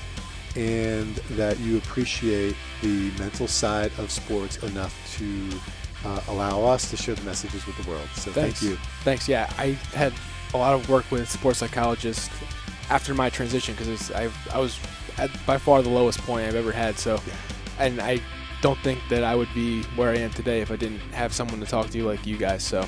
and 0.56 1.16
that 1.32 1.60
you 1.60 1.78
appreciate 1.78 2.56
the 2.82 3.12
mental 3.20 3.48
side 3.48 3.92
of 3.98 4.12
sports 4.12 4.58
enough 4.64 4.96
to 5.18 5.50
uh, 6.08 6.22
allow 6.30 6.64
us 6.64 6.90
to 6.90 6.98
share 6.98 7.16
the 7.16 7.24
messages 7.24 7.66
with 7.66 7.78
the 7.78 7.90
world. 7.90 8.08
So 8.16 8.32
Thanks. 8.32 8.60
thank 8.60 8.72
you. 8.72 8.78
Thanks. 9.04 9.28
Yeah, 9.30 9.52
I 9.58 9.68
had 9.94 10.14
a 10.54 10.58
lot 10.58 10.74
of 10.74 10.90
work 10.90 11.10
with 11.12 11.30
sports 11.30 11.60
psychologists 11.60 12.30
after 12.90 13.14
my 13.14 13.30
transition 13.30 13.76
because 13.76 14.12
I 14.12 14.30
I 14.54 14.60
was 14.60 14.80
at 15.18 15.30
by 15.46 15.58
far 15.58 15.82
the 15.82 15.90
lowest 15.90 16.20
point 16.22 16.48
I've 16.48 16.56
ever 16.56 16.72
had. 16.72 16.98
So, 16.98 17.20
Yeah. 17.28 17.34
and 17.80 18.02
I 18.02 18.20
don't 18.62 18.80
think 18.80 19.00
that 19.10 19.24
I 19.24 19.36
would 19.36 19.52
be 19.56 19.84
where 19.96 20.12
I 20.12 20.18
am 20.18 20.32
today 20.32 20.62
if 20.62 20.70
I 20.72 20.76
didn't 20.76 21.00
have 21.14 21.34
someone 21.34 21.60
to 21.62 21.66
talk 21.66 21.90
to 21.92 22.04
like 22.04 22.26
you 22.26 22.38
guys. 22.38 22.64
So, 22.64 22.86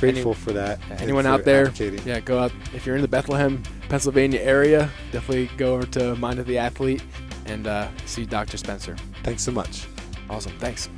Grateful 0.00 0.34
for 0.34 0.52
that. 0.52 0.80
anyone 0.98 1.24
for 1.24 1.30
out 1.30 1.44
there, 1.44 1.66
advocating. 1.66 2.06
yeah, 2.06 2.20
go 2.20 2.38
out 2.38 2.52
if 2.74 2.86
you're 2.86 2.96
in 2.96 3.02
the 3.02 3.08
Bethlehem, 3.08 3.62
Pennsylvania 3.88 4.40
area. 4.40 4.90
Definitely 5.12 5.50
go 5.56 5.74
over 5.74 5.86
to 5.86 6.16
Mind 6.16 6.38
of 6.38 6.46
the 6.46 6.58
Athlete 6.58 7.02
and 7.46 7.66
uh, 7.66 7.88
see 8.06 8.24
Dr. 8.24 8.56
Spencer. 8.56 8.96
Thanks 9.22 9.42
so 9.42 9.52
much. 9.52 9.86
Awesome. 10.28 10.52
Thanks. 10.58 10.88